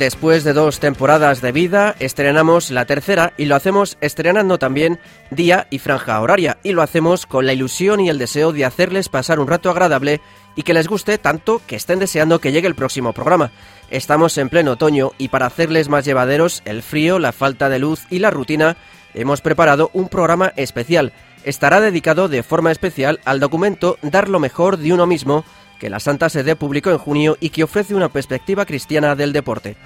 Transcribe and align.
Después 0.00 0.44
de 0.44 0.54
dos 0.54 0.80
temporadas 0.80 1.42
de 1.42 1.52
vida, 1.52 1.94
estrenamos 1.98 2.70
la 2.70 2.86
tercera 2.86 3.34
y 3.36 3.44
lo 3.44 3.54
hacemos 3.54 3.98
estrenando 4.00 4.58
también 4.58 4.98
día 5.30 5.66
y 5.68 5.78
franja 5.78 6.18
horaria 6.22 6.56
y 6.62 6.72
lo 6.72 6.80
hacemos 6.80 7.26
con 7.26 7.44
la 7.44 7.52
ilusión 7.52 8.00
y 8.00 8.08
el 8.08 8.16
deseo 8.16 8.52
de 8.52 8.64
hacerles 8.64 9.10
pasar 9.10 9.38
un 9.38 9.46
rato 9.46 9.68
agradable 9.68 10.22
y 10.56 10.62
que 10.62 10.72
les 10.72 10.88
guste 10.88 11.18
tanto 11.18 11.60
que 11.66 11.76
estén 11.76 11.98
deseando 11.98 12.38
que 12.38 12.50
llegue 12.50 12.66
el 12.66 12.74
próximo 12.74 13.12
programa. 13.12 13.52
Estamos 13.90 14.38
en 14.38 14.48
pleno 14.48 14.70
otoño 14.70 15.12
y 15.18 15.28
para 15.28 15.44
hacerles 15.44 15.90
más 15.90 16.06
llevaderos 16.06 16.62
el 16.64 16.82
frío, 16.82 17.18
la 17.18 17.32
falta 17.32 17.68
de 17.68 17.80
luz 17.80 18.06
y 18.08 18.20
la 18.20 18.30
rutina, 18.30 18.78
hemos 19.12 19.42
preparado 19.42 19.90
un 19.92 20.08
programa 20.08 20.54
especial. 20.56 21.12
Estará 21.44 21.78
dedicado 21.82 22.28
de 22.28 22.42
forma 22.42 22.72
especial 22.72 23.20
al 23.26 23.38
documento 23.38 23.98
Dar 24.00 24.30
lo 24.30 24.40
mejor 24.40 24.78
de 24.78 24.94
uno 24.94 25.06
mismo, 25.06 25.44
que 25.80 25.90
la 25.90 25.98
Santa 25.98 26.28
Sede 26.28 26.54
publicó 26.54 26.90
en 26.90 26.98
junio 26.98 27.36
y 27.40 27.50
que 27.50 27.64
ofrece 27.64 27.96
una 27.96 28.10
perspectiva 28.10 28.66
cristiana 28.66 29.16
del 29.16 29.32
deporte. 29.32 29.76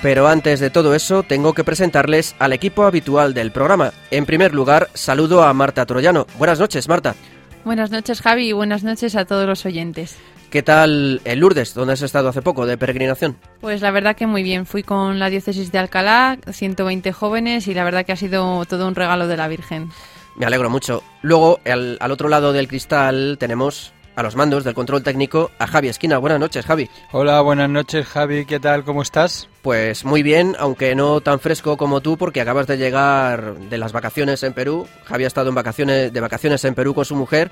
Pero 0.00 0.28
antes 0.28 0.60
de 0.60 0.70
todo 0.70 0.94
eso, 0.94 1.24
tengo 1.24 1.54
que 1.54 1.64
presentarles 1.64 2.36
al 2.38 2.52
equipo 2.52 2.84
habitual 2.84 3.34
del 3.34 3.50
programa. 3.50 3.92
En 4.12 4.26
primer 4.26 4.54
lugar, 4.54 4.88
saludo 4.94 5.42
a 5.42 5.52
Marta 5.52 5.84
Troyano. 5.86 6.26
Buenas 6.38 6.60
noches, 6.60 6.88
Marta. 6.88 7.16
Buenas 7.64 7.90
noches, 7.90 8.22
Javi, 8.22 8.48
y 8.48 8.52
buenas 8.52 8.84
noches 8.84 9.16
a 9.16 9.24
todos 9.24 9.46
los 9.46 9.66
oyentes. 9.66 10.16
¿Qué 10.50 10.62
tal 10.62 11.20
el 11.24 11.40
Lourdes, 11.40 11.74
donde 11.74 11.92
has 11.94 12.02
estado 12.02 12.28
hace 12.28 12.40
poco, 12.40 12.64
de 12.64 12.78
peregrinación? 12.78 13.36
Pues 13.60 13.82
la 13.82 13.90
verdad 13.90 14.16
que 14.16 14.26
muy 14.26 14.42
bien. 14.42 14.64
Fui 14.64 14.82
con 14.82 15.18
la 15.18 15.28
diócesis 15.28 15.72
de 15.72 15.78
Alcalá, 15.78 16.38
120 16.50 17.12
jóvenes, 17.12 17.66
y 17.66 17.74
la 17.74 17.84
verdad 17.84 18.06
que 18.06 18.12
ha 18.12 18.16
sido 18.16 18.64
todo 18.64 18.86
un 18.86 18.94
regalo 18.94 19.26
de 19.26 19.36
la 19.36 19.48
Virgen. 19.48 19.90
Me 20.38 20.46
alegro 20.46 20.70
mucho. 20.70 21.02
Luego, 21.22 21.58
al, 21.66 21.98
al, 22.00 22.12
otro 22.12 22.28
lado 22.28 22.52
del 22.52 22.68
cristal, 22.68 23.36
tenemos 23.40 23.92
a 24.14 24.22
los 24.22 24.36
mandos 24.36 24.62
del 24.62 24.74
control 24.74 25.02
técnico 25.02 25.50
a 25.58 25.66
Javi 25.66 25.88
Esquina. 25.88 26.18
Buenas 26.18 26.38
noches, 26.38 26.64
Javi. 26.64 26.88
Hola, 27.10 27.40
buenas 27.40 27.68
noches, 27.68 28.06
Javi. 28.06 28.46
¿Qué 28.46 28.60
tal? 28.60 28.84
¿Cómo 28.84 29.02
estás? 29.02 29.48
Pues 29.62 30.04
muy 30.04 30.22
bien, 30.22 30.54
aunque 30.60 30.94
no 30.94 31.20
tan 31.20 31.40
fresco 31.40 31.76
como 31.76 32.00
tú, 32.00 32.16
porque 32.16 32.40
acabas 32.40 32.68
de 32.68 32.78
llegar 32.78 33.56
de 33.58 33.78
las 33.78 33.92
vacaciones 33.92 34.44
en 34.44 34.54
Perú. 34.54 34.86
Javi 35.04 35.24
ha 35.24 35.26
estado 35.26 35.48
en 35.48 35.56
vacaciones, 35.56 36.12
de 36.12 36.20
vacaciones 36.20 36.64
en 36.64 36.74
Perú 36.74 36.94
con 36.94 37.04
su 37.04 37.16
mujer 37.16 37.50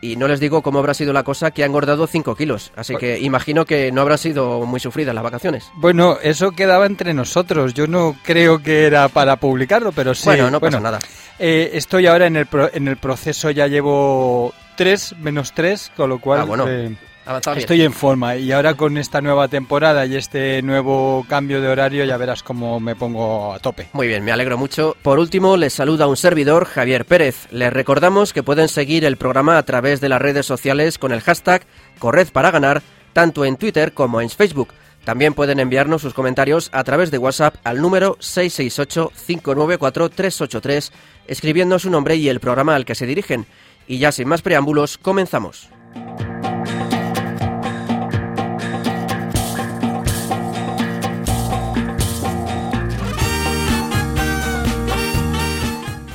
y 0.00 0.16
no 0.16 0.28
les 0.28 0.40
digo 0.40 0.62
cómo 0.62 0.78
habrá 0.78 0.94
sido 0.94 1.12
la 1.12 1.22
cosa 1.22 1.50
que 1.50 1.62
ha 1.62 1.66
engordado 1.66 2.06
5 2.06 2.34
kilos. 2.36 2.72
Así 2.76 2.96
que 2.96 3.18
imagino 3.18 3.64
que 3.64 3.90
no 3.92 4.00
habrá 4.00 4.16
sido 4.16 4.64
muy 4.66 4.80
sufrida 4.80 5.12
las 5.12 5.24
vacaciones. 5.24 5.70
Bueno, 5.74 6.18
eso 6.22 6.52
quedaba 6.52 6.86
entre 6.86 7.14
nosotros. 7.14 7.74
Yo 7.74 7.86
no 7.86 8.16
creo 8.22 8.62
que 8.62 8.86
era 8.86 9.08
para 9.08 9.36
publicarlo, 9.36 9.92
pero 9.92 10.14
sí. 10.14 10.24
Bueno, 10.26 10.50
no 10.50 10.60
pasa 10.60 10.80
nada. 10.80 10.98
Eh, 11.38 11.70
estoy 11.74 12.06
ahora 12.06 12.26
en 12.26 12.36
el, 12.36 12.46
pro, 12.46 12.70
en 12.72 12.88
el 12.88 12.96
proceso, 12.96 13.50
ya 13.50 13.66
llevo 13.66 14.52
3 14.76 15.16
menos 15.18 15.52
3, 15.52 15.92
con 15.96 16.10
lo 16.10 16.18
cual. 16.20 16.40
Ah, 16.40 16.44
bueno. 16.44 16.66
eh, 16.68 16.94
Estoy 17.56 17.82
en 17.82 17.92
forma 17.92 18.36
y 18.36 18.52
ahora 18.52 18.72
con 18.74 18.96
esta 18.96 19.20
nueva 19.20 19.48
temporada 19.48 20.06
y 20.06 20.14
este 20.16 20.62
nuevo 20.62 21.26
cambio 21.28 21.60
de 21.60 21.68
horario 21.68 22.06
ya 22.06 22.16
verás 22.16 22.42
cómo 22.42 22.80
me 22.80 22.96
pongo 22.96 23.52
a 23.52 23.58
tope. 23.58 23.90
Muy 23.92 24.06
bien, 24.06 24.24
me 24.24 24.32
alegro 24.32 24.56
mucho. 24.56 24.96
Por 25.02 25.18
último, 25.18 25.58
les 25.58 25.74
saluda 25.74 26.06
un 26.06 26.16
servidor, 26.16 26.64
Javier 26.64 27.04
Pérez. 27.04 27.46
Les 27.50 27.70
recordamos 27.70 28.32
que 28.32 28.42
pueden 28.42 28.68
seguir 28.68 29.04
el 29.04 29.18
programa 29.18 29.58
a 29.58 29.62
través 29.64 30.00
de 30.00 30.08
las 30.08 30.22
redes 30.22 30.46
sociales 30.46 30.96
con 30.96 31.12
el 31.12 31.20
hashtag 31.20 31.66
Corred 31.98 32.28
para 32.28 32.50
ganar, 32.50 32.80
tanto 33.12 33.44
en 33.44 33.56
Twitter 33.56 33.92
como 33.92 34.22
en 34.22 34.30
Facebook. 34.30 34.68
También 35.04 35.34
pueden 35.34 35.60
enviarnos 35.60 36.00
sus 36.02 36.14
comentarios 36.14 36.70
a 36.72 36.82
través 36.84 37.10
de 37.10 37.18
WhatsApp 37.18 37.56
al 37.62 37.82
número 37.82 38.16
668-594-383, 38.18 40.92
escribiendo 41.26 41.78
su 41.78 41.90
nombre 41.90 42.16
y 42.16 42.30
el 42.30 42.40
programa 42.40 42.74
al 42.74 42.86
que 42.86 42.94
se 42.94 43.04
dirigen. 43.06 43.44
Y 43.86 43.98
ya 43.98 44.12
sin 44.12 44.28
más 44.28 44.40
preámbulos, 44.42 44.96
comenzamos. 44.96 45.68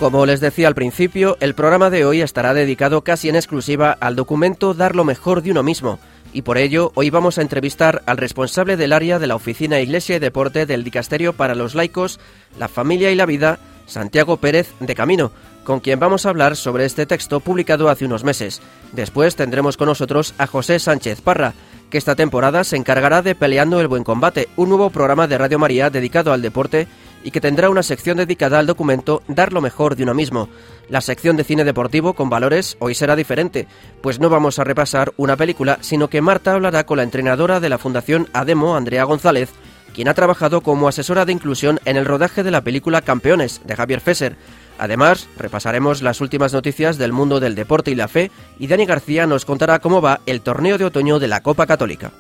Como 0.04 0.26
les 0.26 0.42
decía 0.42 0.68
al 0.68 0.76
principio, 0.76 1.38
el 1.40 1.56
programa 1.56 1.90
de 1.90 2.04
hoy 2.04 2.20
estará 2.20 2.54
dedicado 2.54 3.06
casi 3.06 3.30
en 3.30 3.38
exclusiva 3.38 3.96
al 4.02 4.18
documento 4.18 4.74
Dar 4.74 4.98
lo 4.98 5.06
mejor 5.06 5.42
de 5.42 5.52
uno 5.52 5.64
mismo, 5.64 5.98
y 6.34 6.42
por 6.42 6.58
ello 6.58 6.92
hoy 6.96 7.10
vamos 7.10 7.38
a 7.38 7.42
entrevistar 7.42 8.04
al 8.06 8.18
responsable 8.18 8.76
del 8.76 8.92
área 8.92 9.18
de 9.18 9.28
la 9.28 9.38
Oficina 9.38 9.80
Iglesia 9.80 10.18
y 10.18 10.20
Deporte 10.20 10.66
del 10.66 10.84
Dicasterio 10.84 11.32
para 11.32 11.56
los 11.56 11.74
Laicos, 11.74 12.20
la 12.60 12.68
Familia 12.68 13.12
y 13.12 13.16
la 13.16 13.26
Vida, 13.26 13.60
Santiago 13.86 14.36
Pérez 14.36 14.74
de 14.82 14.94
Camino, 14.94 15.32
con 15.64 15.80
quien 15.80 16.02
vamos 16.02 16.26
a 16.26 16.32
hablar 16.32 16.58
sobre 16.58 16.84
este 16.84 17.06
texto 17.06 17.40
publicado 17.40 17.88
hace 17.88 18.04
unos 18.04 18.26
meses. 18.26 18.62
Después 18.92 19.38
tendremos 19.38 19.78
con 19.78 19.88
nosotros 19.88 20.34
a 20.38 20.48
José 20.48 20.80
Sánchez 20.80 21.22
Parra, 21.22 21.54
que 21.90 21.98
esta 21.98 22.18
temporada 22.18 22.66
se 22.66 22.76
encargará 22.76 23.22
de 23.22 23.36
Peleando 23.36 23.80
el 23.80 23.88
Buen 23.88 24.04
Combate, 24.04 24.50
un 24.58 24.68
nuevo 24.68 24.90
programa 24.90 25.28
de 25.28 25.38
Radio 25.38 25.60
María 25.60 25.90
dedicado 25.90 26.34
al 26.34 26.42
deporte 26.42 26.90
y 27.24 27.32
que 27.32 27.42
tendrá 27.42 27.70
una 27.70 27.84
sección 27.84 28.18
dedicada 28.18 28.60
al 28.60 28.68
documento 28.68 29.24
Dar 29.28 29.54
lo 29.54 29.62
mejor 29.62 29.96
de 29.96 30.04
uno 30.04 30.14
mismo. 30.14 30.50
La 30.90 31.02
sección 31.02 31.38
de 31.38 31.44
cine 31.44 31.64
deportivo 31.64 32.14
con 32.14 32.30
valores 32.30 32.78
hoy 32.80 32.96
será 32.96 33.16
diferente, 33.16 33.68
pues 34.02 34.20
no 34.20 34.30
vamos 34.30 34.60
a 34.60 34.64
repasar 34.64 35.14
una 35.18 35.38
película, 35.38 35.78
sino 35.82 36.10
que 36.10 36.22
Marta 36.22 36.54
hablará 36.54 36.86
con 36.86 36.98
la 36.98 37.04
entrenadora 37.04 37.60
de 37.60 37.70
la 37.70 37.78
Fundación 37.78 38.28
Ademo, 38.34 38.76
Andrea 38.76 39.06
González, 39.06 39.50
quien 39.94 40.08
ha 40.08 40.14
trabajado 40.14 40.62
como 40.62 40.88
asesora 40.88 41.26
de 41.26 41.34
inclusión 41.34 41.80
en 41.86 41.98
el 41.98 42.06
rodaje 42.06 42.44
de 42.44 42.52
la 42.52 42.62
película 42.62 43.02
Campeones 43.02 43.62
de 43.64 43.76
Javier 43.76 44.02
Fesser. 44.02 44.36
Además, 44.80 45.30
repasaremos 45.38 46.02
las 46.02 46.20
últimas 46.20 46.52
noticias 46.52 46.98
del 46.98 47.14
mundo 47.14 47.40
del 47.40 47.56
deporte 47.56 47.92
y 47.92 47.96
la 47.96 48.08
fe 48.08 48.32
y 48.60 48.68
Dani 48.68 48.86
García 48.86 49.28
nos 49.28 49.46
contará 49.46 49.80
cómo 49.80 50.02
va 50.02 50.22
el 50.26 50.42
torneo 50.42 50.78
de 50.78 50.86
otoño 50.86 51.20
de 51.20 51.28
la 51.28 51.42
Copa 51.42 51.68
Católica. 51.68 52.12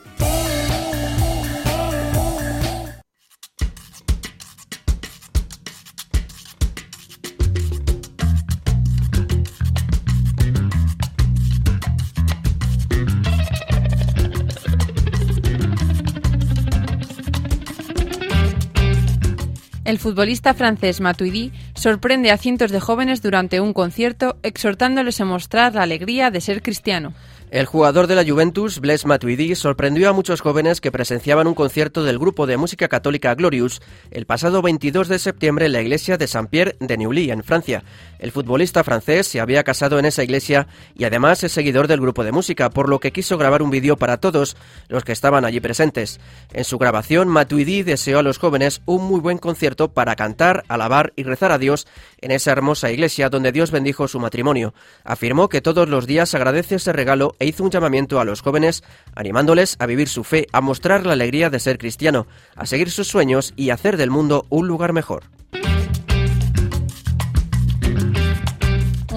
El 19.94 20.00
futbolista 20.00 20.56
francés 20.56 21.02
Matuidi 21.02 21.52
sorprende 21.76 22.31
a 22.31 22.40
cientos 22.40 22.72
de 22.72 22.80
jóvenes 22.80 23.22
durante 23.22 23.62
un 23.62 23.74
concierto 23.74 24.38
exhortándoles 24.42 25.22
a 25.22 25.26
mostrar 25.26 25.76
la 25.76 25.84
alegría 25.84 26.31
de 26.31 26.42
ser 26.42 26.64
cristiano. 26.64 27.14
El 27.53 27.68
jugador 27.68 28.08
de 28.08 28.16
la 28.16 28.25
Juventus, 28.25 28.80
Blaise 28.80 29.06
Matuidi, 29.06 29.53
sorprendió 29.53 30.09
a 30.09 30.14
muchos 30.14 30.41
jóvenes 30.41 30.81
que 30.81 30.91
presenciaban 30.91 31.46
un 31.46 31.53
concierto 31.53 32.03
del 32.03 32.18
grupo 32.18 32.47
de 32.47 32.58
música 32.58 32.88
católica 32.88 33.36
Glorious 33.36 33.80
el 34.09 34.25
pasado 34.25 34.64
22 34.64 35.08
de 35.08 35.19
septiembre 35.19 35.68
en 35.68 35.74
la 35.74 35.81
iglesia 35.81 36.18
de 36.18 36.25
Saint-Pierre 36.25 36.75
de 36.80 36.97
Neuilly, 36.97 37.30
en 37.30 37.44
Francia. 37.44 37.84
El 38.18 38.31
futbolista 38.31 38.84
francés 38.84 39.28
se 39.28 39.40
había 39.40 39.63
casado 39.63 40.00
en 40.00 40.06
esa 40.06 40.24
iglesia 40.24 40.66
y 40.96 41.03
además 41.03 41.44
es 41.44 41.52
seguidor 41.52 41.88
del 41.88 42.02
grupo 42.02 42.24
de 42.24 42.31
música, 42.31 42.72
por 42.72 42.90
lo 42.90 43.00
que 43.00 43.12
quiso 43.12 43.38
grabar 43.38 43.62
un 43.62 43.69
vídeo 43.69 43.97
para 43.97 44.18
todos 44.18 44.58
los 44.88 45.03
que 45.03 45.12
estaban 45.12 45.46
allí 45.46 45.59
presentes. 45.59 46.19
En 46.53 46.63
su 46.63 46.80
grabación, 46.80 47.28
Matuidi 47.28 47.84
deseó 47.84 48.18
a 48.18 48.24
los 48.24 48.40
jóvenes 48.40 48.81
un 48.88 49.03
muy 49.03 49.19
buen 49.19 49.38
concierto 49.38 49.94
para 49.94 50.16
cantar, 50.16 50.63
alabar 50.69 51.13
y 51.16 51.22
rezar 51.22 51.52
a 51.52 51.59
Dios 51.59 51.86
en 52.19 52.31
esa 52.31 52.51
hermosa 52.51 52.89
iglesia 52.89 53.30
donde 53.30 53.51
Dios 53.51 53.69
bendijo 53.69 54.07
su 54.07 54.19
matrimonio. 54.19 54.74
Afirmó 55.04 55.50
que 55.50 55.62
todos 55.62 55.88
los 55.88 56.07
días 56.07 56.33
agradece 56.33 56.75
ese 56.75 56.94
regalo 56.94 57.36
e 57.44 57.45
hizo 57.45 57.66
un 57.66 57.72
llamamiento 57.72 58.22
a 58.22 58.25
los 58.25 58.42
jóvenes 58.42 58.84
animándoles 59.16 59.75
a 59.80 59.86
vivir 59.86 60.07
su 60.07 60.24
fe, 60.24 60.48
a 60.54 60.62
mostrar 60.62 61.06
la 61.06 61.12
alegría 61.12 61.50
de 61.50 61.60
ser 61.60 61.78
cristiano, 61.78 62.25
a 62.56 62.66
seguir 62.66 62.90
sus 62.90 63.07
sueños 63.07 63.54
y 63.57 63.69
hacer 63.69 63.98
del 63.98 64.10
mundo 64.10 64.45
un 64.50 64.68
lugar 64.68 64.94
mejor. 64.94 65.24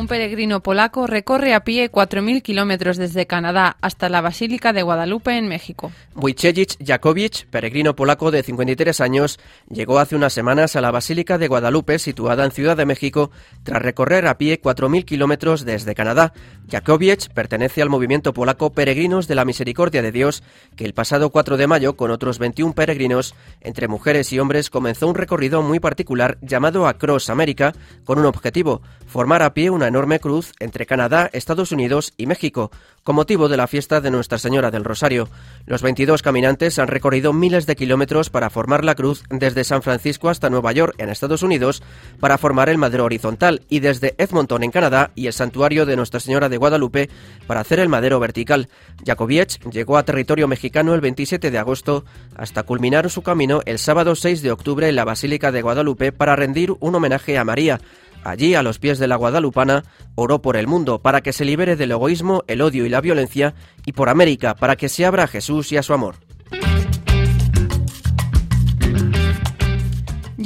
Un 0.06 0.10
peregrino 0.10 0.62
polaco 0.62 1.08
recorre 1.08 1.52
a 1.52 1.64
pie 1.64 1.90
4.000 1.90 2.40
kilómetros 2.40 2.96
desde 2.96 3.26
Canadá 3.26 3.76
hasta 3.80 4.08
la 4.08 4.20
Basílica 4.20 4.72
de 4.72 4.82
Guadalupe 4.82 5.36
en 5.36 5.48
México. 5.48 5.90
Wojciech 6.14 6.78
Jakowicz, 6.78 7.46
peregrino 7.50 7.96
polaco 7.96 8.30
de 8.30 8.44
53 8.44 9.00
años, 9.00 9.40
llegó 9.68 9.98
hace 9.98 10.14
unas 10.14 10.32
semanas 10.32 10.76
a 10.76 10.80
la 10.80 10.92
Basílica 10.92 11.38
de 11.38 11.48
Guadalupe, 11.48 11.98
situada 11.98 12.44
en 12.44 12.52
Ciudad 12.52 12.76
de 12.76 12.86
México, 12.86 13.32
tras 13.64 13.82
recorrer 13.82 14.28
a 14.28 14.38
pie 14.38 14.62
4.000 14.62 15.04
kilómetros 15.04 15.64
desde 15.64 15.96
Canadá. 15.96 16.32
Jakowicz 16.70 17.28
pertenece 17.28 17.82
al 17.82 17.90
movimiento 17.90 18.32
polaco 18.32 18.70
Peregrinos 18.70 19.26
de 19.26 19.34
la 19.34 19.44
Misericordia 19.44 20.02
de 20.02 20.12
Dios, 20.12 20.44
que 20.76 20.84
el 20.84 20.94
pasado 20.94 21.30
4 21.30 21.56
de 21.56 21.66
mayo, 21.66 21.96
con 21.96 22.12
otros 22.12 22.38
21 22.38 22.74
peregrinos, 22.74 23.34
entre 23.60 23.88
mujeres 23.88 24.32
y 24.32 24.38
hombres, 24.38 24.70
comenzó 24.70 25.08
un 25.08 25.16
recorrido 25.16 25.62
muy 25.62 25.80
particular 25.80 26.38
llamado 26.42 26.86
Across 26.86 27.28
America, 27.28 27.74
con 28.04 28.20
un 28.20 28.26
objetivo, 28.26 28.82
formar 29.08 29.42
a 29.42 29.52
pie 29.52 29.70
una 29.70 29.90
enorme 29.96 30.20
cruz 30.20 30.52
entre 30.60 30.84
Canadá, 30.84 31.30
Estados 31.32 31.72
Unidos 31.72 32.12
y 32.18 32.26
México, 32.26 32.70
con 33.02 33.16
motivo 33.16 33.48
de 33.48 33.56
la 33.56 33.66
fiesta 33.66 34.02
de 34.02 34.10
Nuestra 34.10 34.36
Señora 34.36 34.70
del 34.70 34.84
Rosario. 34.84 35.30
Los 35.64 35.80
22 35.80 36.20
caminantes 36.20 36.78
han 36.78 36.88
recorrido 36.88 37.32
miles 37.32 37.64
de 37.64 37.76
kilómetros 37.76 38.28
para 38.28 38.50
formar 38.50 38.84
la 38.84 38.94
cruz 38.94 39.22
desde 39.30 39.64
San 39.64 39.80
Francisco 39.80 40.28
hasta 40.28 40.50
Nueva 40.50 40.72
York, 40.72 40.94
en 40.98 41.08
Estados 41.08 41.42
Unidos, 41.42 41.82
para 42.20 42.36
formar 42.36 42.68
el 42.68 42.76
madero 42.76 43.06
horizontal, 43.06 43.62
y 43.70 43.80
desde 43.80 44.14
Edmonton, 44.18 44.64
en 44.64 44.70
Canadá, 44.70 45.12
y 45.14 45.28
el 45.28 45.32
santuario 45.32 45.86
de 45.86 45.96
Nuestra 45.96 46.20
Señora 46.20 46.50
de 46.50 46.58
Guadalupe, 46.58 47.08
para 47.46 47.60
hacer 47.60 47.80
el 47.80 47.88
madero 47.88 48.20
vertical. 48.20 48.68
Jakoviech 49.02 49.58
llegó 49.70 49.96
a 49.96 50.04
territorio 50.04 50.46
mexicano 50.46 50.92
el 50.92 51.00
27 51.00 51.50
de 51.50 51.58
agosto, 51.58 52.04
hasta 52.36 52.64
culminar 52.64 53.08
su 53.08 53.22
camino 53.22 53.62
el 53.64 53.78
sábado 53.78 54.14
6 54.14 54.42
de 54.42 54.52
octubre 54.52 54.90
en 54.90 54.96
la 54.96 55.06
Basílica 55.06 55.52
de 55.52 55.62
Guadalupe 55.62 56.12
para 56.12 56.36
rendir 56.36 56.74
un 56.80 56.94
homenaje 56.94 57.38
a 57.38 57.44
María, 57.44 57.80
Allí, 58.26 58.56
a 58.56 58.62
los 58.64 58.80
pies 58.80 58.98
de 58.98 59.06
la 59.06 59.14
Guadalupana, 59.14 59.84
oró 60.16 60.42
por 60.42 60.56
el 60.56 60.66
mundo 60.66 61.00
para 61.00 61.20
que 61.20 61.32
se 61.32 61.44
libere 61.44 61.76
del 61.76 61.92
egoísmo, 61.92 62.42
el 62.48 62.60
odio 62.60 62.84
y 62.84 62.88
la 62.88 63.00
violencia, 63.00 63.54
y 63.84 63.92
por 63.92 64.08
América 64.08 64.56
para 64.56 64.74
que 64.74 64.88
se 64.88 65.06
abra 65.06 65.22
a 65.22 65.28
Jesús 65.28 65.70
y 65.70 65.76
a 65.76 65.84
su 65.84 65.94
amor. 65.94 66.16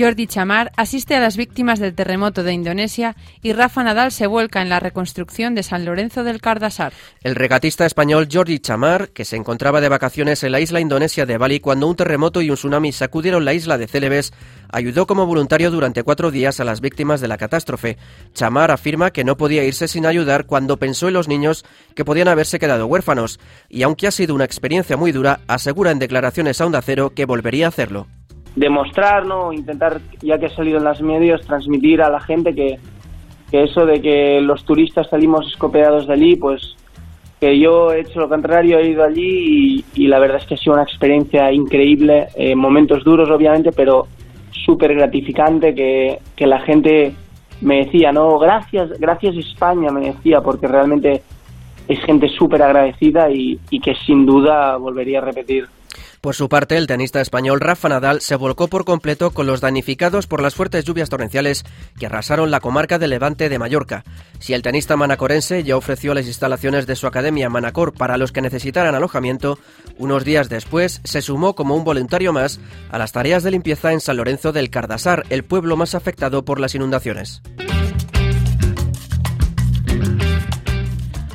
Jordi 0.00 0.26
Chamar 0.26 0.73
asiste 0.76 1.14
a 1.14 1.20
las 1.20 1.37
víctimas 1.37 1.79
del 1.79 1.94
terremoto 1.94 2.43
de 2.43 2.55
Indonesia 2.55 3.17
y 3.43 3.52
Rafa 3.52 3.85
Nadal 3.85 4.12
se 4.12 4.26
vuelca 4.26 4.62
en 4.62 4.70
la 4.70 4.81
reconstrucción 4.81 5.55
de 5.55 5.62
San 5.62 5.85
Lorenzo 5.85 6.25
del 6.25 6.41
Cardasar. 6.41 6.94
El 7.23 7.35
regatista 7.35 7.85
español 7.85 8.26
Jordi 8.32 8.61
Chamar, 8.61 9.11
que 9.11 9.26
se 9.26 9.37
encontraba 9.37 9.82
de 9.82 9.91
vacaciones 9.91 10.43
en 10.43 10.52
la 10.52 10.61
isla 10.61 10.81
indonesia 10.81 11.26
de 11.26 11.37
Bali 11.37 11.61
cuando 11.61 11.87
un 11.87 11.97
terremoto 11.97 12.41
y 12.41 12.49
un 12.49 12.56
tsunami 12.56 12.93
sacudieron 12.93 13.44
la 13.44 13.52
isla 13.52 13.76
de 13.76 13.88
Celebes, 13.88 14.32
ayudó 14.73 15.06
como 15.06 15.26
voluntario 15.26 15.70
durante 15.70 16.03
cuatro 16.03 16.31
días 16.31 16.61
a 16.61 16.64
las 16.64 16.81
víctimas 16.81 17.20
de 17.20 17.29
la 17.29 17.37
catástrofe. 17.37 17.99
Chamar 18.32 18.70
afirma 18.70 19.11
que 19.11 19.25
no 19.25 19.37
podía 19.37 19.64
irse 19.64 19.87
sin 19.87 20.06
ayudar 20.06 20.46
cuando 20.46 20.79
pensó 20.79 21.08
en 21.08 21.14
los 21.14 21.29
niños 21.29 21.67
que 21.94 22.06
podían 22.06 22.29
haberse 22.29 22.58
quedado 22.58 22.87
huérfanos, 22.87 23.38
y 23.69 23.82
aunque 23.82 24.06
ha 24.06 24.12
sido 24.12 24.35
una 24.35 24.44
experiencia 24.44 24.96
muy 24.96 25.12
dura, 25.12 25.41
asegura 25.46 25.91
en 25.91 25.99
declaraciones 25.99 26.58
a 26.61 26.64
Onda 26.67 26.81
Cero 26.81 27.12
que 27.14 27.26
volvería 27.26 27.67
a 27.67 27.69
hacerlo 27.69 28.06
demostrar, 28.56 29.26
¿no? 29.26 29.52
Intentar, 29.52 30.00
ya 30.20 30.38
que 30.38 30.47
ha 30.47 30.50
salido 30.50 30.79
en 30.79 30.85
los 30.85 31.00
medios, 31.02 31.47
transmitir 31.47 32.02
a 32.02 32.11
la 32.11 32.20
gente 32.20 32.55
que, 32.55 32.79
eso 33.52 33.85
de 33.85 34.00
que 34.00 34.41
los 34.41 34.64
turistas 34.64 35.08
salimos 35.08 35.47
escopeados 35.47 36.06
de 36.06 36.12
allí, 36.12 36.37
pues 36.37 36.76
que 37.41 37.58
yo 37.58 37.93
he 37.93 38.00
hecho 38.00 38.20
lo 38.20 38.29
contrario, 38.29 38.79
he 38.79 38.91
ido 38.91 39.02
allí 39.02 39.85
y, 39.94 40.06
la 40.06 40.19
verdad 40.19 40.38
es 40.38 40.47
que 40.47 40.55
ha 40.55 40.58
sido 40.58 40.75
una 40.75 40.82
experiencia 40.82 41.50
increíble, 41.50 42.29
eh, 42.37 42.55
momentos 42.55 43.02
duros 43.02 43.31
obviamente, 43.31 43.73
pero 43.73 44.06
súper 44.53 44.94
gratificante 44.94 45.75
que, 45.75 46.19
que 46.37 46.46
la 46.46 46.61
gente 46.61 47.14
me 47.62 47.85
decía, 47.85 48.12
no, 48.12 48.38
gracias, 48.38 48.91
gracias 48.99 49.37
España, 49.37 49.91
me 49.91 50.12
decía, 50.12 50.41
porque 50.41 50.69
realmente 50.69 51.23
es 51.91 52.01
gente 52.05 52.29
súper 52.29 52.63
agradecida 52.63 53.29
y, 53.31 53.59
que 53.83 53.95
sin 54.07 54.25
duda 54.25 54.77
volvería 54.77 55.19
a 55.19 55.23
repetir 55.23 55.67
por 56.21 56.35
su 56.35 56.51
parte, 56.51 56.77
el 56.77 56.87
tenista 56.87 57.23
español 57.23 57.61
Rafa 57.61 57.89
Nadal 57.89 58.21
se 58.21 58.37
volcó 58.37 58.69
por 58.69 58.85
completo 58.85 59.31
con 59.31 59.47
los 59.47 59.63
danificados 59.63 60.27
por 60.27 60.43
las 60.43 60.55
fuertes 60.55 60.85
lluvias 60.85 61.09
torrenciales 61.09 61.65
que 61.99 62.05
arrasaron 62.05 62.51
la 62.51 62.61
comarca 62.61 62.99
de 62.99 63.09
Levante 63.09 63.49
de 63.49 63.59
Mallorca. 63.59 64.05
Si 64.39 64.53
el 64.53 64.61
tenista 64.61 64.99
manacorense 64.99 65.65
ya 65.65 65.79
ofreció 65.79 66.13
las 66.13 66.27
instalaciones 66.27 66.87
de 66.87 66.95
su 66.95 67.07
academia 67.07 67.49
Manacor 67.49 67.95
para 67.95 68.19
los 68.19 68.33
que 68.33 68.43
necesitaran 68.43 68.95
alojamiento, 68.95 69.59
unos 69.97 70.27
días 70.27 70.51
después 70.51 71.01
se 71.05 71.23
sumó 71.23 71.55
como 71.55 71.75
un 71.75 71.85
voluntario 71.85 72.35
más 72.35 72.61
a 72.91 72.99
las 72.99 73.13
tareas 73.13 73.43
de 73.43 73.53
limpieza 73.53 73.95
en 73.95 74.01
San 74.01 74.19
Lorenzo 74.19 74.53
del 74.53 74.69
Cardasar, 74.69 75.25
el 75.31 75.43
pueblo 75.43 75.79
más 75.79 75.95
afectado 75.95 76.45
por 76.45 76.61
las 76.61 76.75
inundaciones. 76.75 77.41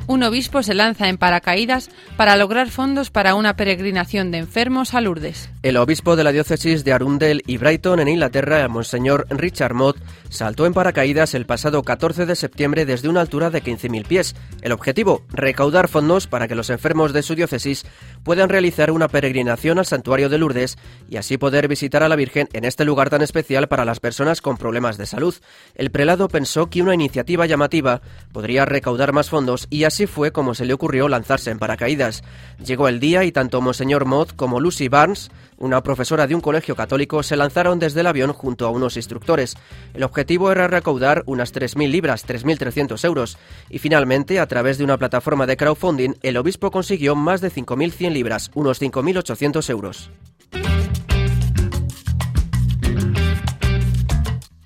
Un 0.07 0.23
obispo 0.23 0.63
se 0.63 0.73
lanza 0.73 1.09
en 1.09 1.17
paracaídas 1.17 1.89
para 2.17 2.35
lograr 2.35 2.69
fondos 2.69 3.09
para 3.09 3.35
una 3.35 3.55
peregrinación 3.55 4.31
de 4.31 4.39
enfermos 4.39 4.93
a 4.93 5.01
Lourdes. 5.01 5.49
El 5.63 5.77
obispo 5.77 6.15
de 6.15 6.23
la 6.23 6.31
diócesis 6.31 6.83
de 6.83 6.93
Arundel 6.93 7.41
y 7.47 7.57
Brighton 7.57 7.99
en 7.99 8.07
Inglaterra, 8.07 8.67
Monseñor 8.67 9.27
Richard 9.29 9.73
Mott, 9.73 9.97
saltó 10.29 10.65
en 10.65 10.73
paracaídas 10.73 11.33
el 11.33 11.45
pasado 11.45 11.83
14 11.83 12.25
de 12.25 12.35
septiembre 12.35 12.85
desde 12.85 13.09
una 13.09 13.21
altura 13.21 13.49
de 13.49 13.63
15.000 13.63 14.05
pies. 14.05 14.35
El 14.61 14.71
objetivo, 14.71 15.23
recaudar 15.29 15.87
fondos 15.87 16.27
para 16.27 16.47
que 16.47 16.55
los 16.55 16.69
enfermos 16.69 17.13
de 17.13 17.23
su 17.23 17.35
diócesis 17.35 17.85
puedan 18.25 18.49
realizar 18.49 18.89
una 18.91 19.07
peregrinación 19.07 19.77
al 19.77 19.85
santuario 19.85 20.29
de 20.29 20.39
Lourdes 20.39 20.77
y 21.07 21.17
así 21.17 21.37
poder 21.37 21.67
visitar 21.67 22.01
a 22.01 22.09
la 22.09 22.15
Virgen 22.15 22.49
en 22.53 22.65
este 22.65 22.83
lugar 22.83 23.11
tan 23.11 23.21
especial 23.21 23.67
para 23.67 23.85
las 23.85 23.99
personas 23.99 24.41
con 24.41 24.57
problemas 24.57 24.97
de 24.97 25.05
salud. 25.05 25.35
El 25.75 25.91
prelado 25.91 26.27
pensó 26.27 26.69
que 26.69 26.81
una 26.81 26.95
iniciativa 26.95 27.45
llamativa 27.45 28.01
podría 28.33 28.65
recaudar 28.65 29.13
más 29.13 29.29
fondos 29.29 29.67
y 29.69 29.83
así 29.83 30.07
fue 30.07 30.31
como 30.31 30.55
se 30.55 30.65
le 30.65 30.73
ocurrió 30.73 31.07
lanzarse 31.07 31.51
en 31.51 31.59
paracaídas. 31.59 32.23
Llegó 32.65 32.87
el 32.87 32.99
día 32.99 33.23
y 33.23 33.31
tanto 33.31 33.61
Monseñor 33.61 34.05
Mott 34.05 34.35
como 34.35 34.59
Lucy 34.59 34.87
Barnes, 34.87 35.29
una 35.57 35.81
profesora 35.83 36.27
de 36.27 36.35
un 36.35 36.41
colegio 36.41 36.75
católico, 36.75 37.23
se 37.23 37.37
lanzaron 37.37 37.79
desde 37.79 38.01
el 38.01 38.07
avión 38.07 38.33
junto 38.33 38.65
a 38.65 38.71
unos 38.71 38.97
instructores. 38.97 39.55
El 39.93 40.03
objetivo 40.03 40.51
era 40.51 40.67
recaudar 40.67 41.23
unas 41.27 41.53
3.000 41.53 41.89
libras, 41.89 42.27
3.300 42.27 43.05
euros, 43.05 43.37
y 43.69 43.79
finalmente, 43.79 44.39
a 44.39 44.47
través 44.47 44.77
de 44.77 44.83
una 44.83 44.97
plataforma 44.97 45.45
de 45.45 45.55
crowdfunding, 45.55 46.15
el 46.23 46.37
obispo 46.37 46.71
consiguió 46.71 47.15
más 47.15 47.39
de 47.39 47.51
5.100 47.51 48.14
libras, 48.15 48.49
unos 48.55 48.81
5.800 48.81 49.69
euros. 49.69 50.09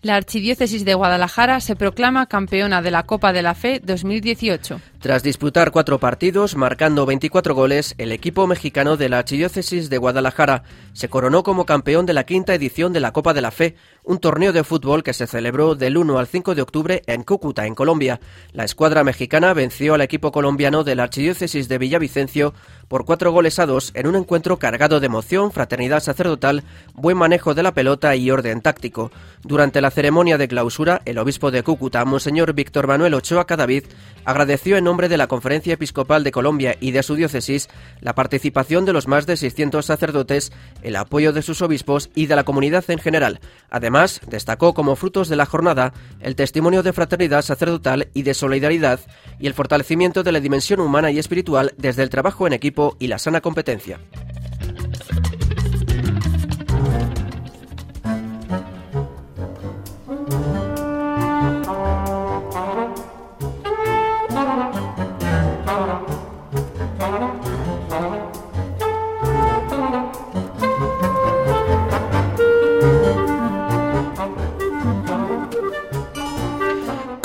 La 0.01 0.15
Archidiócesis 0.15 0.85
de 0.85 0.93
Guadalajara 0.93 1.59
se 1.59 1.75
proclama 1.75 2.27
campeona 2.27 2.81
de 2.81 2.89
la 2.89 3.03
Copa 3.03 3.33
de 3.33 3.41
la 3.41 3.53
Fe 3.53 3.81
2018. 3.83 4.79
Tras 4.99 5.23
disputar 5.23 5.71
cuatro 5.71 5.97
partidos, 5.97 6.57
marcando 6.57 7.05
24 7.05 7.55
goles, 7.55 7.95
el 7.97 8.11
equipo 8.11 8.47
mexicano 8.47 8.97
de 8.97 9.07
la 9.07 9.19
Archidiócesis 9.19 9.89
de 9.89 9.97
Guadalajara 9.97 10.63
se 10.91 11.07
coronó 11.07 11.41
como 11.41 11.65
campeón 11.65 12.05
de 12.05 12.11
la 12.11 12.25
quinta 12.25 12.53
edición 12.53 12.91
de 12.91 12.99
la 12.99 13.13
Copa 13.13 13.33
de 13.33 13.39
la 13.39 13.51
Fe, 13.51 13.77
un 14.03 14.19
torneo 14.19 14.51
de 14.51 14.65
fútbol 14.65 15.01
que 15.01 15.13
se 15.13 15.25
celebró 15.25 15.75
del 15.75 15.95
1 15.95 16.19
al 16.19 16.27
5 16.27 16.53
de 16.53 16.61
octubre 16.61 17.01
en 17.07 17.23
Cúcuta, 17.23 17.65
en 17.65 17.75
Colombia. 17.75 18.19
La 18.51 18.65
escuadra 18.65 19.05
mexicana 19.05 19.53
venció 19.53 19.93
al 19.93 20.01
equipo 20.01 20.33
colombiano 20.33 20.83
de 20.83 20.95
la 20.95 21.03
Archidiócesis 21.03 21.69
de 21.69 21.77
Villavicencio 21.77 22.53
por 22.89 23.05
cuatro 23.05 23.31
goles 23.31 23.57
a 23.59 23.65
dos 23.65 23.91
en 23.93 24.05
un 24.05 24.17
encuentro 24.17 24.57
cargado 24.57 24.99
de 24.99 25.05
emoción, 25.05 25.53
fraternidad 25.53 26.01
sacerdotal, 26.01 26.63
buen 26.93 27.15
manejo 27.15 27.53
de 27.53 27.63
la 27.63 27.73
pelota 27.73 28.17
y 28.17 28.31
orden 28.31 28.59
táctico. 28.59 29.11
Durante 29.43 29.79
la 29.79 29.91
ceremonia 29.91 30.37
de 30.37 30.49
clausura, 30.49 31.01
el 31.05 31.19
obispo 31.19 31.51
de 31.51 31.63
Cúcuta, 31.63 32.03
Monseñor 32.03 32.51
Víctor 32.51 32.87
Manuel 32.87 33.13
Ochoa 33.13 33.47
Cadavid, 33.47 33.85
agradeció 34.25 34.75
en 34.75 34.88
nombre 34.89 35.07
de 35.07 35.17
la 35.17 35.27
Conferencia 35.27 35.75
Episcopal 35.75 36.23
de 36.23 36.31
Colombia 36.31 36.75
y 36.79 36.89
de 36.89 37.03
su 37.03 37.13
diócesis 37.13 37.69
la 38.01 38.15
participación 38.15 38.85
de 38.85 38.93
los 38.93 39.07
más 39.07 39.27
de 39.27 39.37
600 39.37 39.85
sacerdotes, 39.85 40.51
el 40.81 40.95
apoyo 40.95 41.31
de 41.31 41.43
sus 41.43 41.61
obispos 41.61 42.09
y 42.15 42.25
de 42.25 42.35
la 42.35 42.43
comunidad 42.43 42.83
en 42.89 42.97
general. 42.97 43.39
Además, 43.69 44.19
destacó 44.25 44.73
como 44.73 44.95
frutos 44.95 45.29
de 45.29 45.35
la 45.35 45.45
jornada 45.45 45.93
el 46.21 46.35
testimonio 46.35 46.81
de 46.81 46.91
fraternidad 46.91 47.43
sacerdotal 47.43 48.07
y 48.15 48.23
de 48.23 48.33
solidaridad 48.33 48.99
y 49.39 49.45
el 49.45 49.53
fortalecimiento 49.53 50.23
de 50.23 50.31
la 50.31 50.39
dimensión 50.39 50.79
humana 50.79 51.11
y 51.11 51.19
espiritual 51.19 51.75
desde 51.77 52.01
el 52.01 52.09
trabajo 52.09 52.47
en 52.47 52.53
equipo 52.53 52.97
y 52.97 53.09
la 53.09 53.19
sana 53.19 53.41
competencia. 53.41 53.99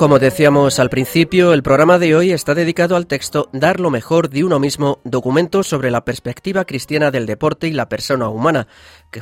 Como 0.04 0.18
decíamos 0.18 0.80
al 0.80 0.90
principio, 0.90 1.54
el 1.54 1.62
programa 1.62 1.98
de 1.98 2.14
hoy 2.14 2.32
está 2.32 2.54
dedicado 2.54 2.94
al 2.94 3.06
texto 3.06 3.48
Dar 3.54 3.80
lo 3.80 3.88
mejor 3.88 4.28
de 4.28 4.44
uno 4.44 4.58
mismo, 4.58 5.00
documento 5.02 5.62
sobre 5.62 5.90
la 5.90 6.04
perspectiva 6.04 6.66
cristiana 6.66 7.10
del 7.10 7.24
deporte 7.24 7.68
y 7.68 7.72
la 7.72 7.88
persona 7.88 8.28
humana, 8.28 8.68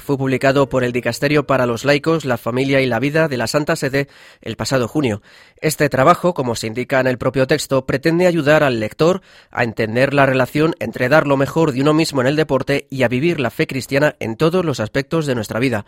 fue 0.00 0.18
publicado 0.18 0.68
por 0.68 0.84
el 0.84 0.92
Dicasterio 0.92 1.46
para 1.46 1.66
los 1.66 1.84
Laicos, 1.84 2.24
la 2.24 2.38
Familia 2.38 2.80
y 2.80 2.86
la 2.86 2.98
Vida 2.98 3.28
de 3.28 3.36
la 3.36 3.46
Santa 3.46 3.76
Sede 3.76 4.08
el 4.40 4.56
pasado 4.56 4.88
junio. 4.88 5.22
Este 5.60 5.88
trabajo, 5.88 6.34
como 6.34 6.54
se 6.54 6.66
indica 6.66 7.00
en 7.00 7.06
el 7.06 7.18
propio 7.18 7.46
texto, 7.46 7.86
pretende 7.86 8.26
ayudar 8.26 8.62
al 8.62 8.80
lector 8.80 9.22
a 9.50 9.64
entender 9.64 10.14
la 10.14 10.26
relación 10.26 10.74
entre 10.78 11.08
dar 11.08 11.26
lo 11.26 11.36
mejor 11.36 11.72
de 11.72 11.82
uno 11.82 11.94
mismo 11.94 12.20
en 12.20 12.26
el 12.26 12.36
deporte 12.36 12.86
y 12.90 13.02
a 13.02 13.08
vivir 13.08 13.40
la 13.40 13.50
fe 13.50 13.66
cristiana 13.66 14.16
en 14.20 14.36
todos 14.36 14.64
los 14.64 14.80
aspectos 14.80 15.26
de 15.26 15.34
nuestra 15.34 15.60
vida. 15.60 15.84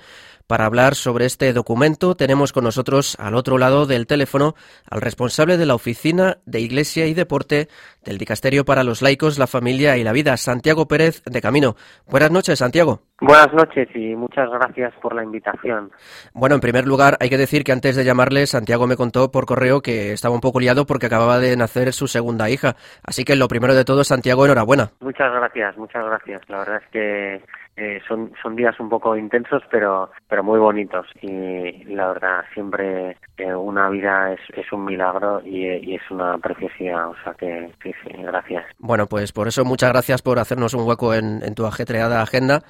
Para 0.46 0.66
hablar 0.66 0.94
sobre 0.94 1.24
este 1.24 1.52
documento 1.52 2.14
tenemos 2.16 2.52
con 2.52 2.64
nosotros 2.64 3.16
al 3.18 3.34
otro 3.34 3.58
lado 3.58 3.86
del 3.86 4.06
teléfono 4.06 4.54
al 4.88 5.00
responsable 5.00 5.56
de 5.56 5.66
la 5.66 5.74
Oficina 5.74 6.38
de 6.44 6.60
Iglesia 6.60 7.06
y 7.06 7.14
Deporte 7.14 7.68
del 8.04 8.18
Dicasterio 8.18 8.64
para 8.64 8.84
los 8.84 9.02
Laicos, 9.02 9.38
la 9.38 9.46
Familia 9.46 9.96
y 9.96 10.04
la 10.04 10.12
Vida, 10.12 10.36
Santiago 10.36 10.86
Pérez 10.86 11.22
de 11.24 11.40
Camino. 11.40 11.74
Buenas 12.06 12.30
noches, 12.30 12.58
Santiago. 12.58 13.00
Buenas 13.20 13.52
noches 13.52 13.88
y 13.94 14.14
muchas 14.16 14.50
gracias 14.50 14.92
por 15.00 15.14
la 15.14 15.24
invitación. 15.24 15.90
Bueno, 16.34 16.56
en 16.56 16.60
primer 16.60 16.86
lugar, 16.86 17.16
hay 17.20 17.30
que 17.30 17.38
decir 17.38 17.64
que 17.64 17.72
antes 17.72 17.96
de 17.96 18.04
llamarle, 18.04 18.46
Santiago 18.46 18.86
me 18.86 18.96
contó 18.96 19.30
por 19.30 19.46
correo 19.46 19.80
que 19.80 20.12
estaba 20.12 20.34
un 20.34 20.40
poco 20.40 20.60
liado 20.60 20.84
porque 20.84 21.06
acababa 21.06 21.38
de 21.38 21.56
nacer 21.56 21.92
su 21.92 22.06
segunda 22.06 22.50
hija. 22.50 22.76
Así 23.02 23.24
que 23.24 23.36
lo 23.36 23.48
primero 23.48 23.74
de 23.74 23.84
todo, 23.84 24.04
Santiago, 24.04 24.44
enhorabuena. 24.44 24.90
Muchas 25.00 25.32
gracias, 25.32 25.76
muchas 25.76 26.04
gracias. 26.04 26.42
La 26.48 26.58
verdad 26.58 26.82
es 26.84 26.90
que 26.90 27.42
eh, 27.76 28.00
son, 28.06 28.32
son 28.42 28.56
días 28.56 28.78
un 28.78 28.88
poco 28.88 29.16
intensos, 29.16 29.62
pero, 29.70 30.10
pero 30.28 30.44
muy 30.44 30.58
bonitos. 30.58 31.06
Y 31.20 31.84
la 31.84 32.08
verdad, 32.08 32.44
siempre 32.52 33.16
eh, 33.36 33.54
una 33.54 33.88
vida 33.90 34.32
es, 34.32 34.40
es 34.56 34.72
un 34.72 34.84
milagro 34.84 35.40
y, 35.44 35.66
y, 35.66 35.94
es 35.96 36.10
una 36.10 36.38
preciosidad. 36.38 37.08
O 37.08 37.14
sea 37.22 37.34
que, 37.34 37.70
sí, 37.82 37.92
sí, 38.02 38.10
gracias. 38.18 38.64
Bueno, 38.78 39.06
pues 39.06 39.32
por 39.32 39.48
eso 39.48 39.64
muchas 39.64 39.90
gracias 39.90 40.22
por 40.22 40.38
hacernos 40.38 40.74
un 40.74 40.86
hueco 40.86 41.14
en, 41.14 41.42
en 41.42 41.54
tu 41.54 41.66
ajetreada 41.66 42.22
agenda. 42.22 42.62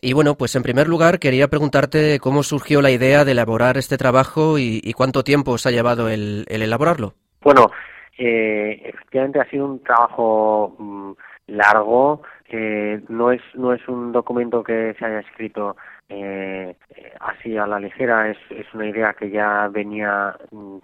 Y 0.00 0.12
bueno, 0.12 0.34
pues 0.34 0.54
en 0.56 0.62
primer 0.62 0.88
lugar 0.88 1.18
quería 1.18 1.48
preguntarte 1.48 2.18
cómo 2.20 2.42
surgió 2.42 2.82
la 2.82 2.90
idea 2.90 3.24
de 3.24 3.32
elaborar 3.32 3.76
este 3.76 3.98
trabajo 3.98 4.58
y, 4.58 4.80
y 4.82 4.92
cuánto 4.92 5.24
tiempo 5.24 5.52
os 5.52 5.66
ha 5.66 5.70
llevado 5.70 6.08
el, 6.08 6.44
el 6.48 6.62
elaborarlo. 6.62 7.14
Bueno, 7.42 7.66
eh, 8.18 8.80
efectivamente 8.84 9.40
ha 9.40 9.50
sido 9.50 9.66
un 9.66 9.82
trabajo 9.82 10.76
mmm, 10.78 11.12
largo, 11.48 12.22
eh, 12.52 13.00
no 13.08 13.32
es 13.32 13.40
no 13.54 13.72
es 13.72 13.86
un 13.88 14.12
documento 14.12 14.62
que 14.62 14.94
se 14.98 15.04
haya 15.04 15.20
escrito 15.20 15.76
eh, 16.08 16.76
así 17.20 17.56
a 17.56 17.66
la 17.66 17.80
ligera 17.80 18.28
es, 18.28 18.36
es 18.50 18.66
una 18.74 18.86
idea 18.86 19.14
que 19.14 19.30
ya 19.30 19.68
venía 19.68 20.36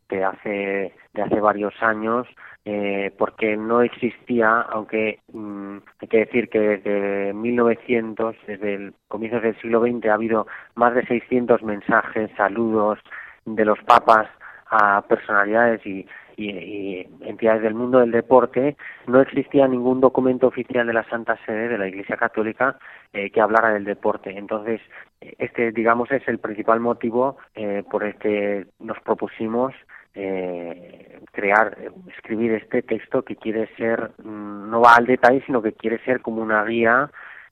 de 0.08 0.24
hace 0.24 0.94
de 1.12 1.22
hace 1.22 1.40
varios 1.40 1.74
años 1.82 2.26
eh, 2.64 3.12
porque 3.18 3.56
no 3.56 3.82
existía 3.82 4.62
aunque 4.62 5.20
mmm, 5.32 5.76
hay 6.00 6.08
que 6.08 6.18
decir 6.18 6.48
que 6.48 6.58
desde 6.58 7.34
1900 7.34 8.36
desde 8.46 8.74
el 8.74 8.94
comienzo 9.08 9.40
del 9.40 9.60
siglo 9.60 9.82
XX 9.82 10.06
ha 10.06 10.14
habido 10.14 10.46
más 10.74 10.94
de 10.94 11.06
600 11.06 11.62
mensajes 11.62 12.30
saludos 12.36 12.98
de 13.44 13.64
los 13.66 13.78
papas 13.80 14.26
a 14.70 15.02
personalidades 15.02 15.84
y 15.86 16.06
y, 16.38 17.06
entidades 17.20 17.62
del 17.62 17.74
mundo 17.74 17.98
del 17.98 18.12
deporte, 18.12 18.76
no 19.06 19.20
existía 19.20 19.66
ningún 19.66 20.00
documento 20.00 20.46
oficial 20.46 20.86
de 20.86 20.92
la 20.92 21.08
Santa 21.08 21.36
Sede 21.44 21.68
de 21.68 21.78
la 21.78 21.88
Iglesia 21.88 22.16
Católica 22.16 22.78
eh, 23.12 23.30
que 23.30 23.40
hablara 23.40 23.70
del 23.70 23.84
deporte. 23.84 24.36
Entonces, 24.36 24.80
este, 25.20 25.72
digamos, 25.72 26.10
es 26.10 26.26
el 26.28 26.38
principal 26.38 26.80
motivo 26.80 27.38
eh, 27.54 27.82
por 27.90 28.04
el 28.04 28.14
que 28.16 28.66
nos 28.78 28.98
propusimos 29.00 29.74
eh, 30.14 31.20
crear, 31.32 31.76
escribir 32.16 32.52
este 32.52 32.82
texto 32.82 33.22
que 33.22 33.36
quiere 33.36 33.68
ser, 33.76 34.12
mmm, 34.22 34.70
no 34.70 34.80
va 34.80 34.94
al 34.96 35.06
detalle, 35.06 35.42
sino 35.44 35.60
que 35.60 35.72
quiere 35.72 35.98
ser 36.04 36.20
como 36.20 36.42
una 36.42 36.64
guía 36.64 37.10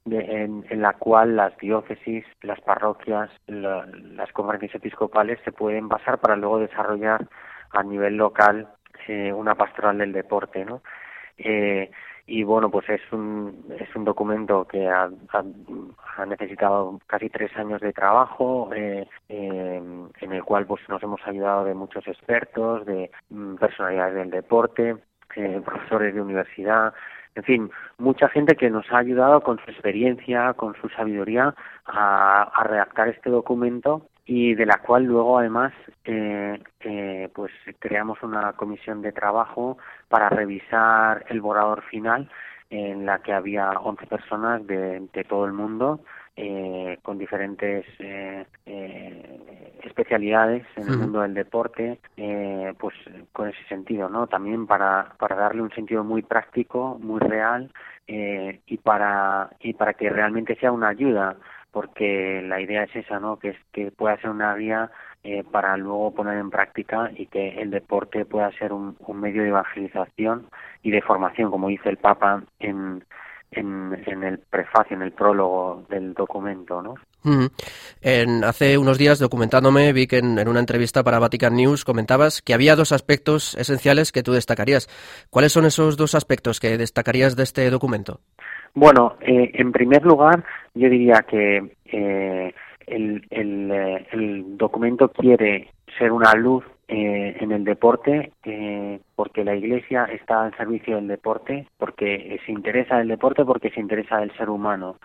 en, 0.09 0.65
la 0.81 0.93
cual 0.93 1.35
las 1.35 1.57
diócesis, 1.59 2.25
las 2.43 2.61
parroquias, 2.61 3.29
la, 3.49 3.87
las 4.15 4.31
conferencias 4.33 4.77
episcopales 4.77 5.41
se 5.45 5.51
pueden 5.51 5.89
basar 5.89 6.19
para 6.19 6.37
luego 6.37 6.61
desarrollar 6.61 7.27
a 7.73 7.83
nivel 7.83 8.17
local 8.17 8.69
eh, 9.09 9.33
una 9.33 9.55
pastoral 9.55 9.99
del 9.99 10.13
deporte, 10.13 10.65
¿no? 10.65 10.83
Eh, 11.39 11.91
y 12.27 12.43
bueno, 12.43 12.71
pues 12.71 12.89
es 12.89 13.01
un, 13.13 13.65
es 13.79 13.95
un 13.95 14.05
documento 14.05 14.67
que 14.67 14.89
ha, 14.89 15.09
ha, 15.33 16.27
necesitado 16.27 16.99
casi 17.07 17.31
tres 17.31 17.57
años 17.57 17.81
de 17.81 17.93
trabajo, 17.93 18.71
eh, 18.75 19.07
eh, 19.29 19.83
en 20.21 20.33
el 20.33 20.43
cual 20.43 20.67
pues 20.67 20.83
nos 20.89 21.01
hemos 21.05 21.21
ayudado 21.25 21.65
de 21.65 21.75
muchos 21.75 22.07
expertos, 22.09 22.85
de 22.85 23.11
mm, 23.31 23.57
personalidades 23.57 24.15
del 24.17 24.31
deporte, 24.31 24.97
eh, 25.37 25.63
profesores 25.65 26.15
de 26.15 26.21
universidad, 26.21 26.93
en 27.37 27.45
fin, 27.45 27.71
mucha 27.99 28.29
gente 28.29 28.57
que 28.57 28.71
nos 28.71 28.91
ha 28.91 28.99
ayudado 28.99 29.43
con 29.43 29.59
su 29.59 29.71
experiencia, 29.71 30.55
con 30.55 30.75
su 30.81 30.89
sabiduría 30.89 31.55
a, 31.85 32.43
a 32.43 32.65
redactar 32.65 33.09
este 33.09 33.31
documento 33.31 34.09
y 34.27 34.55
de 34.55 34.67
la 34.67 34.79
cual 34.79 35.05
luego 35.05 35.39
además 35.39 35.73
eh, 36.05 36.61
eh, 36.81 37.29
pues 37.33 37.53
creamos 37.79 38.23
una 38.23 38.53
comisión 38.55 39.01
de 39.01 39.13
trabajo 39.13 39.79
para 40.09 40.29
revisar 40.29 41.25
el 41.29 41.41
borrador 41.41 41.83
final 41.83 42.29
en 42.69 43.07
la 43.07 43.21
que 43.21 43.33
había 43.33 43.71
11 43.71 44.07
personas 44.07 44.67
de, 44.67 45.07
de 45.13 45.25
todo 45.25 45.47
el 45.47 45.53
mundo 45.53 46.01
eh, 46.37 46.99
con 47.03 47.17
diferentes 47.17 47.87
eh, 47.99 48.45
eh, 48.67 49.79
especialidades 49.85 50.67
en 50.77 50.89
el 50.89 50.99
mundo 50.99 51.21
del 51.23 51.33
deporte, 51.33 51.99
eh, 52.17 52.75
pues 52.79 52.95
con 53.33 53.49
ese 53.49 53.65
sentido, 53.69 54.11
¿no? 54.11 54.27
También 54.27 54.67
para, 54.67 55.15
para 55.19 55.37
darle 55.37 55.63
un 55.63 55.71
sentido 55.71 56.05
muy 56.05 56.23
práctico, 56.23 56.99
muy 57.01 57.21
real 57.21 57.73
eh, 58.07 58.61
y 58.67 58.77
para 58.77 59.51
y 59.61 59.73
para 59.73 59.95
que 59.95 60.11
realmente 60.11 60.57
sea 60.57 60.73
una 60.73 60.89
ayuda 60.89 61.37
porque 61.77 62.41
la 62.43 62.59
idea 62.59 62.85
es 62.85 62.97
esa, 62.97 63.21
¿no? 63.21 63.39
Que 63.39 63.51
es 63.51 63.57
que 63.71 63.91
pueda 63.91 64.17
ser 64.17 64.31
una 64.31 64.55
guía 64.55 64.91
eh, 65.23 65.45
para 65.45 65.77
luego 65.77 66.11
poner 66.15 66.39
en 66.39 66.49
práctica 66.49 67.11
y 67.15 67.27
que 67.27 67.61
el 67.61 67.71
deporte 67.71 68.25
pueda 68.25 68.51
ser 68.53 68.73
un, 68.73 68.97
medio 69.13 69.43
de 69.43 69.51
evangelización 69.51 70.49
y 70.83 70.91
de 70.91 71.03
formación, 71.03 71.51
como 71.51 71.69
dice 71.69 71.91
el 71.91 71.99
Papa 71.99 72.43
en, 72.61 73.05
en, 73.51 74.03
en 74.07 74.25
el 74.25 74.39
prefacio, 74.39 74.97
en 74.97 75.03
el 75.03 75.13
prólogo 75.13 75.85
del 75.91 76.15
documento, 76.15 76.81
¿no? 76.81 76.95
En, 78.01 78.43
hace 78.45 78.79
unos 78.79 78.97
días, 78.97 79.19
documentándome, 79.19 79.93
vi 79.93 80.07
que 80.07 80.17
en, 80.17 80.39
en, 80.39 80.49
una 80.49 80.61
entrevista 80.61 81.05
para 81.05 81.19
Vatican 81.19 81.57
News 81.57 81.85
comentabas 81.85 82.41
que 82.41 82.55
había 82.55 82.75
dos 82.75 82.93
aspectos 82.93 83.55
esenciales 83.57 84.13
que 84.13 84.23
tú 84.23 84.33
destacarías. 84.33 84.89
¿Cuáles 85.29 85.53
son 85.53 85.67
esos 85.67 85.99
dos 85.99 86.15
aspectos 86.15 86.59
que 86.59 86.79
destacarías 86.79 87.37
de 87.37 87.43
este 87.43 87.69
documento? 87.69 88.21
Bueno, 88.77 89.17
eh, 89.23 89.53
en 89.55 89.73
primer 89.73 90.05
lugar, 90.05 90.45
yo 90.75 90.91
diría 90.91 91.23
que 91.23 91.77
eh, 91.87 92.55
el, 92.87 93.27
el, 93.31 93.71
eh, 93.73 94.07
documento 94.49 95.09
quiere 95.09 95.71
ser 95.99 96.13
una 96.13 96.35
luz 96.35 96.63
eh, 96.89 97.39
en 97.41 97.53
el 97.53 97.65
deporte 97.65 98.33
eh, 98.45 99.01
porque 99.15 99.45
la 99.45 99.57
Iglesia 99.57 100.05
está 100.13 100.45
al 100.45 100.55
servicio 100.59 100.97
del 100.97 101.09
deporte, 101.09 101.67
porque 101.79 102.39
se 102.45 102.53
interesa 102.53 102.99
del 102.99 103.09
deporte, 103.09 103.47
porque 103.47 103.71
se 103.71 103.81
interesa 103.81 104.19
del 104.19 104.37
ser 104.37 104.51
humano. 104.51 104.97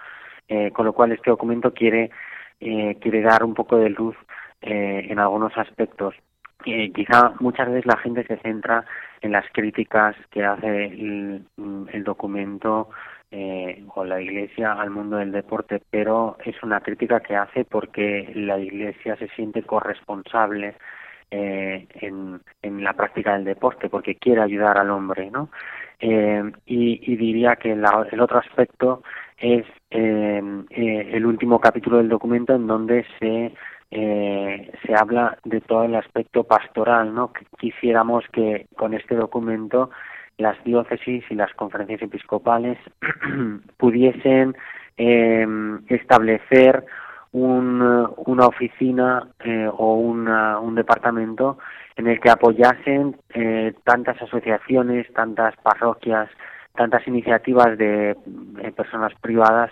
Eh, 0.50 0.72
con 0.72 0.86
lo 0.86 0.92
cual 0.92 1.14
este 1.14 1.30
documento 1.30 1.74
quiere 1.74 2.12
quiere 2.60 3.22
dar 3.22 3.44
un 3.44 3.56
poco 3.56 3.78
de 3.78 3.90
luz 3.90 4.16
en 4.62 5.18
algunos 5.18 5.58
aspectos. 5.58 6.14
quizá 6.64 7.34
muchas 7.40 7.70
veces 7.70 7.86
la 7.88 7.98
gente 7.98 8.24
se 8.26 8.38
centra 8.38 8.86
en 9.22 9.32
las 9.32 9.46
críticas 9.52 10.16
que 10.30 10.44
hace 10.44 10.86
el, 10.86 11.44
el 11.92 12.04
documento 12.04 12.90
eh, 13.32 13.84
o 13.96 14.04
la 14.04 14.22
Iglesia 14.22 14.74
al 14.74 14.90
mundo 14.90 15.18
del 15.18 15.32
deporte, 15.32 15.82
pero 15.90 16.38
es 16.44 16.62
una 16.64 16.82
crítica 16.82 17.22
que 17.22 17.36
hace 17.36 17.64
porque 17.64 18.32
la 18.36 18.60
Iglesia 18.60 19.16
se 19.16 19.30
siente 19.30 19.64
corresponsable 19.64 20.76
eh, 21.32 21.88
en, 22.02 22.84
la 22.84 22.94
práctica 22.94 23.34
del 23.34 23.46
deporte, 23.46 23.90
porque 23.90 24.16
quiere 24.16 24.42
ayudar 24.42 24.78
al 24.78 24.90
hombre, 24.90 25.32
¿no? 25.32 25.50
Eh, 26.00 26.44
y, 26.66 27.14
y, 27.14 27.16
diría 27.16 27.56
que 27.56 27.76
la, 27.76 28.06
el 28.12 28.20
otro 28.20 28.40
aspecto 28.40 29.04
es 29.38 29.66
eh, 29.92 30.42
eh, 30.72 31.10
el 31.14 31.26
último 31.26 31.60
capítulo 31.62 31.98
del 31.98 32.10
documento 32.10 32.54
en 32.54 32.68
donde 32.68 33.06
se 33.20 33.54
se 33.94 34.96
habla 34.96 35.38
de 35.44 35.60
todo 35.60 35.84
el 35.84 35.96
aspecto 35.96 36.46
pastoral, 36.46 37.14
¿no? 37.14 37.34
Que 37.34 37.46
quisiéramos 37.60 38.24
que 38.32 38.68
con 38.78 38.94
este 38.94 39.16
documento 39.16 39.90
las 40.42 40.62
diócesis 40.64 41.24
y 41.30 41.36
las 41.36 41.54
conferencias 41.54 42.02
episcopales 42.02 42.78
pudiesen 43.78 44.56
eh, 44.98 45.48
establecer 45.88 46.84
un, 47.32 47.82
una 48.26 48.46
oficina 48.48 49.30
eh, 49.40 49.70
o 49.72 49.96
un 49.96 50.76
departamento 50.76 51.58
en 51.96 52.08
el 52.08 52.20
que 52.20 52.30
apoyasen 52.30 53.16
eh, 53.34 53.74
tantas 53.84 54.22
asociaciones, 54.22 55.12
tantas 55.14 55.56
parroquias, 55.58 56.30
tantas 56.76 57.06
iniciativas 57.08 57.78
de 57.78 58.12
eh, 58.12 58.72
personas 58.76 59.14
privadas 59.22 59.72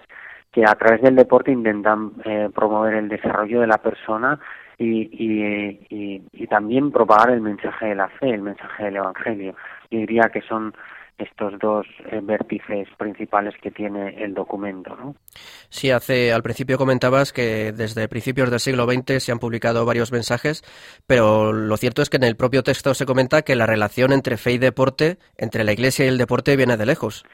que 0.51 0.63
a 0.63 0.75
través 0.75 1.01
del 1.01 1.15
deporte 1.15 1.51
intentan 1.51 2.11
eh, 2.25 2.49
promover 2.53 2.95
el 2.95 3.09
desarrollo 3.09 3.61
de 3.61 3.67
la 3.67 3.77
persona 3.77 4.39
y, 4.77 5.09
y, 5.11 6.23
y, 6.31 6.47
también 6.47 6.91
propagar 6.91 7.31
el 7.31 7.41
mensaje 7.41 7.87
de 7.87 7.95
la 7.95 8.07
fe, 8.07 8.29
el 8.29 8.41
mensaje 8.41 8.85
del 8.85 8.95
Evangelio. 8.95 9.53
Yo 9.91 9.99
diría 9.99 10.29
que 10.31 10.41
son 10.41 10.73
estos 11.19 11.59
dos 11.59 11.85
eh, 12.11 12.19
vértices 12.23 12.87
principales 12.97 13.53
que 13.61 13.71
tiene 13.71 14.23
el 14.23 14.33
documento. 14.33 14.95
¿no? 14.95 15.15
Sí, 15.69 15.91
hace, 15.91 16.33
al 16.33 16.41
principio 16.41 16.77
comentabas 16.77 17.33
que 17.33 17.71
desde 17.71 18.07
principios 18.07 18.49
del 18.49 18.59
siglo 18.59 18.85
XX 18.85 19.23
se 19.23 19.31
han 19.31 19.39
publicado 19.39 19.85
varios 19.85 20.11
mensajes, 20.11 20.63
pero 21.07 21.51
lo 21.51 21.77
cierto 21.77 22.01
es 22.01 22.09
que 22.09 22.17
en 22.17 22.23
el 22.23 22.37
propio 22.37 22.63
texto 22.63 22.93
se 22.93 23.05
comenta 23.05 23.41
que 23.41 23.55
la 23.55 23.65
relación 23.65 24.13
entre 24.13 24.37
fe 24.37 24.53
y 24.53 24.57
deporte, 24.57 25.17
entre 25.37 25.63
la 25.63 25.73
Iglesia 25.73 26.05
y 26.05 26.07
el 26.07 26.17
deporte, 26.17 26.55
viene 26.55 26.77
de 26.77 26.85
lejos. 26.85 27.25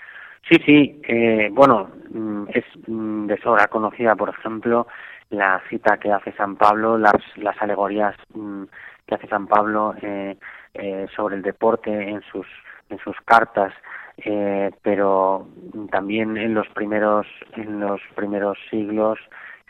Sí, 0.50 0.58
sí. 0.66 1.02
Eh, 1.08 1.50
bueno, 1.52 1.90
mm, 2.12 2.46
es 2.54 2.66
mm, 2.88 3.28
de 3.28 3.38
sobra 3.42 3.68
conocida, 3.68 4.16
por 4.16 4.30
ejemplo, 4.30 4.88
la 5.30 5.62
cita 5.70 5.98
que 5.98 6.12
hace 6.12 6.32
San 6.34 6.56
Pablo, 6.56 6.98
las, 6.98 7.16
las 7.36 7.60
alegorías 7.62 8.16
mm, 8.34 8.64
que 9.06 9.16
hace 9.16 9.28
San 9.28 9.48
Pablo 9.48 9.94
eh, 10.02 10.38
eh, 10.74 11.08
sobre 11.16 11.36
el 11.36 11.42
deporte 11.42 11.92
en 11.92 12.22
sus 12.32 12.48
en 12.90 13.00
sus 13.00 13.16
cartas 13.26 13.74
eh, 14.18 14.72
pero 14.82 15.48
también 15.92 16.38
en 16.38 16.54
los 16.54 16.68
primeros 16.70 17.28
en 17.58 17.80
los 17.80 18.02
primeros 18.16 18.58
siglos 18.70 19.20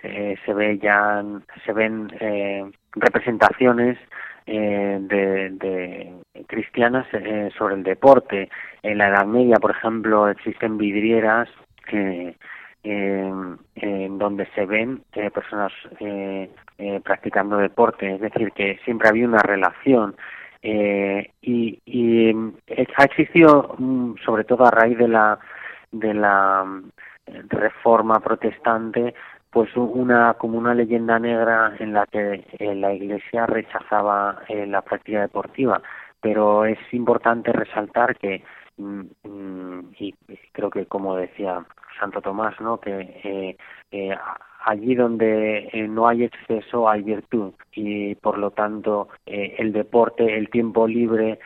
eh, 0.04 0.36
se 0.46 0.54
ve 0.54 0.78
ya 0.78 1.24
se 1.66 1.74
ven 1.74 2.12
eh, 2.20 2.64
representaciones 2.94 3.98
eh, 4.46 5.00
de, 5.02 6.14
cristianas 6.48 7.08
eh, 7.14 7.50
sobre 7.58 7.74
el 7.74 7.84
deporte. 7.84 8.50
En 8.84 9.00
la 9.00 9.08
Edad 9.08 9.26
Media 9.26 9.56
por 9.56 9.72
ejemplo 9.72 10.30
existen 10.30 10.78
vidrieras 10.78 11.50
eh, 11.92 12.36
en 12.86 14.18
donde 14.18 14.48
se 14.54 14.66
ven 14.66 15.04
eh, 15.14 15.32
personas 15.32 15.72
eh, 16.00 16.50
eh, 16.78 17.02
practicando 17.04 17.58
deporte, 17.58 18.16
es 18.16 18.22
decir, 18.22 18.52
que 18.52 18.80
siempre 18.86 19.10
había 19.10 19.28
una 19.28 19.40
relación 19.40 20.16
eh, 20.62 21.32
y, 21.42 21.80
y 21.86 22.32
ha 22.98 23.04
existido, 23.04 23.76
mm, 23.78 24.16
sobre 24.24 24.44
todo 24.44 24.66
a 24.66 24.72
raíz 24.72 24.98
de 24.98 25.08
la 25.08 25.40
de 25.92 26.14
la 26.14 26.64
mm, 26.66 26.92
reforma 27.50 28.20
protestante, 28.20 29.16
pues 29.50 29.70
una 29.76 30.34
como 30.36 30.58
una 30.58 30.74
leyenda 30.74 31.18
negra 31.18 31.76
en 31.80 31.94
la 31.94 32.06
que 32.08 32.44
la 32.60 32.94
Iglesia 32.94 33.46
rechazaba 33.46 34.42
la 34.50 34.82
práctica 34.82 35.22
deportiva, 35.22 35.82
pero 36.22 36.66
es 36.66 36.80
importante 36.92 37.52
resaltar 37.54 38.18
que 38.18 38.44
mm, 38.44 38.65
y 38.78 40.14
creo 40.52 40.70
que 40.70 40.86
como 40.86 41.16
decía 41.16 41.66
Santo 42.00 42.22
Tomás, 42.22 42.60
¿no? 42.60 42.80
Que 42.80 43.00
eh, 43.24 43.58
eh, 43.92 44.16
allí 44.66 44.96
donde 44.96 45.70
eh, 45.72 45.88
no 45.88 46.08
hay 46.08 46.24
exceso 46.24 46.90
hay 46.90 47.04
virtud 47.04 47.54
y 47.74 48.16
por 48.16 48.38
lo 48.38 48.52
tanto 48.52 49.10
el 49.26 49.72
deporte, 49.74 50.38
el 50.38 50.50
tiempo 50.50 50.88
libre 50.88 51.40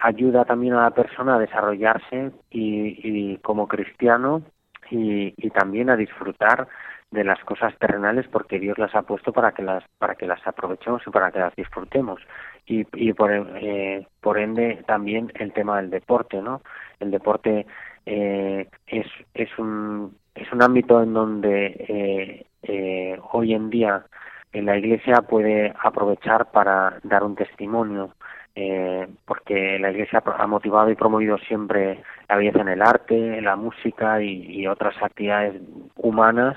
ayuda 0.00 0.44
también 0.44 0.74
a 0.74 0.82
la 0.82 0.90
persona 0.90 1.36
a 1.36 1.40
desarrollarse 1.40 2.30
y, 2.50 3.32
y 3.32 3.36
como 3.38 3.68
cristiano 3.68 4.42
y, 4.90 5.34
y 5.36 5.50
también 5.50 5.90
a 5.90 5.96
disfrutar 5.96 6.68
de 7.10 7.24
las 7.24 7.42
cosas 7.44 7.76
terrenales 7.78 8.26
porque 8.28 8.58
Dios 8.58 8.78
las 8.78 8.94
ha 8.94 9.02
puesto 9.02 9.32
para 9.32 9.52
que 9.52 9.62
las 9.62 9.84
para 9.98 10.16
que 10.16 10.26
las 10.26 10.44
aprovechemos 10.46 11.02
y 11.06 11.10
para 11.10 11.30
que 11.30 11.38
las 11.38 11.54
disfrutemos. 11.54 12.20
Y, 12.66 12.86
y 12.94 13.12
por 13.12 13.30
eh, 13.32 14.06
por 14.20 14.38
ende 14.38 14.82
también 14.86 15.32
el 15.36 15.52
tema 15.52 15.76
del 15.76 15.90
deporte 15.90 16.42
no 16.42 16.62
el 17.00 17.10
deporte 17.10 17.66
eh, 18.06 18.68
es, 18.86 19.06
es, 19.34 19.58
un, 19.58 20.16
es 20.34 20.50
un 20.52 20.62
ámbito 20.62 21.02
en 21.02 21.12
donde 21.12 21.66
eh, 21.66 22.46
eh, 22.62 23.18
hoy 23.32 23.52
en 23.52 23.68
día 23.68 24.04
la 24.52 24.78
Iglesia 24.78 25.22
puede 25.22 25.74
aprovechar 25.82 26.50
para 26.50 26.98
dar 27.02 27.24
un 27.24 27.34
testimonio, 27.34 28.14
eh, 28.54 29.06
porque 29.26 29.78
la 29.78 29.90
Iglesia 29.90 30.22
ha 30.24 30.46
motivado 30.46 30.88
y 30.88 30.94
promovido 30.94 31.36
siempre 31.36 32.02
la 32.28 32.36
belleza 32.36 32.60
en 32.60 32.68
el 32.68 32.80
arte, 32.80 33.42
la 33.42 33.56
música 33.56 34.22
y 34.22 34.66
otras 34.66 34.94
actividades 35.02 35.60
humanas 35.96 36.56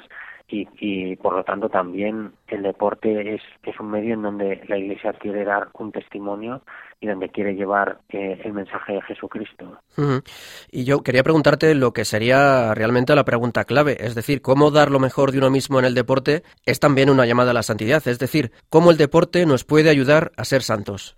y, 0.50 0.68
y 0.79 1.15
por 1.18 1.36
lo 1.36 1.44
tanto 1.44 1.70
también 1.70 2.32
el 2.48 2.63
deporte 2.63 3.36
es, 3.36 3.41
es 3.63 3.79
un 3.79 3.91
medio 3.91 4.15
en 4.15 4.24
donde 4.24 4.62
la 4.68 4.77
Iglesia 4.77 5.13
quiere 5.13 5.46
dar 5.46 5.70
un 5.74 5.91
testimonio 5.91 6.62
y 7.00 7.08
donde 7.08 7.29
quiere 7.29 7.56
llevar 7.56 8.00
eh, 8.10 8.41
el 8.44 8.53
mensaje 8.53 8.94
de 8.94 9.01
Jesucristo. 9.03 9.79
Uh 9.98 10.01
-huh. 10.01 10.24
Y 10.72 10.84
yo 10.84 11.01
quería 11.01 11.24
preguntarte 11.24 11.74
lo 11.75 11.94
que 11.94 12.03
sería 12.03 12.74
realmente 12.74 13.15
la 13.15 13.24
pregunta 13.24 13.63
clave, 13.63 13.98
es 14.00 14.15
decir, 14.15 14.41
cómo 14.41 14.72
dar 14.72 14.91
lo 14.91 15.00
mejor 15.00 15.32
de 15.32 15.38
uno 15.38 15.50
mismo 15.50 15.79
en 15.79 15.86
el 15.86 15.96
deporte 15.96 16.44
es 16.65 16.79
también 16.79 17.10
una 17.10 17.25
llamada 17.25 17.51
a 17.51 17.53
la 17.53 17.63
santidad, 17.63 18.06
es 18.08 18.20
decir, 18.20 18.51
cómo 18.70 18.91
el 18.91 18.98
deporte 18.98 19.46
nos 19.46 19.63
puede 19.63 19.89
ayudar 19.89 20.32
a 20.36 20.44
ser 20.44 20.62
santos. 20.62 21.15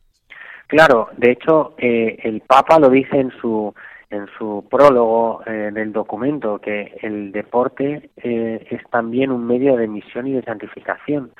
Claro, 0.67 1.09
de 1.17 1.31
hecho, 1.31 1.73
eh, 1.77 2.17
el 2.23 2.41
Papa 2.41 2.79
lo 2.79 2.89
dice 2.89 3.17
en 3.17 3.31
su 3.41 3.73
en 4.11 4.27
su 4.37 4.65
prólogo 4.69 5.41
eh, 5.45 5.71
del 5.73 5.91
documento 5.93 6.59
que 6.59 6.97
el 7.01 7.31
deporte 7.31 8.11
eh, 8.17 8.67
es 8.69 8.81
también 8.91 9.31
un 9.31 9.47
medio 9.47 9.77
de 9.77 9.87
misión 9.87 10.27
y 10.27 10.33
de 10.33 10.43
santificación. 10.43 11.31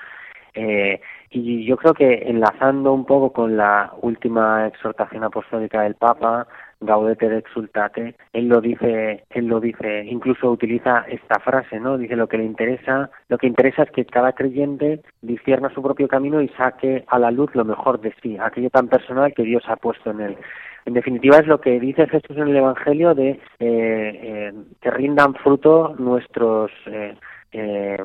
Eh, 0.53 0.99
y 1.29 1.65
yo 1.65 1.77
creo 1.77 1.93
que 1.93 2.23
enlazando 2.25 2.91
un 2.91 3.05
poco 3.05 3.31
con 3.31 3.55
la 3.55 3.93
última 4.01 4.67
exhortación 4.67 5.23
apostólica 5.23 5.83
del 5.83 5.95
Papa, 5.95 6.47
Gaudete 6.83 7.29
de 7.29 7.37
exultate, 7.37 8.15
él 8.33 8.47
lo 8.47 8.59
dice, 8.59 9.23
él 9.29 9.45
lo 9.45 9.59
dice, 9.59 10.03
incluso 10.03 10.49
utiliza 10.49 11.05
esta 11.07 11.39
frase, 11.39 11.79
¿no? 11.79 11.97
Dice 11.97 12.15
lo 12.15 12.27
que 12.27 12.39
le 12.39 12.43
interesa, 12.43 13.11
lo 13.29 13.37
que 13.37 13.45
interesa 13.45 13.83
es 13.83 13.91
que 13.91 14.03
cada 14.03 14.33
creyente 14.33 15.01
discierna 15.21 15.69
su 15.69 15.83
propio 15.83 16.07
camino 16.07 16.41
y 16.41 16.49
saque 16.49 17.05
a 17.07 17.19
la 17.19 17.29
luz 17.29 17.53
lo 17.53 17.65
mejor 17.65 18.01
de 18.01 18.13
sí, 18.23 18.35
aquello 18.39 18.71
tan 18.71 18.87
personal 18.87 19.31
que 19.35 19.43
Dios 19.43 19.63
ha 19.67 19.75
puesto 19.75 20.09
en 20.09 20.21
él. 20.21 20.37
En 20.85 20.93
definitiva 20.93 21.37
es 21.37 21.47
lo 21.47 21.61
que 21.61 21.79
dice 21.79 22.07
Jesús 22.07 22.37
en 22.37 22.49
el 22.49 22.55
Evangelio 22.55 23.13
de 23.13 23.29
eh, 23.29 23.39
eh, 23.59 24.53
que 24.81 24.91
rindan 24.91 25.35
fruto 25.35 25.95
nuestros 25.97 26.71
eh, 26.87 27.15
eh, 27.51 27.97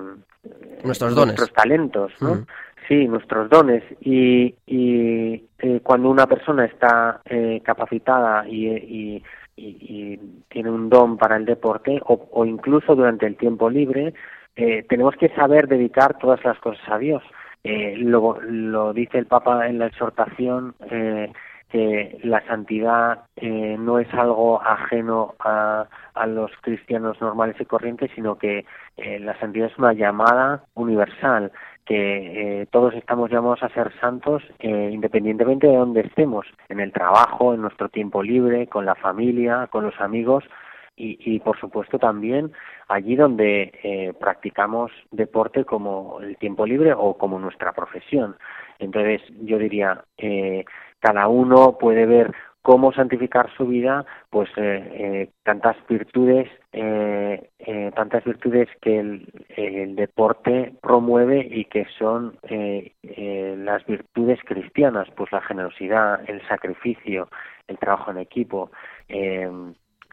nuestros 0.84 1.14
dones, 1.14 1.36
nuestros 1.38 1.52
talentos, 1.52 2.12
¿no? 2.20 2.36
Mm. 2.36 2.46
Sí, 2.88 3.08
nuestros 3.08 3.50
dones. 3.50 3.82
Y, 4.00 4.54
y 4.66 5.44
eh, 5.58 5.80
cuando 5.82 6.08
una 6.08 6.26
persona 6.26 6.66
está 6.66 7.20
eh, 7.24 7.60
capacitada 7.64 8.46
y, 8.48 8.68
y, 8.68 9.22
y, 9.56 9.66
y, 9.66 10.20
tiene 10.48 10.70
un 10.70 10.88
don 10.88 11.16
para 11.16 11.36
el 11.36 11.44
deporte, 11.44 12.00
o, 12.04 12.28
o 12.30 12.44
incluso 12.44 12.94
durante 12.94 13.26
el 13.26 13.36
tiempo 13.36 13.68
libre, 13.68 14.14
eh, 14.54 14.84
tenemos 14.88 15.16
que 15.16 15.28
saber 15.30 15.66
dedicar 15.66 16.16
todas 16.18 16.44
las 16.44 16.58
cosas 16.60 16.88
a 16.88 16.98
Dios. 16.98 17.22
Eh, 17.64 17.96
lo, 17.98 18.40
lo 18.40 18.92
dice 18.92 19.18
el 19.18 19.26
Papa 19.26 19.66
en 19.66 19.78
la 19.78 19.86
exhortación. 19.86 20.74
Eh, 20.90 21.32
que 21.76 22.18
la 22.22 22.40
santidad 22.46 23.24
eh, 23.36 23.76
no 23.78 23.98
es 23.98 24.08
algo 24.14 24.62
ajeno 24.62 25.34
a, 25.40 25.86
los 26.26 26.50
cristianos 26.62 27.20
normales 27.20 27.54
y 27.60 27.66
corrientes, 27.66 28.10
sino 28.14 28.36
que 28.36 28.64
eh, 28.96 29.18
la 29.20 29.38
santidad 29.38 29.68
es 29.70 29.78
una 29.78 29.92
llamada 29.92 30.64
universal, 30.74 31.52
que 31.84 32.62
eh, 32.62 32.66
todos 32.70 32.94
estamos 32.94 33.30
llamados 33.30 33.62
a 33.62 33.68
ser 33.68 33.92
santos 34.00 34.42
eh, 34.58 34.90
independientemente 34.90 35.66
de 35.66 35.76
donde 35.76 36.00
estemos, 36.00 36.46
en 36.70 36.80
el 36.80 36.92
trabajo, 36.92 37.52
en 37.52 37.60
nuestro 37.60 37.90
tiempo 37.90 38.22
libre, 38.22 38.68
con 38.68 38.86
la 38.86 38.94
familia, 38.94 39.68
con 39.70 39.84
los 39.84 40.00
amigos 40.00 40.44
y, 40.96 41.18
y 41.20 41.40
por 41.40 41.58
supuesto 41.60 41.98
también 41.98 42.52
allí 42.88 43.16
donde 43.16 43.72
eh, 43.82 44.12
practicamos 44.18 44.90
deporte 45.10 45.64
como 45.64 46.20
el 46.20 46.36
tiempo 46.38 46.66
libre 46.66 46.92
o 46.96 47.18
como 47.18 47.38
nuestra 47.38 47.72
profesión. 47.72 48.36
Entonces 48.78 49.22
yo 49.42 49.58
diría, 49.58 50.04
eh, 50.18 50.64
cada 51.00 51.28
uno 51.28 51.76
puede 51.78 52.06
ver 52.06 52.32
cómo 52.66 52.92
santificar 52.92 53.48
su 53.56 53.64
vida, 53.68 54.04
pues 54.28 54.50
eh, 54.56 54.90
eh, 54.92 55.30
tantas 55.44 55.76
virtudes, 55.88 56.48
eh, 56.72 57.50
eh, 57.60 57.92
tantas 57.94 58.24
virtudes 58.24 58.68
que 58.82 58.98
el, 58.98 59.28
el, 59.50 59.94
deporte 59.94 60.74
promueve 60.82 61.46
y 61.48 61.66
que 61.66 61.86
son 61.96 62.36
las 62.42 63.86
virtudes 63.86 64.40
cristianas, 64.44 65.06
pues 65.16 65.30
la 65.30 65.42
generosidad, 65.42 66.28
el 66.28 66.44
sacrificio, 66.48 67.28
el 67.68 67.78
trabajo 67.78 68.10
en 68.10 68.18
equipo, 68.18 68.72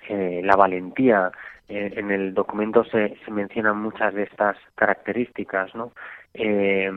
eh, 0.10 0.40
eh, 0.40 0.42
la 0.44 0.56
valentía. 0.56 1.32
Eh, 1.70 1.94
en 1.96 2.12
el 2.12 2.34
documento 2.34 2.84
se, 2.84 3.16
se 3.24 3.32
mencionan 3.32 3.78
muchas 3.78 4.14
de 4.14 4.24
estas 4.24 4.58
características, 4.76 5.74
¿no? 5.76 5.94
Eh, 6.34 6.92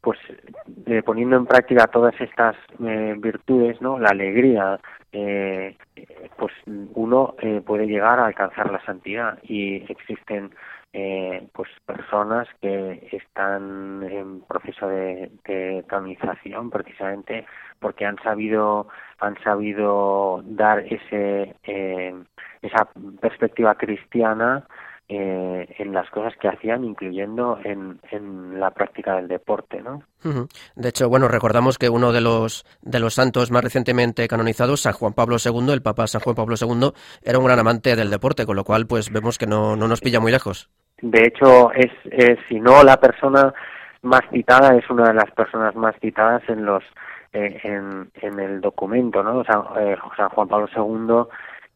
pues 0.00 0.18
eh, 0.86 1.02
poniendo 1.02 1.36
en 1.36 1.46
práctica 1.46 1.86
todas 1.86 2.18
estas 2.20 2.56
eh, 2.82 3.14
virtudes, 3.18 3.80
¿no? 3.80 3.98
La 3.98 4.08
alegría, 4.08 4.80
eh, 5.12 5.76
pues 6.36 6.52
uno 6.94 7.34
eh, 7.40 7.60
puede 7.64 7.86
llegar 7.86 8.18
a 8.18 8.26
alcanzar 8.26 8.70
la 8.72 8.82
santidad 8.84 9.38
y 9.42 9.84
existen 9.92 10.50
eh, 10.92 11.46
pues 11.52 11.68
personas 11.86 12.48
que 12.60 13.08
están 13.12 14.02
en 14.10 14.40
proceso 14.40 14.88
de, 14.88 15.30
de 15.44 15.84
canonización 15.86 16.70
precisamente 16.70 17.46
porque 17.80 18.04
han 18.06 18.16
sabido 18.22 18.88
han 19.18 19.36
sabido 19.42 20.42
dar 20.44 20.80
ese 20.80 21.56
eh, 21.64 22.14
esa 22.62 22.88
perspectiva 23.20 23.74
cristiana 23.74 24.66
eh, 25.12 25.66
en 25.78 25.92
las 25.92 26.08
cosas 26.10 26.34
que 26.40 26.46
hacían, 26.46 26.84
incluyendo 26.84 27.58
en, 27.64 27.98
en 28.12 28.60
la 28.60 28.70
práctica 28.70 29.16
del 29.16 29.26
deporte, 29.26 29.82
¿no? 29.82 30.04
De 30.76 30.88
hecho, 30.88 31.08
bueno, 31.08 31.26
recordamos 31.26 31.78
que 31.78 31.88
uno 31.88 32.12
de 32.12 32.20
los 32.20 32.64
de 32.80 33.00
los 33.00 33.14
santos 33.14 33.50
más 33.50 33.64
recientemente 33.64 34.28
canonizados, 34.28 34.82
San 34.82 34.92
Juan 34.92 35.12
Pablo 35.12 35.38
II, 35.44 35.72
el 35.72 35.82
Papa 35.82 36.06
San 36.06 36.20
Juan 36.20 36.36
Pablo 36.36 36.54
II, 36.54 36.92
era 37.24 37.38
un 37.40 37.44
gran 37.44 37.58
amante 37.58 37.96
del 37.96 38.08
deporte, 38.08 38.46
con 38.46 38.54
lo 38.54 38.62
cual, 38.62 38.86
pues 38.86 39.10
vemos 39.10 39.36
que 39.36 39.48
no, 39.48 39.74
no 39.74 39.88
nos 39.88 40.00
pilla 40.00 40.20
muy 40.20 40.30
lejos. 40.30 40.70
De 41.02 41.24
hecho, 41.24 41.72
es, 41.72 41.90
es 42.04 42.38
si 42.48 42.60
no 42.60 42.84
la 42.84 42.98
persona 42.98 43.52
más 44.02 44.22
citada, 44.30 44.76
es 44.76 44.88
una 44.90 45.08
de 45.08 45.14
las 45.14 45.30
personas 45.32 45.74
más 45.74 45.96
citadas 46.00 46.42
en 46.48 46.64
los 46.64 46.84
en, 47.32 48.10
en 48.14 48.40
el 48.40 48.60
documento, 48.60 49.22
¿no? 49.22 49.44
San, 49.44 49.62
eh, 49.78 49.96
Juan 49.96 50.48
Pablo 50.48 50.68
II 50.74 51.28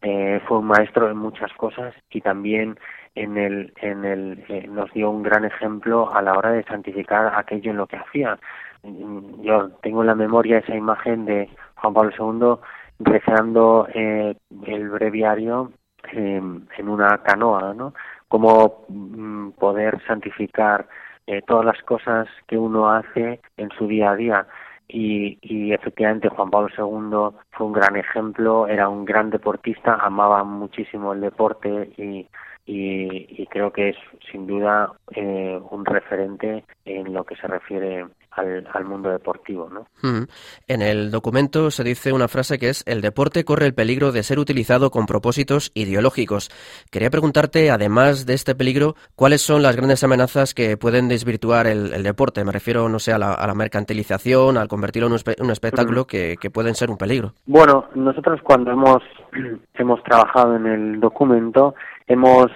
eh, 0.03 0.41
fue 0.47 0.59
un 0.59 0.67
maestro 0.67 1.11
en 1.11 1.17
muchas 1.17 1.53
cosas 1.55 1.95
y 2.11 2.21
también 2.21 2.79
en 3.15 3.37
el, 3.37 3.73
en 3.81 4.05
el, 4.05 4.45
eh, 4.49 4.67
nos 4.69 4.93
dio 4.93 5.11
un 5.11 5.23
gran 5.23 5.45
ejemplo 5.45 6.13
a 6.15 6.21
la 6.23 6.35
hora 6.35 6.51
de 6.51 6.65
santificar 6.65 7.33
aquello 7.37 7.71
en 7.71 7.77
lo 7.77 7.87
que 7.87 7.97
hacía. 7.97 8.39
Yo 8.83 9.71
tengo 9.83 10.03
en 10.03 10.09
la 10.09 10.15
memoria 10.15 10.59
esa 10.59 10.75
imagen 10.75 11.25
de 11.25 11.49
Juan 11.77 11.95
Pablo 11.95 12.13
II 12.19 12.61
rezando 12.99 13.89
eh, 13.95 14.37
el 14.67 14.91
breviario 14.91 15.73
eh, 16.13 16.41
en 16.77 16.89
una 16.89 17.19
canoa, 17.19 17.73
¿no? 17.75 17.95
Cómo 18.29 18.85
mm, 18.89 19.51
poder 19.53 20.03
santificar 20.07 20.87
eh, 21.27 21.41
todas 21.47 21.65
las 21.65 21.83
cosas 21.83 22.29
que 22.47 22.59
uno 22.59 22.91
hace 22.91 23.41
en 23.57 23.71
su 23.71 23.87
día 23.87 24.11
a 24.11 24.17
día. 24.17 24.47
Y, 24.87 25.39
y, 25.41 25.73
efectivamente 25.73 26.29
Juan 26.29 26.51
Pablo 26.51 26.69
II 26.77 27.37
fue 27.53 27.67
un 27.67 27.73
gran 27.73 27.97
ejemplo, 27.97 28.69
era 28.69 28.89
un 28.89 29.05
gran 29.05 29.31
deportista, 29.31 29.95
amaba 29.95 30.45
muchísimo 30.45 31.15
el 31.15 31.23
deporte 31.23 31.91
y, 31.97 32.29
y, 32.67 33.43
y 33.43 33.47
creo 33.47 33.73
que 33.73 33.91
es 33.91 33.97
sin 34.31 34.47
duda 34.47 34.93
eh, 35.15 35.61
un 35.71 35.85
referente 35.85 36.65
en 36.85 37.13
lo 37.13 37.25
que 37.25 37.37
se 37.37 37.47
refiere 37.47 38.07
al, 38.31 38.67
al 38.73 38.85
mundo 38.85 39.11
deportivo. 39.11 39.69
¿no? 39.71 39.87
Mm. 40.03 40.25
En 40.69 40.83
el 40.83 41.11
documento 41.11 41.71
se 41.71 41.85
dice 41.85 42.13
una 42.13 42.29
frase 42.29 42.59
que 42.59 42.71
es 42.71 42.83
el 42.87 43.01
deporte 43.01 43.45
corre 43.45 43.67
el 43.67 43.75
peligro 43.75 44.13
de 44.13 44.23
ser 44.23 44.39
utilizado 44.39 44.91
con 44.91 45.07
propósitos 45.07 45.73
ideológicos. 45.75 46.51
Quería 46.91 47.11
preguntarte, 47.11 47.71
además 47.71 48.27
de 48.27 48.35
este 48.35 48.55
peligro, 48.55 48.95
¿cuáles 49.15 49.43
son 49.43 49.63
las 49.63 49.77
grandes 49.77 50.03
amenazas 50.03 50.55
que 50.55 50.77
pueden 50.77 51.09
desvirtuar 51.09 51.67
el, 51.67 51.93
el 51.93 52.03
deporte? 52.03 52.45
Me 52.45 52.53
refiero, 52.53 52.89
no 52.89 52.99
sé, 52.99 53.13
a 53.13 53.19
la, 53.19 53.35
a 53.35 53.47
la 53.47 53.55
mercantilización, 53.55 54.57
al 54.57 54.69
convertirlo 54.69 55.07
en 55.07 55.13
un, 55.13 55.17
espe 55.17 55.37
un 55.41 55.51
espectáculo 55.51 56.03
mm. 56.03 56.07
que, 56.07 56.37
que, 56.41 56.51
pueden 56.51 56.75
ser 56.75 56.91
un 56.91 56.97
peligro. 56.97 57.33
Bueno, 57.47 57.89
nosotros 57.95 58.41
cuando 58.43 58.71
hemos, 58.71 59.03
hemos 59.75 60.03
trabajado 60.03 60.57
en 60.57 60.67
el 60.67 61.01
documento 61.01 61.75
hemos, 62.07 62.51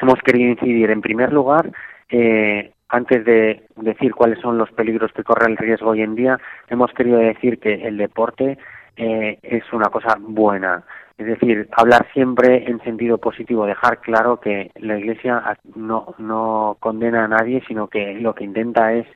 hemos 0.00 0.18
querido 0.20 0.50
incidir 0.50 0.90
en 0.90 1.00
primer 1.00 1.32
lugar 1.32 1.70
eh, 2.08 2.72
antes 2.90 3.24
de 3.24 3.62
decir 3.76 4.14
cuáles 4.14 4.40
son 4.40 4.58
los 4.58 4.70
peligros 4.72 5.12
que 5.12 5.22
corre 5.22 5.50
el 5.50 5.56
riesgo 5.56 5.90
hoy 5.90 6.02
en 6.02 6.16
día, 6.16 6.38
hemos 6.68 6.92
querido 6.92 7.18
decir 7.18 7.58
que 7.60 7.86
el 7.86 7.96
deporte 7.96 8.58
eh, 8.96 9.38
es 9.42 9.62
una 9.72 9.88
cosa 9.88 10.16
buena. 10.18 10.84
Es 11.16 11.26
decir, 11.26 11.68
hablar 11.72 12.06
siempre 12.12 12.68
en 12.68 12.80
sentido 12.80 13.18
positivo, 13.18 13.66
dejar 13.66 14.00
claro 14.00 14.40
que 14.40 14.70
la 14.76 14.98
Iglesia 14.98 15.56
no, 15.76 16.14
no 16.18 16.76
condena 16.80 17.24
a 17.24 17.28
nadie, 17.28 17.62
sino 17.68 17.88
que 17.88 18.14
lo 18.14 18.34
que 18.34 18.44
intenta 18.44 18.94
es 18.94 19.06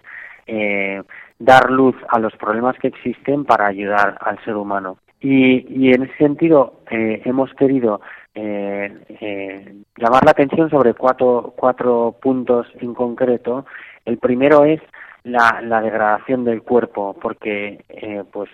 eh, 0.47 1.03
dar 1.39 1.71
luz 1.71 1.97
a 2.09 2.19
los 2.19 2.35
problemas 2.37 2.77
que 2.79 2.89
existen 2.89 3.45
para 3.45 3.67
ayudar 3.67 4.19
al 4.21 4.39
ser 4.45 4.57
humano. 4.57 4.99
Y, 5.21 5.67
y 5.69 5.93
en 5.95 6.03
ese 6.03 6.17
sentido 6.19 6.83
eh, 6.91 7.23
hemos 7.25 7.53
querido 7.55 8.03
eh, 8.35 9.05
eh, 9.21 9.75
llamar 9.97 10.25
la 10.25 10.33
atención 10.33 10.69
sobre 10.71 10.95
cuatro, 10.95 11.55
cuatro 11.57 12.17
puntos 12.21 12.67
en 12.81 12.95
concreto. 12.95 13.65
El 14.05 14.19
primero 14.19 14.65
es 14.65 14.81
la, 15.23 15.61
la 15.63 15.81
degradación 15.81 16.45
del 16.45 16.63
cuerpo, 16.63 17.17
porque 17.21 17.85
eh, 17.89 18.25
pues 18.33 18.51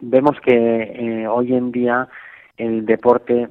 vemos 0.00 0.40
que 0.40 0.52
eh, 0.54 1.28
hoy 1.28 1.54
en 1.54 1.72
día 1.72 2.08
el 2.56 2.86
deporte 2.86 3.48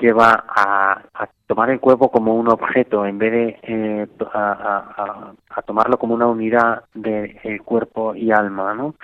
lleva 0.00 0.44
a, 0.48 1.02
tomar 1.46 1.70
el 1.70 1.80
cuerpo 1.80 2.10
como 2.10 2.34
un 2.34 2.48
objeto 2.48 3.06
en 3.06 3.18
vez 3.18 3.32
de 3.32 3.58
eh, 3.62 4.06
a, 4.34 5.34
a, 5.48 5.62
tomarlo 5.62 5.98
como 5.98 6.14
una 6.14 6.26
unidad 6.26 6.84
de 6.92 7.40
eh, 7.42 7.58
cuerpo 7.64 8.14
y 8.14 8.30
alma, 8.30 8.74
¿no? 8.74 8.96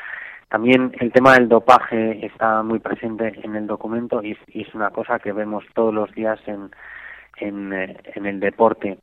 También 0.54 0.92
el 1.00 1.10
tema 1.10 1.34
del 1.34 1.48
dopaje 1.48 2.24
está 2.24 2.62
muy 2.62 2.78
presente 2.78 3.32
en 3.42 3.56
el 3.56 3.66
documento 3.66 4.22
y, 4.22 4.38
es 4.54 4.72
una 4.72 4.90
cosa 4.90 5.18
que 5.18 5.32
vemos 5.32 5.64
todos 5.74 5.92
los 5.92 6.12
días 6.12 6.38
en, 6.46 6.70
en, 7.38 7.72
eh, 7.72 7.96
el 8.14 8.38
deporte. 8.38 8.98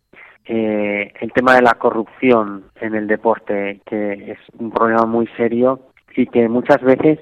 Eh, 0.45 1.11
el 1.19 1.33
tema 1.33 1.55
de 1.55 1.61
la 1.61 1.73
corrupción 1.73 2.67
en 2.79 2.95
el 2.95 3.05
deporte, 3.05 3.81
que 3.85 4.31
es 4.31 4.39
un 4.59 4.71
problema 4.71 5.05
muy 5.05 5.27
serio 5.35 5.81
y 6.15 6.25
que 6.27 6.47
muchas 6.47 6.81
veces 6.81 7.19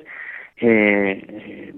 eh, 0.58 1.74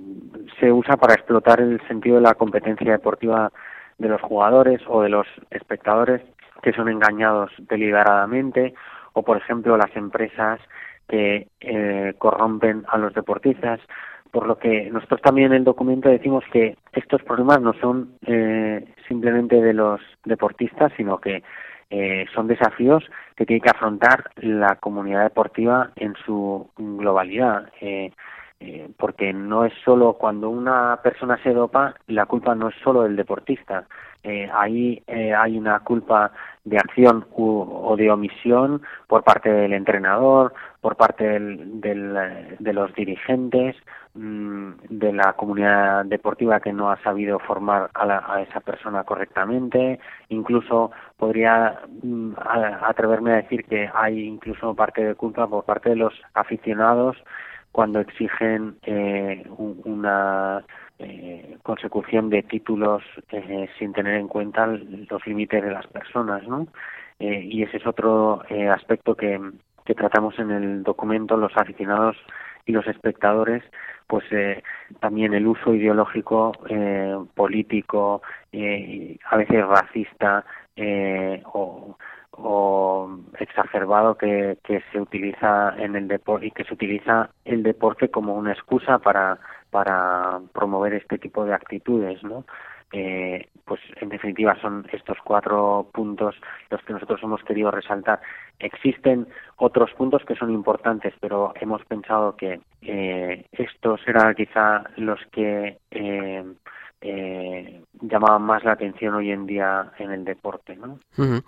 se 0.60 0.74
usa 0.74 0.98
para 0.98 1.14
explotar 1.14 1.62
el 1.62 1.80
sentido 1.88 2.18
de 2.18 2.24
la 2.24 2.34
competencia 2.34 2.92
deportiva 2.92 3.50
de 3.98 4.10
los 4.10 4.20
jugadores 4.20 4.82
o 4.88 5.04
de 5.04 5.08
los 5.08 5.28
espectadores 5.52 6.22
que 6.62 6.74
son 6.74 6.90
engañados 6.90 7.50
deliberadamente 7.70 8.74
o 9.14 9.24
por 9.24 9.38
ejemplo 9.38 9.78
las 9.78 9.96
empresas 9.96 10.60
que 11.12 11.48
eh, 11.60 12.14
corrompen 12.18 12.86
a 12.88 12.98
los 12.98 13.14
deportistas, 13.14 13.82
por 14.32 14.48
lo 14.48 14.58
que 14.58 14.90
nosotros 14.90 15.22
también 15.22 15.48
en 15.52 15.58
el 15.58 15.64
documento 15.66 16.08
decimos 16.08 16.44
que 16.54 16.78
estos 16.94 17.22
problemas 17.24 17.62
no 17.62 17.74
son 17.74 18.14
eh, 18.26 18.86
simplemente 19.08 19.62
de 19.62 19.74
los 19.74 20.00
deportistas, 20.24 20.94
sino 20.96 21.20
que 21.20 21.44
eh, 21.90 22.26
son 22.34 22.48
desafíos 22.48 23.04
que 23.36 23.46
tiene 23.46 23.62
que 23.62 23.70
afrontar 23.70 24.32
la 24.38 24.78
comunidad 24.78 25.24
deportiva 25.24 25.92
en 25.98 26.14
su 26.26 26.70
globalidad. 26.78 27.68
Eh, 27.82 28.12
eh, 28.62 28.90
porque 28.98 29.34
no 29.34 29.66
es 29.66 29.74
solo 29.84 30.14
cuando 30.14 30.50
una 30.50 31.00
persona 31.04 31.38
se 31.44 31.52
dopa, 31.52 31.96
la 32.08 32.26
culpa 32.28 32.54
no 32.56 32.70
es 32.70 32.76
solo 32.84 33.02
del 33.02 33.16
deportista. 33.16 33.86
Eh, 34.24 34.48
ahí 34.54 35.02
eh, 35.08 35.34
hay 35.34 35.58
una 35.58 35.80
culpa 35.80 36.32
de 36.64 36.78
acción 36.78 37.26
u, 37.32 37.62
o 37.90 37.96
de 37.98 38.12
omisión 38.12 38.84
por 39.08 39.24
parte 39.24 39.52
del 39.52 39.74
entrenador, 39.74 40.54
por 40.80 40.96
parte 40.96 41.24
del, 41.28 41.82
del, 41.82 42.16
de 42.60 42.74
los 42.74 42.94
dirigentes, 42.94 43.76
mmm, 44.14 44.74
de 44.90 45.12
la 45.12 45.34
comunidad 45.34 46.06
deportiva 46.06 46.60
que 46.60 46.72
no 46.72 46.92
ha 46.92 46.98
sabido 47.02 47.40
formar 47.40 47.90
a, 47.96 48.06
la, 48.06 48.24
a 48.28 48.44
esa 48.44 48.60
persona 48.60 49.04
correctamente. 49.06 50.00
Incluso 50.30 50.92
podría 51.18 51.80
mmm, 52.04 52.34
atreverme 52.84 53.32
a 53.32 53.42
decir 53.42 53.66
que 53.66 53.90
hay 53.92 54.20
incluso 54.20 54.76
parte 54.76 55.04
de 55.04 55.16
culpa 55.16 55.48
por 55.48 55.66
parte 55.66 55.90
de 55.90 55.96
los 55.96 56.14
aficionados 56.36 57.18
cuando 57.72 58.00
exigen 58.00 58.76
eh, 58.84 59.46
una 59.58 60.64
eh, 61.00 61.58
consecución 61.64 62.30
de 62.30 62.44
títulos 62.44 63.04
eh, 63.32 63.70
sin 63.80 63.94
tener 63.94 64.16
en 64.16 64.28
cuenta 64.28 64.68
los 64.68 65.26
límites 65.26 65.64
de 65.64 65.72
las 65.72 65.88
personas, 65.88 66.48
¿no? 66.48 66.68
Eh, 67.20 67.42
y 67.44 67.64
ese 67.64 67.78
es 67.78 67.88
otro 67.88 68.44
eh, 68.50 68.68
aspecto 68.68 69.16
que, 69.16 69.40
que 69.86 69.96
tratamos 69.96 70.38
en 70.40 70.52
el 70.52 70.84
documento, 70.84 71.38
los 71.38 71.56
aficionados 71.56 72.18
y 72.66 72.72
los 72.72 72.88
espectadores, 72.88 73.64
pues 74.08 74.26
eh, 74.32 74.62
también 75.00 75.34
el 75.34 75.48
uso 75.48 75.74
ideológico, 75.74 76.52
eh, 76.70 77.16
político, 77.34 78.22
eh, 78.52 79.18
a 79.30 79.38
veces 79.38 79.66
racista 79.66 80.46
o 81.54 81.98
o 82.32 83.10
exacerbado 83.40 84.18
que, 84.18 84.58
que 84.64 84.82
se 84.92 85.00
utiliza 85.00 85.76
en 85.78 85.96
el 85.96 86.08
deporte 86.08 86.48
y 86.48 86.52
que 86.52 86.64
se 86.64 86.74
utiliza 86.74 87.30
el 87.46 87.64
deporte 87.64 88.10
como 88.10 88.36
una 88.36 88.54
excusa 88.54 89.00
para 89.00 89.40
para 89.72 90.42
promover 90.54 90.94
este 90.94 91.18
tipo 91.18 91.46
de 91.46 91.54
actitudes, 91.54 92.22
¿no? 92.24 92.46
Eh, 92.94 93.48
pues 93.64 93.80
en 94.02 94.10
definitiva 94.10 94.60
son 94.62 94.86
estos 94.92 95.18
cuatro 95.24 95.90
puntos 95.94 96.36
los 96.70 96.82
que 96.84 96.92
nosotros 96.92 97.22
hemos 97.24 97.42
querido 97.44 97.72
resaltar. 97.72 98.20
Existen 98.60 99.28
otros 99.56 99.92
puntos 99.94 100.26
que 100.26 100.36
son 100.36 100.52
importantes, 100.52 101.14
pero 101.22 101.54
hemos 101.56 101.84
pensado 101.86 102.36
que 102.36 102.60
eh, 102.82 103.46
estos 103.54 104.06
eran 104.06 104.36
quizá 104.36 104.84
los 104.98 105.22
que 105.32 105.78
eh, 105.90 106.44
eh, 107.02 107.84
llamaban 108.02 108.44
más 108.44 108.64
la 108.64 108.74
atención 108.74 109.16
hoy 109.16 109.32
en 109.32 109.46
día 109.46 109.92
en 109.98 110.12
el 110.12 110.24
deporte. 110.24 110.76
¿no? 110.76 111.00
Uh 111.18 111.24
-huh. 111.24 111.44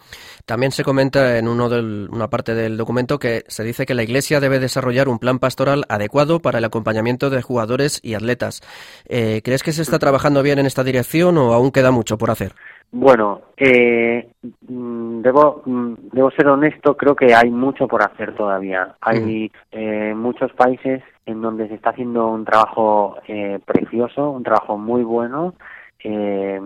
También 0.46 0.72
se 0.72 0.84
comenta 0.84 1.38
en 1.38 1.48
uno 1.48 1.70
del, 1.70 2.10
una 2.12 2.30
parte 2.30 2.56
del 2.56 2.78
documento 2.78 3.20
que 3.20 3.44
se 3.48 3.64
dice 3.64 3.86
que 3.86 3.94
la 3.94 4.04
Iglesia 4.04 4.40
debe 4.40 4.60
desarrollar 4.60 5.08
un 5.08 5.20
plan 5.20 5.40
pastoral 5.40 5.86
adecuado 5.90 6.40
para 6.40 6.58
el 6.58 6.66
acompañamiento 6.66 7.30
de 7.30 7.42
jugadores 7.42 8.00
y 8.04 8.16
atletas. 8.16 8.62
Eh, 9.08 9.42
¿Crees 9.44 9.64
que 9.64 9.72
se 9.72 9.82
está 9.82 10.00
trabajando 10.00 10.42
bien 10.44 10.60
en 10.60 10.66
esta 10.66 10.84
dirección 10.84 11.38
o 11.38 11.54
aún 11.54 11.72
queda 11.72 11.92
mucho 11.92 12.18
por 12.18 12.32
hacer? 12.32 12.54
Bueno, 12.96 13.42
eh, 13.58 14.30
debo, 14.42 15.64
debo 15.66 16.30
ser 16.30 16.48
honesto, 16.48 16.96
creo 16.96 17.16
que 17.16 17.34
hay 17.34 17.50
mucho 17.50 17.88
por 17.88 18.04
hacer 18.04 18.36
todavía. 18.36 18.96
Hay 19.02 19.52
eh, 19.72 20.14
muchos 20.16 20.54
países 20.54 21.02
en 21.26 21.42
donde 21.42 21.68
se 21.70 21.74
está 21.74 21.90
haciendo 21.90 22.28
un 22.28 22.46
trabajo 22.46 23.18
eh, 23.28 23.58
precioso, 23.66 24.30
un 24.30 24.44
trabajo 24.44 24.78
muy 24.78 25.02
bueno. 25.04 25.56
Eh, 26.04 26.62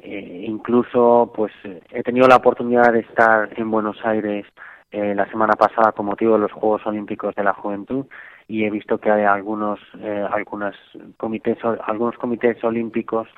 eh, 0.00 0.44
incluso 0.46 1.32
pues 1.34 1.52
he 1.64 2.02
tenido 2.02 2.28
la 2.28 2.36
oportunidad 2.36 2.92
de 2.92 3.00
estar 3.00 3.48
en 3.56 3.70
Buenos 3.70 3.96
Aires 4.04 4.44
eh, 4.90 5.14
la 5.14 5.26
semana 5.30 5.54
pasada 5.54 5.92
con 5.92 6.04
motivo 6.04 6.34
de 6.34 6.40
los 6.40 6.52
Juegos 6.52 6.84
Olímpicos 6.86 7.34
de 7.34 7.44
la 7.44 7.54
Juventud 7.54 8.04
y 8.46 8.64
he 8.64 8.70
visto 8.70 8.98
que 8.98 9.10
hay 9.10 9.22
algunos 9.22 9.78
eh, 10.00 10.26
algunas 10.30 10.74
comités 11.16 11.56
algunos 11.86 12.18
comités 12.18 12.62
olímpicos 12.64 13.28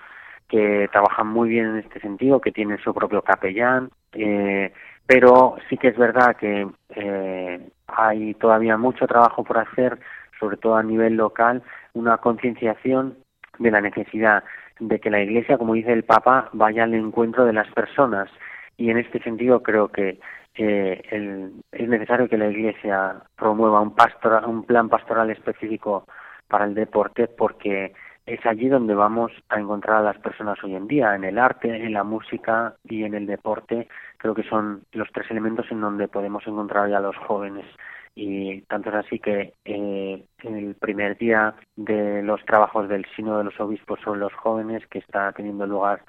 que 0.48 0.88
trabajan 0.92 1.26
muy 1.26 1.48
bien 1.48 1.66
en 1.66 1.76
este 1.78 2.00
sentido 2.00 2.40
que 2.40 2.52
tienen 2.52 2.78
su 2.78 2.92
propio 2.94 3.22
capellán 3.22 3.90
eh, 4.12 4.72
pero 5.06 5.56
sí 5.68 5.76
que 5.76 5.88
es 5.88 5.96
verdad 5.96 6.36
que 6.36 6.66
eh, 6.90 7.68
hay 7.86 8.34
todavía 8.34 8.76
mucho 8.76 9.06
trabajo 9.06 9.44
por 9.44 9.58
hacer 9.58 9.98
sobre 10.38 10.56
todo 10.56 10.76
a 10.76 10.82
nivel 10.82 11.14
local 11.14 11.62
una 11.92 12.18
concienciación 12.18 13.16
de 13.58 13.70
la 13.70 13.80
necesidad 13.80 14.44
de 14.80 14.98
que 14.98 15.10
la 15.10 15.20
Iglesia, 15.20 15.58
como 15.58 15.74
dice 15.74 15.92
el 15.92 16.04
Papa, 16.04 16.48
vaya 16.52 16.84
al 16.84 16.94
encuentro 16.94 17.44
de 17.44 17.52
las 17.52 17.68
personas. 17.72 18.28
Y 18.76 18.90
en 18.90 18.98
este 18.98 19.22
sentido 19.22 19.62
creo 19.62 19.88
que 19.88 20.18
el, 20.56 21.52
es 21.72 21.88
necesario 21.88 22.28
que 22.28 22.38
la 22.38 22.48
Iglesia 22.48 23.16
promueva 23.36 23.80
un, 23.80 23.94
pastor, 23.94 24.44
un 24.46 24.64
plan 24.64 24.88
pastoral 24.88 25.30
específico 25.30 26.06
para 26.48 26.64
el 26.64 26.74
deporte 26.74 27.28
porque 27.28 27.92
es 28.26 28.44
allí 28.46 28.68
donde 28.68 28.94
vamos 28.94 29.32
a 29.48 29.60
encontrar 29.60 29.98
a 29.98 30.12
las 30.12 30.18
personas 30.18 30.62
hoy 30.64 30.74
en 30.74 30.86
día, 30.86 31.14
en 31.14 31.24
el 31.24 31.38
arte, 31.38 31.68
en 31.68 31.92
la 31.92 32.04
música 32.04 32.74
y 32.84 33.04
en 33.04 33.14
el 33.14 33.26
deporte. 33.26 33.88
Creo 34.16 34.34
que 34.34 34.44
son 34.44 34.84
los 34.92 35.10
tres 35.12 35.30
elementos 35.30 35.66
en 35.70 35.80
donde 35.80 36.08
podemos 36.08 36.46
encontrar 36.46 36.88
ya 36.88 36.98
a 36.98 37.02
los 37.02 37.16
jóvenes. 37.16 37.66
Y 38.14 38.62
tanto 38.62 38.90
es 38.90 38.94
así 38.94 39.18
que 39.18 39.54
eh, 39.64 40.24
el 40.42 40.74
primer 40.76 41.18
día 41.18 41.54
de 41.76 42.22
los 42.22 42.42
trabajos 42.44 42.88
del 42.88 43.04
Sino 43.16 43.36
de 43.38 43.44
los 43.44 43.58
Obispos 43.60 44.00
sobre 44.00 44.20
los 44.20 44.32
jóvenes, 44.32 44.86
que 44.86 45.00
está 45.00 45.32
teniendo 45.32 45.66
lugar 45.66 46.02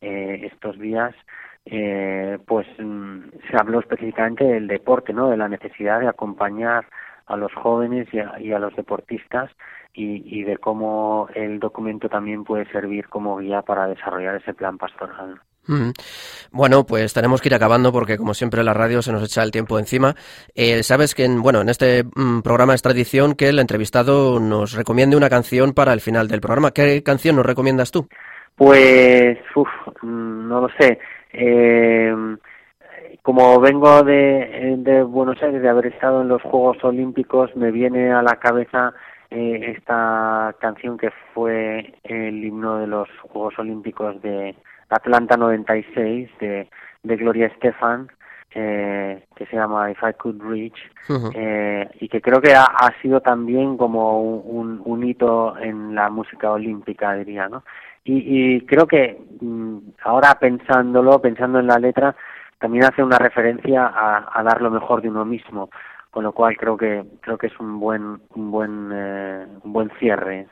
eh, 0.00 0.48
estos 0.50 0.78
días, 0.78 1.14
eh, 1.66 2.38
pues 2.46 2.66
mm, 2.78 3.20
se 3.50 3.56
habló 3.58 3.80
específicamente 3.80 4.44
del 4.44 4.68
deporte, 4.68 5.12
¿no? 5.12 5.28
De 5.28 5.36
la 5.36 5.48
necesidad 5.48 6.00
de 6.00 6.08
acompañar 6.08 6.86
a 7.26 7.36
los 7.36 7.52
jóvenes 7.52 8.08
y 8.12 8.20
a, 8.20 8.40
y 8.40 8.52
a 8.52 8.58
los 8.58 8.74
deportistas 8.74 9.50
y, 9.92 10.38
y, 10.38 10.44
de 10.44 10.58
cómo 10.58 11.28
el 11.34 11.58
documento 11.58 12.08
también 12.08 12.44
puede 12.44 12.70
servir 12.70 13.08
como 13.08 13.38
guía 13.38 13.62
para 13.62 13.88
desarrollar 13.88 14.36
ese 14.36 14.54
plan 14.54 14.78
pastoral. 14.78 15.40
Bueno, 16.50 16.84
pues 16.84 17.12
tenemos 17.12 17.42
que 17.42 17.48
ir 17.48 17.54
acabando 17.54 17.92
porque 17.92 18.16
como 18.16 18.34
siempre 18.34 18.64
la 18.64 18.72
radio 18.74 19.02
se 19.02 19.12
nos 19.12 19.22
echa 19.22 19.42
el 19.42 19.50
tiempo 19.50 19.78
encima. 19.78 20.14
Eh, 20.54 20.82
Sabes 20.82 21.14
que 21.14 21.24
en, 21.24 21.42
bueno, 21.42 21.60
en 21.60 21.68
este 21.68 22.04
mm, 22.04 22.40
programa 22.40 22.74
es 22.74 22.82
tradición 22.82 23.34
que 23.34 23.48
el 23.48 23.58
entrevistado 23.58 24.40
nos 24.40 24.72
recomiende 24.72 25.16
una 25.16 25.28
canción 25.28 25.74
para 25.74 25.92
el 25.92 26.00
final 26.00 26.28
del 26.28 26.40
programa. 26.40 26.70
¿Qué 26.70 27.02
canción 27.02 27.36
nos 27.36 27.46
recomiendas 27.46 27.90
tú? 27.90 28.08
Pues, 28.56 29.38
uf, 29.54 29.68
mm, 30.02 30.48
no 30.48 30.62
lo 30.62 30.68
sé. 30.80 30.98
Eh, 31.32 32.14
como 33.22 33.60
vengo 33.60 34.02
de, 34.04 34.76
de, 34.78 35.02
Buenos 35.02 35.42
Aires, 35.42 35.60
de 35.60 35.68
haber 35.68 35.86
estado 35.86 36.22
en 36.22 36.28
los 36.28 36.40
Juegos 36.42 36.82
Olímpicos, 36.82 37.54
me 37.56 37.70
viene 37.70 38.10
a 38.10 38.22
la 38.22 38.36
cabeza 38.36 38.94
eh, 39.30 39.74
esta 39.76 40.54
canción 40.60 40.96
que 40.96 41.10
fue 41.34 41.94
el 42.04 42.44
himno 42.44 42.78
de 42.78 42.86
los 42.86 43.08
Juegos 43.20 43.58
Olímpicos 43.58 44.20
de 44.22 44.54
Atlanta 44.88 45.36
96 45.36 46.30
de, 46.40 46.68
de 47.02 47.16
Gloria 47.16 47.46
Estefan, 47.46 48.08
eh, 48.54 49.24
que 49.36 49.46
se 49.46 49.56
llama 49.56 49.90
If 49.90 50.02
I 50.02 50.14
Could 50.14 50.42
Reach, 50.42 50.78
eh, 51.34 51.88
y 52.00 52.08
que 52.08 52.22
creo 52.22 52.40
que 52.40 52.54
ha, 52.54 52.64
ha 52.64 52.98
sido 53.02 53.20
también 53.20 53.76
como 53.76 54.22
un, 54.22 54.80
un, 54.84 55.04
hito 55.04 55.56
en 55.58 55.94
la 55.94 56.08
música 56.08 56.50
olímpica, 56.50 57.14
diría, 57.14 57.48
¿no? 57.48 57.62
Y, 58.04 58.62
creo 58.62 58.86
que 58.86 59.20
mm, 59.40 59.78
ahora 60.02 60.38
pensándolo, 60.40 61.20
pensando 61.20 61.60
en 61.60 61.66
la 61.66 61.78
letra, 61.78 62.16
también 62.58 62.84
hace 62.84 63.02
una 63.02 63.18
referencia 63.18 63.92
a, 63.94 64.42
dar 64.42 64.62
lo 64.62 64.70
mejor 64.70 65.02
de 65.02 65.10
uno 65.10 65.26
mismo, 65.26 65.68
con 66.10 66.24
lo 66.24 66.32
cual 66.32 66.56
creo 66.56 66.76
que 66.76 67.04
creo 67.20 67.38
que 67.38 67.48
es 67.48 67.60
un 67.60 67.78
buen 67.78 68.20
un 68.34 68.50
buen 68.50 68.90
eh, 68.92 69.46
un 69.62 69.72
buen 69.72 69.90
cierre. 69.98 70.46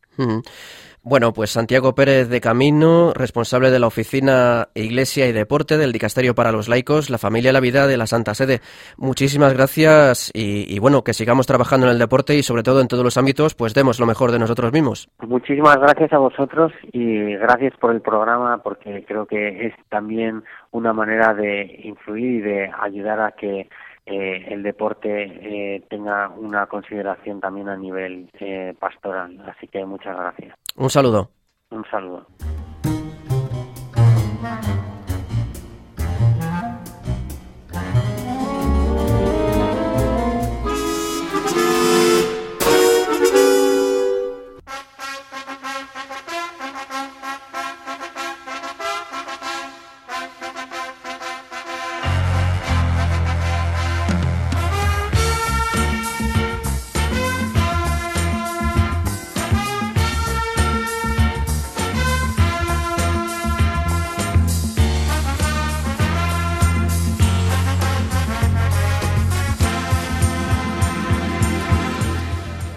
Bueno, 1.09 1.33
pues 1.33 1.51
Santiago 1.51 1.95
Pérez 1.95 2.29
de 2.29 2.41
Camino, 2.41 3.13
responsable 3.15 3.71
de 3.71 3.79
la 3.79 3.87
Oficina 3.87 4.71
Iglesia 4.75 5.29
y 5.29 5.33
Deporte 5.33 5.79
del 5.79 5.93
Dicasterio 5.93 6.35
para 6.35 6.51
los 6.51 6.69
Laicos, 6.69 7.11
la 7.11 7.19
Familia 7.19 7.51
y 7.51 7.53
la 7.53 7.61
Vida 7.61 7.87
de 7.87 7.97
la 7.97 8.09
Santa 8.09 8.35
Sede. 8.35 8.59
Muchísimas 8.97 9.55
gracias 9.55 10.33
y, 10.35 10.81
bueno, 10.81 11.05
que 11.05 11.13
sigamos 11.13 11.47
trabajando 11.47 11.87
en 11.87 11.93
el 11.93 12.01
deporte 12.01 12.35
y 12.35 12.43
sobre 12.43 12.65
todo 12.65 12.81
en 12.81 12.89
todos 12.89 13.05
los 13.05 13.17
ámbitos, 13.19 13.55
pues 13.55 13.73
demos 13.73 14.01
lo 14.01 14.07
mejor 14.07 14.33
de 14.33 14.41
nosotros 14.41 14.73
mismos. 14.73 15.09
Muchísimas 15.21 15.77
gracias 15.77 16.13
a 16.13 16.19
vosotros 16.19 16.73
y 16.91 17.37
gracias 17.37 17.75
por 17.79 17.95
el 17.95 18.01
programa 18.01 18.61
porque 18.65 19.05
creo 19.07 19.27
que 19.27 19.69
es 19.69 19.75
también 19.89 20.43
una 20.73 20.93
manera 20.93 21.35
de 21.35 21.83
influir 21.85 22.39
y 22.39 22.41
de 22.41 22.71
ayudar 22.83 23.21
a 23.21 23.31
que 23.31 23.69
eh, 24.07 24.47
el 24.49 24.63
deporte 24.63 25.25
eh, 25.25 25.83
tenga 25.91 26.29
una 26.29 26.67
consideración 26.67 27.41
también 27.41 27.69
a 27.69 27.77
nivel 27.77 28.31
eh, 28.39 28.73
pastoral. 28.79 29.43
Así 29.49 29.67
que 29.67 29.85
muchas 29.85 30.17
gracias. 30.17 30.57
Un 30.77 30.91
saludo. 30.91 31.31
Un 31.71 31.85
saludo. 31.91 32.27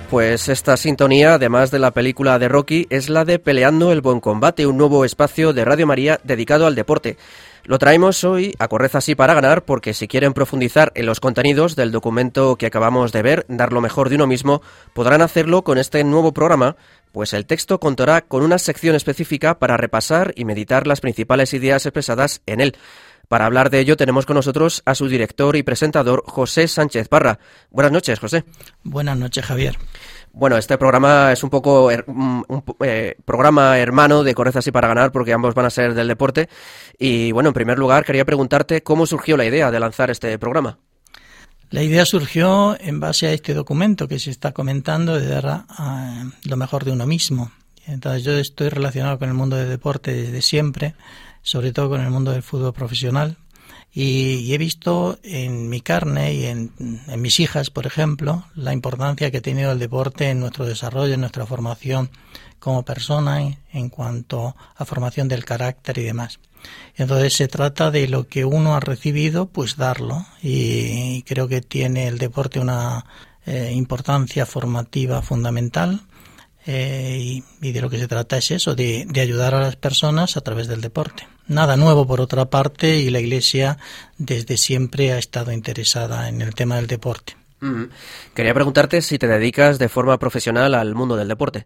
Pues 0.09 0.49
esta 0.49 0.75
sintonía, 0.75 1.35
además 1.35 1.69
de 1.69 1.77
la 1.77 1.91
película 1.91 2.39
de 2.39 2.47
Rocky, 2.47 2.87
es 2.89 3.09
la 3.09 3.25
de 3.25 3.37
Peleando 3.37 3.91
el 3.91 4.01
Buen 4.01 4.19
Combate, 4.19 4.65
un 4.65 4.75
nuevo 4.75 5.05
espacio 5.05 5.53
de 5.53 5.63
Radio 5.63 5.85
María 5.85 6.19
dedicado 6.23 6.65
al 6.65 6.73
deporte. 6.73 7.15
Lo 7.63 7.77
traemos 7.77 8.23
hoy 8.23 8.55
a 8.57 8.67
Correza 8.67 8.97
así 8.97 9.13
para 9.13 9.35
ganar 9.35 9.65
porque 9.65 9.93
si 9.93 10.07
quieren 10.07 10.33
profundizar 10.33 10.91
en 10.95 11.05
los 11.05 11.19
contenidos 11.19 11.75
del 11.75 11.91
documento 11.91 12.55
que 12.55 12.65
acabamos 12.65 13.11
de 13.11 13.21
ver, 13.21 13.45
dar 13.49 13.71
lo 13.71 13.81
mejor 13.81 14.09
de 14.09 14.15
uno 14.15 14.25
mismo, 14.25 14.63
podrán 14.95 15.21
hacerlo 15.21 15.63
con 15.63 15.77
este 15.77 16.03
nuevo 16.03 16.33
programa, 16.33 16.75
pues 17.11 17.33
el 17.33 17.45
texto 17.45 17.79
contará 17.79 18.21
con 18.21 18.41
una 18.41 18.57
sección 18.57 18.95
específica 18.95 19.59
para 19.59 19.77
repasar 19.77 20.33
y 20.35 20.43
meditar 20.43 20.87
las 20.87 21.01
principales 21.01 21.53
ideas 21.53 21.85
expresadas 21.85 22.41
en 22.47 22.61
él. 22.61 22.75
Para 23.29 23.45
hablar 23.45 23.69
de 23.69 23.79
ello 23.79 23.95
tenemos 23.95 24.25
con 24.25 24.37
nosotros 24.37 24.81
a 24.85 24.95
su 24.95 25.07
director 25.07 25.55
y 25.55 25.61
presentador, 25.61 26.23
José 26.25 26.67
Sánchez 26.67 27.07
Parra. 27.09 27.37
Buenas 27.69 27.91
noches, 27.91 28.17
José. 28.17 28.43
Buenas 28.83 29.19
noches, 29.19 29.45
Javier. 29.45 29.77
Bueno, 30.33 30.57
este 30.57 30.79
programa 30.79 31.31
es 31.31 31.43
un 31.43 31.51
poco 31.51 31.91
un, 32.07 32.63
eh, 32.83 33.15
programa 33.25 33.77
hermano 33.77 34.23
de 34.23 34.33
Correzas 34.33 34.65
y 34.65 34.71
para 34.71 34.87
ganar 34.87 35.11
porque 35.11 35.31
ambos 35.31 35.53
van 35.53 35.67
a 35.67 35.69
ser 35.69 35.93
del 35.93 36.07
deporte. 36.07 36.49
Y 36.97 37.31
bueno, 37.31 37.49
en 37.49 37.53
primer 37.53 37.77
lugar 37.77 38.03
quería 38.03 38.25
preguntarte 38.25 38.81
cómo 38.81 39.05
surgió 39.05 39.37
la 39.37 39.45
idea 39.45 39.69
de 39.69 39.79
lanzar 39.79 40.09
este 40.09 40.39
programa. 40.39 40.79
La 41.69 41.83
idea 41.83 42.05
surgió 42.05 42.75
en 42.81 42.99
base 42.99 43.27
a 43.27 43.33
este 43.33 43.53
documento 43.53 44.07
que 44.07 44.17
se 44.17 44.31
está 44.31 44.53
comentando 44.53 45.19
de 45.19 45.27
dar 45.27 45.65
lo 46.45 46.57
mejor 46.57 46.83
de 46.83 46.93
uno 46.93 47.05
mismo. 47.05 47.51
Entonces 47.85 48.23
yo 48.23 48.31
estoy 48.31 48.69
relacionado 48.69 49.19
con 49.19 49.29
el 49.29 49.35
mundo 49.35 49.55
del 49.55 49.69
deporte 49.69 50.13
desde 50.13 50.41
siempre 50.41 50.95
sobre 51.41 51.71
todo 51.71 51.89
con 51.89 52.01
el 52.01 52.09
mundo 52.09 52.31
del 52.31 52.43
fútbol 52.43 52.73
profesional. 52.73 53.37
Y, 53.91 54.53
he 54.53 54.57
visto 54.57 55.17
en 55.23 55.67
mi 55.67 55.81
carne 55.81 56.33
y 56.33 56.45
en, 56.45 56.71
mis 57.17 57.39
hijas, 57.39 57.71
por 57.71 57.87
ejemplo, 57.87 58.45
la 58.55 58.73
importancia 58.73 59.31
que 59.31 59.37
ha 59.37 59.41
tenido 59.41 59.71
el 59.71 59.79
deporte 59.79 60.29
en 60.29 60.39
nuestro 60.39 60.65
desarrollo, 60.65 61.15
en 61.15 61.21
nuestra 61.21 61.45
formación 61.45 62.11
como 62.59 62.83
persona, 62.83 63.41
en, 63.71 63.89
cuanto 63.89 64.55
a 64.75 64.85
formación 64.85 65.27
del 65.27 65.45
carácter 65.45 65.97
y 65.97 66.03
demás. 66.03 66.39
Entonces 66.95 67.33
se 67.33 67.47
trata 67.47 67.89
de 67.89 68.07
lo 68.07 68.27
que 68.27 68.45
uno 68.45 68.75
ha 68.75 68.79
recibido, 68.79 69.47
pues 69.47 69.75
darlo. 69.75 70.25
Y, 70.43 71.23
creo 71.23 71.47
que 71.47 71.61
tiene 71.61 72.07
el 72.07 72.19
deporte 72.19 72.59
una 72.59 73.05
eh, 73.45 73.71
importancia 73.73 74.45
formativa 74.45 75.21
fundamental 75.21 76.01
eh, 76.71 77.41
y, 77.61 77.71
de 77.71 77.81
lo 77.81 77.89
que 77.89 77.97
se 77.97 78.07
trata 78.07 78.37
es 78.37 78.51
eso, 78.51 78.75
de, 78.75 79.07
ayudar 79.19 79.55
a 79.55 79.59
las 79.59 79.75
personas 79.75 80.37
a 80.37 80.41
través 80.41 80.67
del 80.67 80.81
deporte. 80.81 81.27
Nada 81.47 81.77
nuevo 81.77 82.05
por 82.05 82.21
otra 82.21 82.51
parte 82.51 82.99
y 82.99 83.09
la 83.09 83.19
Iglesia 83.19 83.79
desde 84.19 84.55
siempre 84.55 85.11
ha 85.11 85.17
estado 85.17 85.51
interesada 85.51 86.29
en 86.29 86.43
el 86.43 86.53
tema 86.53 86.75
del 86.75 86.85
deporte. 86.85 87.35
Quería 88.35 88.53
preguntarte 88.53 89.01
si 89.01 89.17
te 89.17 89.27
dedicas 89.27 89.79
de 89.79 89.89
forma 89.89 90.19
profesional 90.19 90.75
al 90.75 90.93
mundo 90.93 91.15
del 91.15 91.27
deporte. 91.27 91.65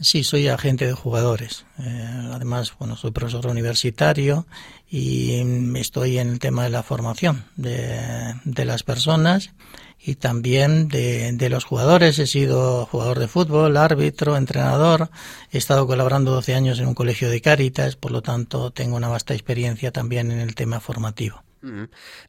Sí, 0.00 0.24
soy 0.24 0.48
agente 0.48 0.86
de 0.86 0.94
jugadores. 0.94 1.66
Eh, 1.78 2.30
además, 2.32 2.72
bueno, 2.78 2.96
soy 2.96 3.10
profesor 3.10 3.46
universitario 3.46 4.46
y 4.88 5.34
estoy 5.76 6.16
en 6.16 6.30
el 6.30 6.38
tema 6.38 6.64
de 6.64 6.70
la 6.70 6.82
formación 6.82 7.44
de, 7.56 8.34
de 8.44 8.64
las 8.64 8.84
personas 8.84 9.50
y 10.02 10.14
también 10.14 10.88
de, 10.88 11.48
los 11.50 11.64
jugadores. 11.64 12.18
He 12.18 12.26
sido 12.26 12.86
jugador 12.86 13.18
de 13.18 13.28
fútbol, 13.28 13.76
árbitro, 13.76 14.36
entrenador. 14.36 15.10
He 15.50 15.58
estado 15.58 15.86
colaborando 15.86 16.32
12 16.32 16.54
años 16.54 16.78
en 16.78 16.88
un 16.88 16.94
colegio 16.94 17.30
de 17.30 17.40
Cáritas, 17.40 17.96
por 17.96 18.10
lo 18.10 18.22
tanto 18.22 18.70
tengo 18.70 18.96
una 18.96 19.08
vasta 19.08 19.34
experiencia 19.34 19.92
también 19.92 20.32
en 20.32 20.40
el 20.40 20.54
tema 20.54 20.80
formativo. 20.80 21.42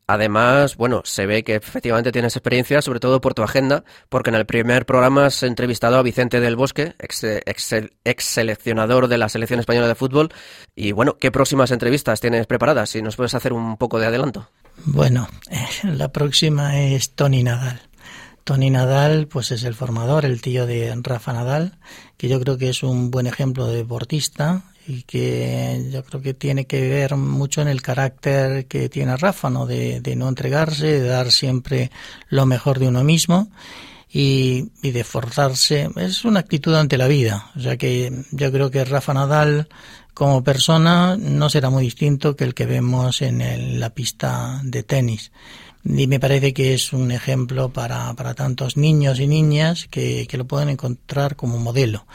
Además, 0.07 0.75
bueno, 0.75 1.03
se 1.05 1.25
ve 1.25 1.43
que 1.43 1.55
efectivamente 1.55 2.11
tienes 2.11 2.35
experiencia, 2.35 2.81
sobre 2.81 2.99
todo 2.99 3.21
por 3.21 3.33
tu 3.33 3.43
agenda, 3.43 3.85
porque 4.09 4.29
en 4.29 4.35
el 4.35 4.45
primer 4.45 4.85
programa 4.85 5.27
has 5.27 5.43
entrevistado 5.43 5.97
a 5.97 6.01
Vicente 6.01 6.41
del 6.41 6.57
Bosque, 6.57 6.95
ex, 6.99 7.23
ex, 7.23 8.23
seleccionador 8.25 9.07
de 9.07 9.17
la 9.17 9.29
selección 9.29 9.61
española 9.61 9.87
de 9.87 9.95
fútbol. 9.95 10.33
Y 10.75 10.91
bueno, 10.91 11.17
¿qué 11.17 11.31
próximas 11.31 11.71
entrevistas 11.71 12.19
tienes 12.19 12.45
preparadas? 12.45 12.89
Si 12.89 13.01
nos 13.01 13.15
puedes 13.15 13.33
hacer 13.33 13.53
un 13.53 13.77
poco 13.77 13.99
de 13.99 14.07
adelanto. 14.07 14.49
Bueno, 14.85 15.27
eh, 15.49 15.67
la 15.83 16.11
próxima 16.11 16.79
es 16.81 17.11
Tony 17.11 17.43
Nadal. 17.43 17.81
Tony 18.43 18.69
Nadal, 18.69 19.27
pues 19.27 19.51
es 19.51 19.63
el 19.63 19.75
formador, 19.75 20.25
el 20.25 20.41
tío 20.41 20.65
de 20.65 20.93
Rafa 21.01 21.33
Nadal, 21.33 21.77
que 22.17 22.27
yo 22.27 22.39
creo 22.39 22.57
que 22.57 22.69
es 22.69 22.83
un 22.83 23.11
buen 23.11 23.27
ejemplo 23.27 23.67
de 23.67 23.77
deportista 23.77 24.63
y 24.87 25.03
que 25.03 25.89
yo 25.91 26.03
creo 26.03 26.21
que 26.21 26.33
tiene 26.33 26.65
que 26.65 26.81
ver 26.89 27.15
mucho 27.15 27.61
en 27.61 27.67
el 27.67 27.81
carácter 27.81 28.65
que 28.65 28.89
tiene 28.89 29.15
Rafa, 29.15 29.49
¿no? 29.49 29.65
De, 29.65 30.01
de 30.01 30.15
no 30.15 30.27
entregarse, 30.27 30.87
de 30.87 31.07
dar 31.07 31.31
siempre 31.31 31.91
lo 32.29 32.45
mejor 32.45 32.79
de 32.79 32.87
uno 32.87 33.03
mismo 33.03 33.51
y, 34.09 34.71
y, 34.81 34.91
de 34.91 35.03
forzarse. 35.03 35.89
Es 35.97 36.25
una 36.25 36.39
actitud 36.39 36.75
ante 36.75 36.97
la 36.97 37.07
vida. 37.07 37.51
O 37.55 37.59
sea 37.59 37.77
que 37.77 38.11
yo 38.31 38.51
creo 38.51 38.71
que 38.71 38.83
Rafa 38.83 39.13
Nadal 39.13 39.69
como 40.13 40.43
persona 40.43 41.17
no 41.17 41.49
será 41.49 41.69
muy 41.69 41.83
distinto 41.83 42.35
que 42.35 42.43
el 42.43 42.53
que 42.53 42.65
vemos 42.65 43.21
en 43.21 43.79
la 43.79 43.89
pista 43.91 44.61
de 44.63 44.83
tenis. 44.83 45.31
Y 45.83 46.07
me 46.07 46.19
parece 46.19 46.53
que 46.53 46.73
es 46.73 46.93
un 46.93 47.11
ejemplo 47.11 47.69
para, 47.69 48.13
para 48.13 48.35
tantos 48.35 48.77
niños 48.77 49.19
y 49.19 49.27
niñas 49.27 49.87
que, 49.89 50.27
que 50.27 50.37
lo 50.37 50.45
pueden 50.45 50.69
encontrar 50.69 51.35
como 51.35 51.57
modelo 51.57 52.05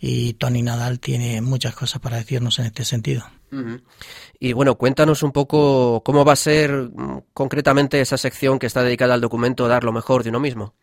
y 0.00 0.32
Tony 0.34 0.62
Nadal 0.62 0.98
tiene 0.98 1.42
muchas 1.42 1.74
cosas 1.74 2.00
para 2.00 2.16
decirnos 2.16 2.58
en 2.58 2.66
este 2.66 2.84
sentido. 2.84 3.24
Y 4.38 4.52
bueno, 4.52 4.76
cuéntanos 4.76 5.22
un 5.22 5.32
poco 5.32 6.02
cómo 6.04 6.24
va 6.24 6.32
a 6.32 6.36
ser 6.36 6.70
mm, 6.72 7.22
concretamente 7.34 8.00
esa 8.00 8.16
sección 8.16 8.58
que 8.58 8.66
está 8.66 8.82
dedicada 8.82 9.14
al 9.14 9.20
documento 9.20 9.68
Dar 9.68 9.84
lo 9.84 9.92
mejor 9.92 10.22
de 10.22 10.30
uno 10.30 10.40
mismo. 10.40 10.74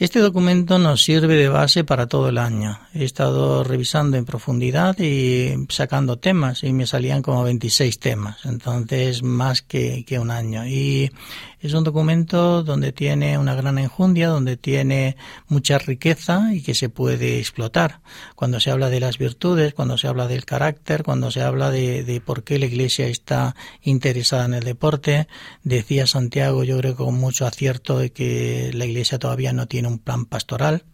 Este 0.00 0.20
documento 0.20 0.78
nos 0.78 1.04
sirve 1.04 1.34
de 1.34 1.50
base 1.50 1.84
para 1.84 2.06
todo 2.06 2.30
el 2.30 2.38
año. 2.38 2.78
He 2.94 3.04
estado 3.04 3.62
revisando 3.64 4.16
en 4.16 4.24
profundidad 4.24 4.98
y 4.98 5.66
sacando 5.68 6.18
temas 6.18 6.64
y 6.64 6.72
me 6.72 6.86
salían 6.86 7.20
como 7.20 7.44
26 7.44 7.98
temas, 7.98 8.46
entonces 8.46 9.22
más 9.22 9.60
que, 9.60 10.06
que 10.06 10.18
un 10.18 10.30
año. 10.30 10.66
Y 10.66 11.12
es 11.60 11.74
un 11.74 11.84
documento 11.84 12.62
donde 12.62 12.92
tiene 12.92 13.36
una 13.36 13.54
gran 13.54 13.76
enjundia, 13.76 14.28
donde 14.28 14.56
tiene 14.56 15.18
mucha 15.48 15.76
riqueza 15.76 16.54
y 16.54 16.62
que 16.62 16.74
se 16.74 16.88
puede 16.88 17.38
explotar. 17.38 18.00
Cuando 18.34 18.58
se 18.58 18.70
habla 18.70 18.88
de 18.88 19.00
las 19.00 19.18
virtudes, 19.18 19.74
cuando 19.74 19.98
se 19.98 20.08
habla 20.08 20.26
del 20.26 20.46
carácter, 20.46 21.02
cuando 21.02 21.30
se 21.30 21.42
habla 21.42 21.70
de, 21.70 22.04
de 22.04 22.22
por 22.22 22.44
qué 22.44 22.58
la 22.58 22.64
Iglesia 22.64 23.06
está 23.08 23.54
interesada 23.82 24.46
en 24.46 24.54
el 24.54 24.64
deporte, 24.64 25.28
decía 25.62 26.06
Santiago, 26.06 26.64
yo 26.64 26.78
creo 26.78 26.96
con 26.96 27.16
mucho 27.16 27.46
acierto, 27.46 27.98
de 27.98 28.10
que 28.10 28.70
la 28.72 28.86
Iglesia 28.86 29.18
todavía 29.18 29.52
no 29.52 29.66
tiene 29.66 29.89
un 29.90 29.98
plan 29.98 30.24
pastoral 30.24 30.84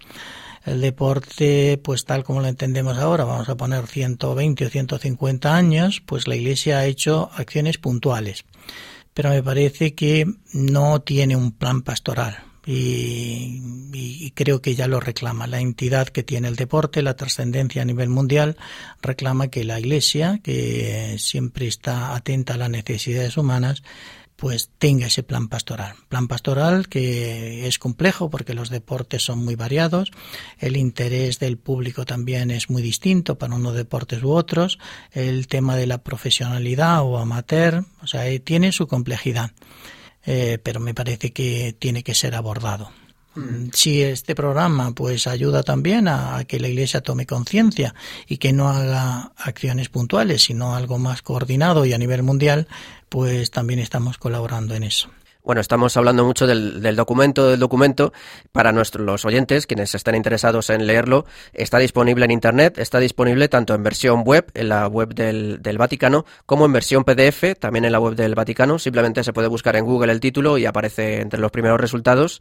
el 0.64 0.80
deporte, 0.80 1.80
pues 1.85 2.04
tal 2.04 2.24
como 2.24 2.40
lo 2.40 2.48
entendemos 2.48 2.98
ahora, 2.98 3.24
vamos 3.24 3.48
a 3.48 3.56
poner 3.56 3.87
120 3.87 4.66
o 4.66 4.68
150 4.68 5.54
años, 5.54 6.02
pues 6.04 6.26
la 6.26 6.35
Iglesia 6.35 6.78
ha 6.78 6.87
hecho 6.87 7.30
acciones 7.37 7.78
puntuales 7.78 8.44
pero 9.16 9.30
me 9.30 9.42
parece 9.42 9.94
que 9.94 10.26
no 10.52 11.00
tiene 11.00 11.37
un 11.37 11.50
plan 11.52 11.80
pastoral. 11.80 12.37
Y, 12.66 13.62
y, 13.94 14.30
creo 14.32 14.61
que 14.61 14.74
ya 14.74 14.88
lo 14.88 15.00
reclama. 15.00 15.46
La 15.46 15.59
entidad 15.59 16.09
que 16.09 16.22
tiene 16.22 16.48
el 16.48 16.56
deporte, 16.56 17.00
la 17.00 17.16
trascendencia 17.16 17.80
a 17.80 17.87
nivel 17.87 18.11
mundial, 18.11 18.59
reclama 19.00 19.48
que 19.48 19.64
la 19.64 19.80
Iglesia, 19.80 20.40
que 20.44 21.16
siempre 21.18 21.66
está 21.66 22.14
atenta 22.14 22.54
a 22.54 22.56
las 22.59 22.68
necesidades 22.68 23.38
humanas, 23.38 23.82
pues 24.37 24.70
tenga 24.79 25.07
ese 25.07 25.22
plan 25.22 25.49
pastoral. 25.49 25.96
Plan 26.09 26.29
pastoral 26.29 26.88
que 26.88 27.66
es 27.66 27.79
complejo 27.79 28.31
porque 28.31 28.55
los 28.55 28.70
deportes 28.70 29.22
son 29.22 29.44
muy 29.44 29.57
variados, 29.57 30.11
el 30.59 30.77
interés 30.77 31.38
del 31.38 31.57
público 31.57 32.05
también 32.05 32.51
es 32.51 32.70
muy 32.70 32.83
distinto 32.83 33.38
para 33.38 33.55
unos 33.55 33.75
deportes 33.75 34.22
u 34.22 34.31
otros, 34.31 34.79
el 35.12 35.49
tema 35.49 35.77
de 35.77 35.87
la 35.87 35.99
profesionalidad 35.99 37.03
o 37.03 37.18
amateur, 37.18 37.85
o 38.03 38.07
sea, 38.07 38.29
eh, 38.29 38.38
tiene 38.38 38.72
su 38.72 38.87
complejidad, 38.87 39.53
eh, 40.27 40.59
pero 40.62 40.81
me 40.81 40.94
parece 40.94 41.33
que 41.33 41.75
tiene 41.79 42.03
que 42.03 42.14
ser 42.14 42.35
abordado. 42.35 42.90
Mm. 43.37 43.68
Si 43.72 44.03
este 44.03 44.35
programa 44.35 44.92
pues 44.92 45.27
ayuda 45.27 45.62
también 45.62 46.09
a, 46.09 46.44
que 46.44 46.59
la 46.59 46.68
Iglesia 46.68 47.03
tome 47.03 47.27
conciencia 47.27 47.94
y 48.27 48.38
que 48.38 48.53
no 48.53 48.68
haga 48.68 49.33
acciones 49.37 49.88
puntuales, 49.88 50.44
sino 50.44 50.75
algo 50.75 50.99
más 50.99 51.22
coordinado 51.22 51.85
y 51.85 51.92
a 51.92 51.99
nivel 51.99 52.22
mundial, 52.22 52.66
pues 53.09 53.51
también 53.51 53.79
estamos 53.79 54.18
colaborando 54.18 54.75
en 54.75 54.83
eso. 54.83 55.11
Bueno, 55.44 55.61
estamos 55.61 55.96
hablando 55.96 56.25
mucho 56.25 56.49
del, 56.49 56.83
del, 56.83 56.96
documento, 56.96 57.49
del 57.49 57.61
documento. 57.61 58.12
Para 58.51 58.72
nuestros 58.72 59.07
los 59.07 59.25
oyentes, 59.25 59.68
quienes 59.68 59.94
están 59.94 60.16
interesados 60.16 60.70
en 60.70 60.88
leerlo, 60.88 61.25
está 61.53 61.79
disponible 61.79 62.25
en 62.25 62.33
Internet, 62.33 62.79
está 62.79 62.99
disponible 62.99 63.46
tanto 63.49 63.72
en 63.72 63.85
versión 63.85 64.25
web, 64.25 64.51
en 64.55 64.70
la 64.70 64.88
web 64.88 65.14
del, 65.14 65.62
del, 65.62 65.79
Vaticano, 65.79 66.25
como 66.46 66.66
en 66.66 66.72
versión 66.72 67.05
PDF, 67.05 67.57
también 67.61 67.85
en 67.85 67.92
la 67.92 68.01
web 68.01 68.16
del 68.16 68.35
Vaticano. 68.35 68.81
Simplemente 68.81 69.22
se 69.22 69.33
puede 69.33 69.46
buscar 69.46 69.77
en 69.77 69.85
Google 69.85 70.11
el 70.11 70.18
título 70.18 70.59
y 70.59 70.66
aparece 70.66 71.20
entre 71.20 71.38
los 71.38 71.53
primeros 71.53 71.81
resultados. 71.81 72.40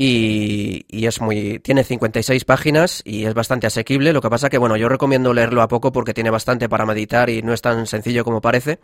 Y, 0.00 0.86
es 1.06 1.20
muy 1.20 1.58
tiene 1.58 1.82
56 1.82 2.44
páginas 2.44 3.02
y 3.04 3.24
es 3.24 3.34
bastante 3.34 3.66
asequible 3.66 4.12
lo 4.12 4.20
que 4.20 4.30
pasa 4.30 4.48
que 4.48 4.58
bueno 4.58 4.76
yo 4.76 4.88
recomiendo 4.88 5.34
leerlo 5.34 5.60
a 5.60 5.66
poco 5.66 5.90
porque 5.90 6.14
tiene 6.14 6.30
bastante 6.30 6.68
para 6.68 6.86
meditar 6.86 7.30
y 7.30 7.42
no 7.42 7.52
es 7.52 7.62
tan 7.62 7.86
sencillo 7.86 8.24
como 8.24 8.40
parece 8.40 8.78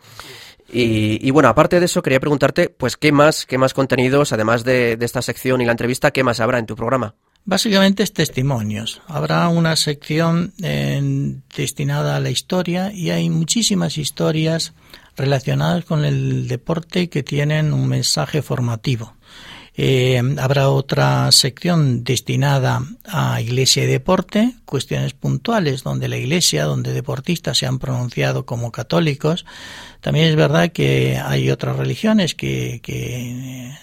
y, 0.73 1.25
y 1.25 1.31
bueno 1.31 1.49
aparte 1.49 1.79
de 1.79 1.87
eso 1.87 2.03
quería 2.03 2.19
preguntarte 2.19 2.69
pues 2.69 2.97
qué 2.97 3.13
más 3.13 3.47
qué 3.47 3.59
más 3.59 3.75
contenidos 3.75 4.33
además 4.33 4.65
de, 4.65 4.97
de 4.97 5.05
esta 5.05 5.23
sección 5.23 5.61
y 5.61 5.67
la 5.67 5.73
entrevista 5.73 6.11
qué 6.11 6.25
más 6.25 6.41
habrá 6.41 6.59
en 6.59 6.67
tu 6.67 6.75
programa 6.75 7.15
Básicamente 7.47 8.03
es 8.03 8.15
testimonios. 8.15 9.03
Habrá 9.07 9.49
una 9.49 9.77
sección 9.77 10.55
eh, 10.63 11.37
destinada 11.55 12.17
a 12.17 12.21
la 12.21 12.31
historia 12.31 12.91
y 12.91 13.11
hay 13.11 13.29
muchísimas 13.29 13.99
historias 13.99 14.73
relacionadas 15.15 15.85
con 15.85 16.07
el 16.07 16.49
deporte 16.49 17.11
que 17.11 17.23
tienen 17.23 17.75
un 17.75 17.87
mensaje 17.87 18.41
formativo. 18.41 19.14
Eh, 19.77 20.23
habrá 20.39 20.69
otra 20.69 21.33
sección 21.33 22.05
destinada 22.05 22.83
a 23.07 23.41
Iglesia 23.41 23.83
y 23.83 23.87
Deporte, 23.87 24.55
cuestiones 24.65 25.15
puntuales 25.15 25.83
donde 25.83 26.07
la 26.07 26.17
Iglesia, 26.17 26.65
donde 26.65 26.93
deportistas 26.93 27.59
se 27.59 27.67
han 27.67 27.81
pronunciado 27.81 28.47
como 28.47 28.71
católicos. 28.71 29.45
También 30.05 30.27
es 30.27 30.37
verdad 30.37 30.71
que 30.71 31.17
hay 31.17 31.51
otras 31.51 31.77
religiones 31.77 32.35
que, 32.35 32.79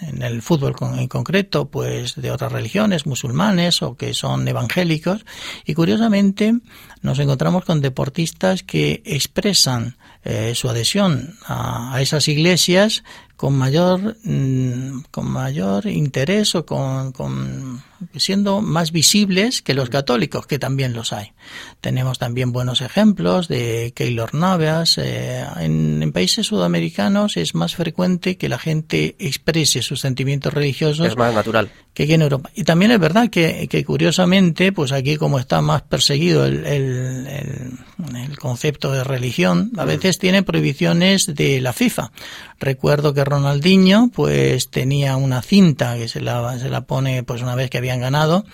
en 0.02 0.22
el 0.22 0.40
fútbol 0.40 0.76
en 0.96 1.08
concreto, 1.08 1.68
pues 1.68 2.14
de 2.14 2.30
otras 2.30 2.52
religiones, 2.52 3.06
musulmanes 3.06 3.82
o 3.82 3.96
que 3.96 4.14
son 4.14 4.46
evangélicos. 4.46 5.26
Y 5.66 5.74
curiosamente 5.74 6.54
nos 7.00 7.18
encontramos 7.18 7.64
con 7.64 7.80
deportistas 7.80 8.62
que 8.62 9.02
expresan 9.04 9.96
eh, 10.24 10.52
su 10.54 10.68
adhesión 10.68 11.34
a, 11.48 12.00
esas 12.00 12.28
iglesias 12.28 13.02
con 13.34 13.54
mayor 13.54 14.16
mm, 14.22 15.06
con 15.10 15.28
mayor 15.28 15.86
interés 15.86 16.54
o 16.54 16.64
con, 16.64 17.10
con, 17.10 17.82
siendo 18.14 18.62
más 18.62 18.92
visibles 18.92 19.62
que 19.62 19.74
los 19.74 19.90
católicos 19.90 20.46
que 20.46 20.60
también 20.60 20.92
los 20.92 21.12
hay 21.12 21.32
tenemos 21.80 22.20
también 22.20 22.52
buenos 22.52 22.82
ejemplos 22.82 23.48
de 23.48 23.92
Keylor 23.96 24.32
Navas 24.32 24.96
eh, 24.98 25.44
en, 25.56 26.11
países 26.12 26.46
sudamericanos 26.46 27.36
es 27.36 27.54
más 27.54 27.74
frecuente 27.74 28.36
que 28.36 28.48
la 28.48 28.58
gente 28.58 29.16
exprese 29.18 29.82
sus 29.82 30.00
sentimientos 30.00 30.54
religiosos 30.54 31.06
es 31.06 31.16
más 31.16 31.34
natural. 31.34 31.70
que 31.94 32.04
aquí 32.04 32.14
en 32.14 32.22
Europa. 32.22 32.50
Y 32.54 32.64
también 32.64 32.90
es 32.92 33.00
verdad 33.00 33.30
que, 33.30 33.66
que 33.68 33.84
curiosamente 33.84 34.72
pues 34.72 34.92
aquí 34.92 35.16
como 35.16 35.38
está 35.38 35.60
más 35.60 35.82
perseguido 35.82 36.46
el, 36.46 36.64
el, 36.66 37.26
el, 37.26 38.16
el 38.16 38.38
concepto 38.38 38.92
de 38.92 39.04
religión 39.04 39.72
a 39.76 39.84
mm. 39.84 39.88
veces 39.88 40.18
tiene 40.18 40.42
prohibiciones 40.42 41.34
de 41.34 41.60
la 41.60 41.72
FIFA. 41.72 42.12
Recuerdo 42.60 43.14
que 43.14 43.24
Ronaldinho 43.24 44.10
pues 44.14 44.70
tenía 44.70 45.16
una 45.16 45.42
cinta 45.42 45.96
que 45.96 46.08
se 46.08 46.20
la, 46.20 46.58
se 46.58 46.68
la 46.68 46.82
pone 46.82 47.22
pues 47.24 47.42
una 47.42 47.54
vez 47.54 47.70
que 47.70 47.78
habían 47.78 48.00
ganado 48.00 48.44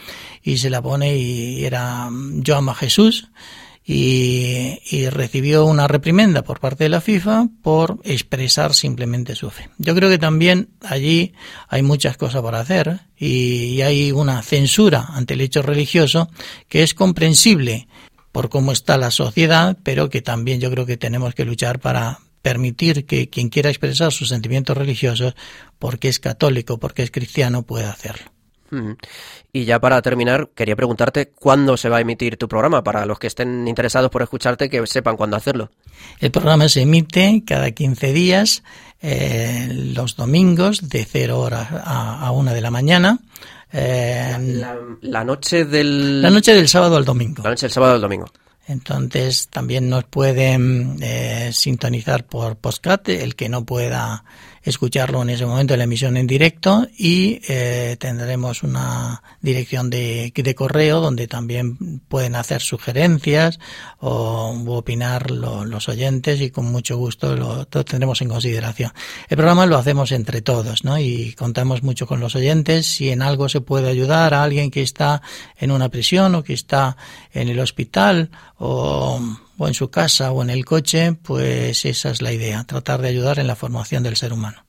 y 0.42 0.58
se 0.58 0.70
la 0.70 0.80
pone 0.80 1.16
y 1.16 1.64
era 1.64 2.08
yo 2.34 2.56
amo 2.56 2.70
a 2.70 2.74
Jesús 2.74 3.28
y, 3.90 5.08
recibió 5.08 5.64
una 5.64 5.88
reprimenda 5.88 6.42
por 6.42 6.60
parte 6.60 6.84
de 6.84 6.90
la 6.90 7.00
FIFA 7.00 7.48
por 7.62 7.98
expresar 8.04 8.74
simplemente 8.74 9.34
su 9.34 9.48
fe. 9.48 9.70
Yo 9.78 9.94
creo 9.94 10.10
que 10.10 10.18
también 10.18 10.68
allí 10.82 11.32
hay 11.68 11.82
muchas 11.82 12.18
cosas 12.18 12.42
por 12.42 12.54
hacer 12.54 13.00
y, 13.16 13.76
y 13.76 13.82
hay 13.82 14.12
una 14.12 14.42
censura 14.42 15.06
ante 15.08 15.34
el 15.34 15.40
hecho 15.40 15.62
religioso 15.62 16.28
que 16.68 16.82
es 16.82 16.92
comprensible 16.92 17.88
por 18.30 18.50
cómo 18.50 18.72
está 18.72 18.98
la 18.98 19.10
sociedad, 19.10 19.78
pero 19.82 20.10
que 20.10 20.20
también 20.20 20.60
yo 20.60 20.70
creo 20.70 20.84
que 20.84 20.98
tenemos 20.98 21.34
que 21.34 21.46
luchar 21.46 21.80
para 21.80 22.20
permitir 22.42 23.06
que 23.06 23.30
quien 23.30 23.48
quiera 23.48 23.70
expresar 23.70 24.12
sus 24.12 24.28
sentimientos 24.28 24.76
religiosos, 24.76 25.34
porque 25.78 26.08
es 26.08 26.18
católico, 26.18 26.78
porque 26.78 27.02
es 27.02 27.10
cristiano, 27.10 27.62
pueda 27.62 27.90
hacerlo. 27.90 28.30
Y 29.52 29.64
ya 29.64 29.80
para 29.80 30.02
terminar, 30.02 30.50
quería 30.54 30.76
preguntarte 30.76 31.30
cuándo 31.30 31.76
se 31.76 31.88
va 31.88 31.98
a 31.98 32.00
emitir 32.00 32.36
tu 32.36 32.48
programa, 32.48 32.84
para 32.84 33.06
los 33.06 33.18
que 33.18 33.26
estén 33.26 33.66
interesados 33.66 34.10
por 34.10 34.22
escucharte, 34.22 34.68
que 34.68 34.86
sepan 34.86 35.16
cuándo 35.16 35.36
hacerlo. 35.36 35.70
El 36.20 36.30
programa 36.30 36.68
se 36.68 36.82
emite 36.82 37.42
cada 37.46 37.70
15 37.70 38.12
días, 38.12 38.62
eh, 39.00 39.68
los 39.94 40.16
domingos, 40.16 40.88
de 40.88 41.04
0 41.04 41.38
horas 41.38 41.68
a, 41.72 42.30
1 42.32 42.52
de 42.52 42.60
la 42.60 42.70
mañana. 42.70 43.18
Eh, 43.72 44.62
la, 45.02 45.24
noche 45.24 45.64
del... 45.64 46.22
La 46.22 46.30
noche 46.30 46.54
del 46.54 46.68
sábado 46.68 46.96
al 46.96 47.04
domingo. 47.04 47.42
La 47.42 47.50
noche 47.50 47.66
del 47.66 47.72
sábado 47.72 47.94
al 47.94 48.00
domingo. 48.00 48.26
Entonces 48.66 49.48
también 49.48 49.88
nos 49.88 50.04
pueden 50.04 50.98
eh, 51.00 51.50
sintonizar 51.54 52.26
por 52.26 52.56
postcat, 52.56 53.08
el 53.08 53.34
que 53.34 53.48
no 53.48 53.64
pueda 53.64 54.24
escucharlo 54.62 55.22
en 55.22 55.30
ese 55.30 55.46
momento 55.46 55.74
de 55.74 55.78
la 55.78 55.84
emisión 55.84 56.16
en 56.16 56.26
directo 56.26 56.86
y 56.96 57.40
eh, 57.48 57.96
tendremos 57.98 58.62
una 58.62 59.22
dirección 59.40 59.90
de, 59.90 60.32
correo 60.56 61.00
donde 61.00 61.28
también 61.28 62.00
pueden 62.08 62.34
hacer 62.34 62.62
sugerencias 62.62 63.58
o 64.00 64.56
opinar 64.66 65.30
los 65.30 65.88
oyentes 65.88 66.40
y 66.40 66.50
con 66.50 66.66
mucho 66.66 66.96
gusto 66.96 67.36
lo, 67.36 67.66
tendremos 67.66 68.20
en 68.22 68.28
consideración. 68.28 68.92
El 69.28 69.36
programa 69.36 69.66
lo 69.66 69.76
hacemos 69.76 70.12
entre 70.12 70.42
todos 70.42 70.84
¿no? 70.84 70.98
y 70.98 71.34
contamos 71.34 71.82
mucho 71.82 72.06
con 72.06 72.20
los 72.20 72.34
oyentes. 72.34 72.86
Si 72.86 73.10
en 73.10 73.22
algo 73.22 73.48
se 73.48 73.60
puede 73.60 73.88
ayudar 73.88 74.34
a 74.34 74.42
alguien 74.42 74.70
que 74.70 74.82
está 74.82 75.22
en 75.56 75.70
una 75.70 75.88
prisión 75.88 76.34
o 76.34 76.42
que 76.42 76.54
está 76.54 76.96
en 77.32 77.48
el 77.48 77.60
hospital 77.60 78.30
o 78.56 79.20
o 79.58 79.68
en 79.68 79.74
su 79.74 79.90
casa 79.90 80.32
o 80.32 80.42
en 80.42 80.50
el 80.50 80.64
coche, 80.64 81.12
pues 81.12 81.84
esa 81.84 82.10
es 82.10 82.22
la 82.22 82.32
idea, 82.32 82.64
tratar 82.64 83.02
de 83.02 83.08
ayudar 83.08 83.38
en 83.38 83.46
la 83.46 83.56
formación 83.56 84.02
del 84.02 84.16
ser 84.16 84.32
humano. 84.32 84.64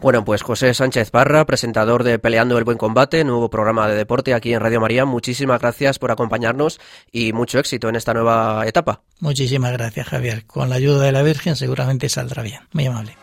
Bueno, 0.00 0.24
pues 0.24 0.40
José 0.40 0.72
Sánchez 0.72 1.10
Barra, 1.10 1.44
presentador 1.44 2.04
de 2.04 2.18
Peleando 2.18 2.56
el 2.56 2.64
Buen 2.64 2.78
Combate, 2.78 3.22
nuevo 3.22 3.50
programa 3.50 3.86
de 3.86 3.96
deporte 3.96 4.32
aquí 4.32 4.54
en 4.54 4.60
Radio 4.60 4.80
María, 4.80 5.04
muchísimas 5.04 5.60
gracias 5.60 5.98
por 5.98 6.10
acompañarnos 6.10 6.80
y 7.12 7.34
mucho 7.34 7.58
éxito 7.58 7.90
en 7.90 7.96
esta 7.96 8.14
nueva 8.14 8.66
etapa. 8.66 9.02
Muchísimas 9.18 9.72
gracias, 9.72 10.08
Javier. 10.08 10.46
Con 10.46 10.70
la 10.70 10.76
ayuda 10.76 11.04
de 11.04 11.12
la 11.12 11.22
Virgen 11.22 11.54
seguramente 11.54 12.08
saldrá 12.08 12.42
bien. 12.42 12.60
Muy 12.72 12.86
amable. 12.86 13.14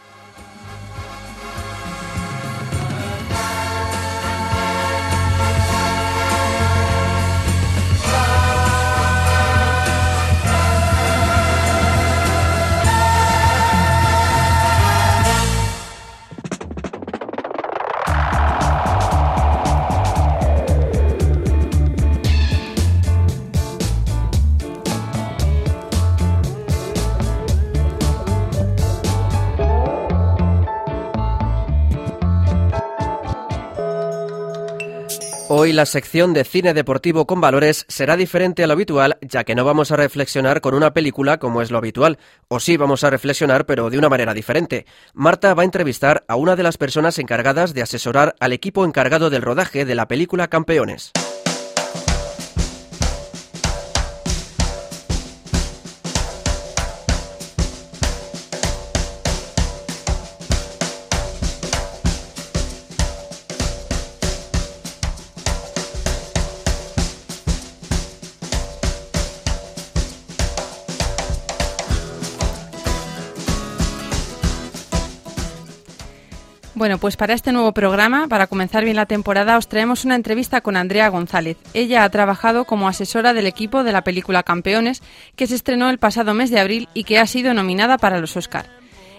Hoy 35.59 35.73
la 35.73 35.87
sección 35.87 36.35
de 36.35 36.43
cine 36.43 36.75
deportivo 36.75 37.25
con 37.25 37.41
valores 37.41 37.85
será 37.87 38.15
diferente 38.15 38.63
a 38.63 38.67
lo 38.67 38.73
habitual, 38.73 39.17
ya 39.21 39.43
que 39.43 39.55
no 39.55 39.65
vamos 39.65 39.91
a 39.91 39.95
reflexionar 39.95 40.61
con 40.61 40.75
una 40.75 40.93
película 40.93 41.39
como 41.39 41.63
es 41.63 41.71
lo 41.71 41.79
habitual, 41.79 42.19
o 42.47 42.59
sí 42.59 42.77
vamos 42.77 43.03
a 43.03 43.09
reflexionar 43.09 43.65
pero 43.65 43.89
de 43.89 43.97
una 43.97 44.07
manera 44.07 44.35
diferente. 44.35 44.85
Marta 45.15 45.55
va 45.55 45.63
a 45.63 45.65
entrevistar 45.65 46.23
a 46.27 46.35
una 46.35 46.55
de 46.55 46.61
las 46.61 46.77
personas 46.77 47.17
encargadas 47.17 47.73
de 47.73 47.81
asesorar 47.81 48.35
al 48.39 48.53
equipo 48.53 48.85
encargado 48.85 49.31
del 49.31 49.41
rodaje 49.41 49.83
de 49.83 49.95
la 49.95 50.07
película 50.07 50.47
Campeones. 50.47 51.11
Bueno, 76.77 76.99
pues 76.99 77.17
para 77.17 77.33
este 77.33 77.51
nuevo 77.51 77.71
programa, 77.71 78.27
para 78.27 78.45
comenzar 78.45 78.83
bien 78.83 78.97
la 78.97 79.07
temporada, 79.07 79.57
os 79.57 79.67
traemos 79.67 80.05
una 80.05 80.13
entrevista 80.13 80.61
con 80.61 80.77
Andrea 80.77 81.09
González. 81.09 81.57
Ella 81.73 82.03
ha 82.03 82.09
trabajado 82.11 82.65
como 82.65 82.87
asesora 82.87 83.33
del 83.33 83.47
equipo 83.47 83.83
de 83.83 83.91
la 83.91 84.03
película 84.03 84.43
Campeones, 84.43 85.01
que 85.35 85.47
se 85.47 85.55
estrenó 85.55 85.89
el 85.89 85.97
pasado 85.97 86.35
mes 86.35 86.51
de 86.51 86.59
abril 86.59 86.87
y 86.93 87.03
que 87.03 87.17
ha 87.17 87.25
sido 87.25 87.55
nominada 87.55 87.97
para 87.97 88.19
los 88.19 88.37
Oscar. 88.37 88.67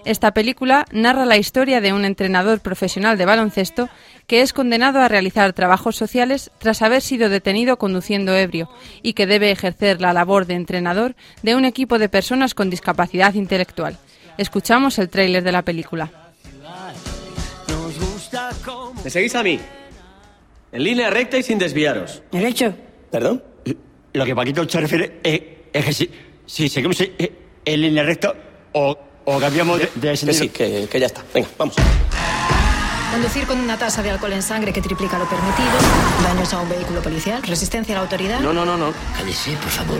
Esta 0.04 0.30
película 0.30 0.86
narra 0.92 1.26
la 1.26 1.36
historia 1.36 1.80
de 1.80 1.92
un 1.92 2.04
entrenador 2.04 2.60
profesional 2.60 3.18
de 3.18 3.26
baloncesto 3.26 3.88
que 4.28 4.42
es 4.42 4.52
condenado 4.52 5.00
a 5.00 5.08
realizar 5.08 5.52
trabajos 5.52 5.96
sociales 5.96 6.52
tras 6.60 6.80
haber 6.80 7.02
sido 7.02 7.28
detenido 7.28 7.76
conduciendo 7.76 8.36
ebrio 8.36 8.70
y 9.02 9.14
que 9.14 9.26
debe 9.26 9.50
ejercer 9.50 10.00
la 10.00 10.12
labor 10.12 10.46
de 10.46 10.54
entrenador 10.54 11.16
de 11.42 11.56
un 11.56 11.64
equipo 11.64 11.98
de 11.98 12.08
personas 12.08 12.54
con 12.54 12.70
discapacidad 12.70 13.34
intelectual. 13.34 13.98
Escuchamos 14.36 15.00
el 15.00 15.08
tráiler 15.08 15.42
de 15.42 15.50
la 15.50 15.62
película. 15.62 16.27
¿Me 19.04 19.10
seguís 19.10 19.34
a 19.34 19.42
mí? 19.42 19.60
En 20.72 20.82
línea 20.82 21.10
recta 21.10 21.38
y 21.38 21.42
sin 21.42 21.58
desviaros. 21.58 22.22
¿Derecho? 22.30 22.74
¿Perdón? 23.10 23.42
Lo 24.12 24.24
que 24.24 24.34
Paquito 24.34 24.68
se 24.68 24.80
refiere 24.80 25.20
es, 25.22 25.84
que 25.84 25.92
si, 25.92 26.10
si 26.46 26.68
seguimos 26.68 26.98
en 27.00 27.80
línea 27.80 28.02
recta 28.02 28.34
o, 28.72 28.98
o 29.24 29.38
cambiamos 29.38 29.78
de, 29.78 29.90
de 29.94 30.10
Que 30.10 30.34
sí, 30.34 30.48
que, 30.48 30.88
que 30.90 31.00
ya 31.00 31.06
está. 31.06 31.22
Venga, 31.32 31.48
vamos. 31.56 31.76
Conducir 33.12 33.46
con 33.46 33.58
una 33.58 33.78
tasa 33.78 34.02
de 34.02 34.10
alcohol 34.10 34.32
en 34.32 34.42
sangre 34.42 34.72
que 34.72 34.82
triplica 34.82 35.18
lo 35.18 35.26
permitido, 35.28 35.70
daños 36.22 36.52
a 36.52 36.60
un 36.60 36.68
vehículo 36.68 37.00
policial, 37.00 37.42
resistencia 37.42 37.94
a 37.94 37.98
la 37.98 38.02
autoridad. 38.02 38.40
No, 38.40 38.52
no, 38.52 38.66
no, 38.66 38.76
no. 38.76 38.92
Cállese, 39.16 39.52
por 39.52 39.70
favor. 39.70 39.98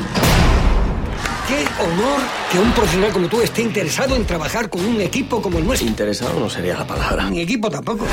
Qué 1.49 1.65
honor 1.83 2.21
que 2.53 2.59
un 2.59 2.71
profesional 2.73 3.11
como 3.11 3.29
tú 3.29 3.41
esté 3.41 3.63
interesado 3.63 4.15
en 4.15 4.27
trabajar 4.27 4.69
con 4.69 4.85
un 4.85 5.01
equipo 5.01 5.41
como 5.41 5.59
el 5.59 5.67
nuestro. 5.67 5.89
Interesado 5.89 6.39
no 6.39 6.51
sería 6.51 6.77
la 6.77 6.87
palabra. 6.87 7.31
Ni 7.31 7.41
equipo 7.41 7.71
tampoco. 7.71 8.05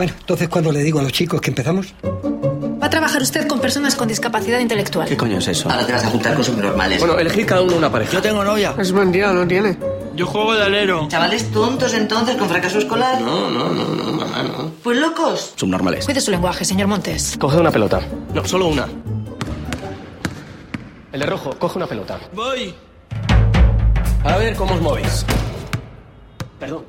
Bueno, 0.00 0.14
entonces, 0.18 0.48
¿cuándo 0.48 0.72
le 0.72 0.82
digo 0.82 0.98
a 0.98 1.02
los 1.02 1.12
chicos 1.12 1.42
que 1.42 1.50
empezamos? 1.50 1.92
Va 2.02 2.86
a 2.86 2.88
trabajar 2.88 3.20
usted 3.20 3.46
con 3.46 3.60
personas 3.60 3.96
con 3.96 4.08
discapacidad 4.08 4.58
intelectual. 4.58 5.06
¿Qué 5.06 5.14
coño 5.14 5.36
es 5.36 5.48
eso? 5.48 5.70
Ahora 5.70 5.84
te 5.84 5.92
vas 5.92 6.02
a 6.02 6.08
juntar 6.08 6.34
con 6.36 6.42
subnormales. 6.42 7.00
Bueno, 7.00 7.18
elegir 7.18 7.44
cada 7.44 7.60
uno 7.60 7.76
una 7.76 7.92
pareja. 7.92 8.12
Yo 8.12 8.22
tengo 8.22 8.42
novia. 8.42 8.74
Es 8.78 8.94
mentira, 8.94 9.30
no 9.34 9.46
tiene. 9.46 9.76
Yo 10.14 10.24
juego 10.24 10.54
de 10.54 10.62
alero. 10.62 11.06
¿Chavales 11.08 11.50
tontos 11.50 11.92
entonces 11.92 12.36
con 12.36 12.48
fracaso 12.48 12.78
escolar? 12.78 13.20
No, 13.20 13.50
no, 13.50 13.68
no, 13.68 13.84
no, 13.94 14.04
mamá, 14.10 14.42
no. 14.42 14.72
Pues 14.82 14.96
locos. 14.96 15.52
Subnormales. 15.56 16.06
Cuide 16.06 16.22
su 16.22 16.30
lenguaje, 16.30 16.64
señor 16.64 16.88
Montes. 16.88 17.36
Coge 17.38 17.58
una 17.58 17.70
pelota. 17.70 18.00
No, 18.32 18.42
solo 18.46 18.68
una. 18.68 18.88
El 21.12 21.20
de 21.20 21.26
rojo, 21.26 21.58
coge 21.58 21.76
una 21.76 21.86
pelota. 21.86 22.18
Voy. 22.32 22.74
A 24.24 24.38
ver 24.38 24.56
cómo 24.56 24.76
os 24.76 24.80
movéis. 24.80 25.26
Perdón. 26.58 26.86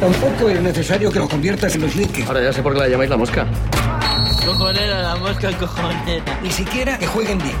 Tampoco 0.00 0.48
es 0.48 0.60
necesario 0.60 1.12
que 1.12 1.18
lo 1.18 1.28
conviertas 1.28 1.74
en 1.74 1.82
los 1.82 1.94
links. 1.94 2.26
Ahora 2.26 2.42
ya 2.42 2.52
sé 2.52 2.62
por 2.62 2.72
qué 2.72 2.80
la 2.80 2.88
llamáis 2.88 3.10
la 3.10 3.16
mosca. 3.16 3.46
Cojonera, 4.44 5.02
la 5.02 5.16
mosca 5.16 5.56
cojonera. 5.58 6.40
Ni 6.42 6.50
siquiera 6.50 6.98
que 6.98 7.06
jueguen 7.06 7.38
bien. 7.38 7.56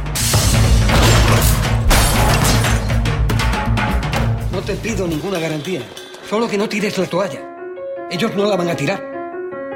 No 4.50 4.60
te 4.60 4.74
pido 4.74 5.06
ninguna 5.06 5.38
garantía. 5.38 5.82
Solo 6.28 6.48
que 6.48 6.58
no 6.58 6.68
tires 6.68 6.98
la 6.98 7.06
toalla. 7.06 7.40
Ellos 8.10 8.34
no 8.34 8.48
la 8.48 8.56
van 8.56 8.70
a 8.70 8.74
tirar. 8.74 9.11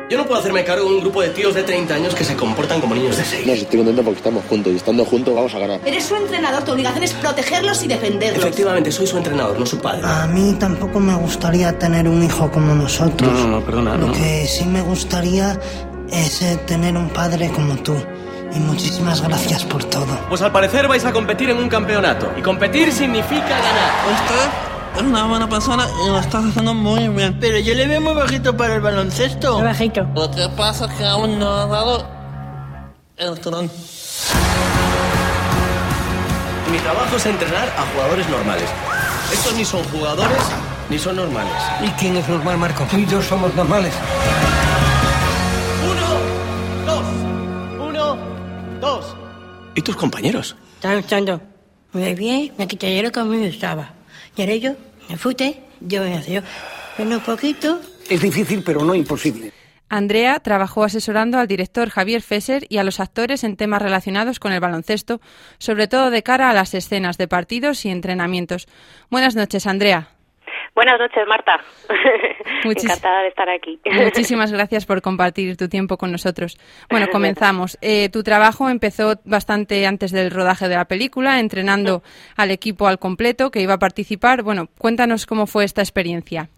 Yo 0.09 0.17
no 0.17 0.25
puedo 0.25 0.39
hacerme 0.39 0.63
cargo 0.63 0.89
de 0.89 0.95
un 0.95 1.01
grupo 1.01 1.21
de 1.21 1.31
tíos 1.31 1.53
de 1.53 1.65
30 1.65 1.93
años 1.93 2.15
que 2.15 2.23
se 2.23 2.37
comportan 2.37 2.81
como 2.81 2.95
niños 2.95 3.17
de 3.17 3.25
6. 3.25 3.45
No, 3.45 3.53
estoy 3.55 3.79
contento 3.79 4.05
porque 4.05 4.19
estamos 4.19 4.45
juntos 4.49 4.73
y 4.73 4.77
estando 4.77 5.05
juntos 5.05 5.35
vamos 5.35 5.53
a 5.53 5.59
ganar. 5.59 5.81
Eres 5.85 6.05
su 6.05 6.15
entrenador, 6.15 6.63
tu 6.63 6.71
obligación 6.71 7.03
es 7.03 7.13
protegerlos 7.15 7.83
y 7.83 7.89
defenderlos. 7.89 8.39
Efectivamente, 8.39 8.93
soy 8.93 9.09
su 9.09 9.17
entrenador, 9.17 9.59
no 9.59 9.67
su 9.67 9.81
padre. 9.81 10.03
A 10.05 10.29
mí 10.29 10.55
tampoco 10.61 11.01
me 11.01 11.17
gustaría 11.17 11.77
tener 11.77 12.09
un 12.09 12.23
hijo 12.23 12.49
como 12.53 12.73
nosotros. 12.73 13.33
No, 13.33 13.49
no, 13.49 13.49
no, 13.49 13.65
perdona. 13.65 13.97
Lo 13.97 14.07
no. 14.07 14.13
que 14.13 14.47
sí 14.47 14.65
me 14.65 14.81
gustaría 14.81 15.59
es 16.13 16.41
eh, 16.41 16.57
tener 16.67 16.97
un 16.97 17.09
padre 17.09 17.51
como 17.51 17.75
tú. 17.79 17.97
Y 18.55 18.61
muchísimas 18.61 19.21
gracias 19.23 19.65
por 19.65 19.83
todo. 19.83 20.07
Pues 20.29 20.41
al 20.41 20.53
parecer 20.53 20.87
vais 20.87 21.05
a 21.05 21.13
competir 21.13 21.51
en 21.51 21.59
un 21.59 21.69
campeonato. 21.69 22.31
Y 22.39 22.43
competir 22.43 22.93
significa 22.93 23.49
ganar. 23.49 23.91
Usted 24.13 24.76
es 24.97 25.03
una 25.03 25.27
buena 25.27 25.49
persona 25.49 25.87
y 26.05 26.09
lo 26.09 26.19
estás 26.19 26.45
haciendo 26.45 26.75
muy 26.75 27.09
bien. 27.09 27.37
Pero 27.41 27.59
yo 27.59 27.75
le 27.75 27.87
veo 27.87 28.01
muy 28.01 28.15
bajito 28.15 28.57
para 28.57 28.77
el 28.77 28.81
baloncesto. 28.81 29.55
Muy 29.55 29.65
bajito. 29.65 30.07
Lo 30.15 30.31
que 30.31 30.49
pasa 30.57 30.87
es 30.87 30.93
que 30.93 31.05
aún 31.05 31.39
no 31.39 31.51
ha 31.51 31.67
dado 31.67 32.07
el 33.17 33.39
tron. 33.41 33.71
mi 36.71 36.79
trabajo 36.79 37.17
es 37.17 37.27
entrenar 37.27 37.69
a 37.77 37.87
jugadores 37.93 38.29
normales. 38.29 38.71
Estos 39.33 39.55
ni 39.55 39.65
son 39.65 39.83
jugadores 39.85 40.43
ni 40.89 40.99
son 40.99 41.17
normales. 41.17 41.53
¿Y 41.83 41.89
quién 41.91 42.17
es 42.17 42.29
normal, 42.29 42.59
Marco? 42.59 42.85
Tú 42.91 42.97
y 42.97 43.07
yo 43.07 43.23
somos 43.23 43.55
normales. 43.55 43.95
Uno, 45.85 46.93
dos, 46.93 47.05
uno, 47.89 48.17
dos. 48.81 49.17
¿Y 49.75 49.83
tus 49.83 49.97
compañeros? 49.97 50.57
Estaba 50.77 50.99
echando 50.99 51.41
muy 51.93 52.15
bien, 52.15 52.53
me 52.59 52.67
quité 52.67 53.03
lo 53.03 53.11
que 53.11 53.21
a 53.21 53.96
yo 54.37 54.77
me 55.09 55.17
fute, 55.17 55.61
yo 55.81 56.03
me 56.03 56.15
hace 56.15 56.35
yo. 56.35 56.41
Bueno, 56.99 57.17
un 57.17 57.23
poquito. 57.23 57.81
Es 58.09 58.21
difícil, 58.21 58.63
pero 58.63 58.85
no 58.85 58.95
imposible. 58.95 59.53
Andrea 59.89 60.41
trabajó 60.41 60.83
asesorando 60.83 61.39
al 61.39 61.47
director 61.47 61.91
Javier 61.91 62.21
Fesser 62.21 62.67
y 62.69 62.79
a 62.79 62.85
los 62.85 62.99
actores 62.99 63.45
en 63.45 63.57
temas 63.57 63.81
relacionados 63.81 64.41
con 64.41 64.53
el 64.53 64.61
baloncesto, 64.61 65.21
sobre 65.59 65.87
todo 65.87 66.11
de 66.11 66.25
cara 66.25 66.51
a 66.51 66.55
las 66.55 66.75
escenas 66.75 67.19
de 67.19 67.29
partidos 67.29 67.85
y 67.85 67.91
entrenamientos. 67.91 68.67
Buenas 69.11 69.37
noches, 69.37 69.67
Andrea. 69.67 70.16
Buenas 70.77 70.99
noches, 71.01 71.27
Marta. 71.27 71.59
Muchis- 72.65 72.85
Encantada 72.85 73.23
de 73.23 73.29
estar 73.29 73.49
aquí. 73.49 73.81
Muchísimas 74.05 74.53
gracias 74.53 74.85
por 74.85 75.01
compartir 75.01 75.57
tu 75.57 75.69
tiempo 75.69 75.97
con 75.97 76.13
nosotros. 76.13 76.59
Bueno, 76.91 77.09
comenzamos. 77.11 77.79
Eh, 77.89 78.09
tu 78.11 78.23
trabajo 78.23 78.69
empezó 78.69 79.15
bastante 79.25 79.87
antes 79.87 80.11
del 80.13 80.31
rodaje 80.31 80.69
de 80.69 80.75
la 80.75 80.85
película, 80.85 81.41
entrenando 81.41 82.03
al 82.37 82.51
equipo 82.51 82.87
al 82.89 82.99
completo 82.99 83.51
que 83.51 83.61
iba 83.63 83.75
a 83.75 83.79
participar. 83.79 84.43
Bueno, 84.43 84.69
cuéntanos 84.79 85.25
cómo 85.25 85.47
fue 85.47 85.65
esta 85.65 85.81
experiencia. 85.83 86.51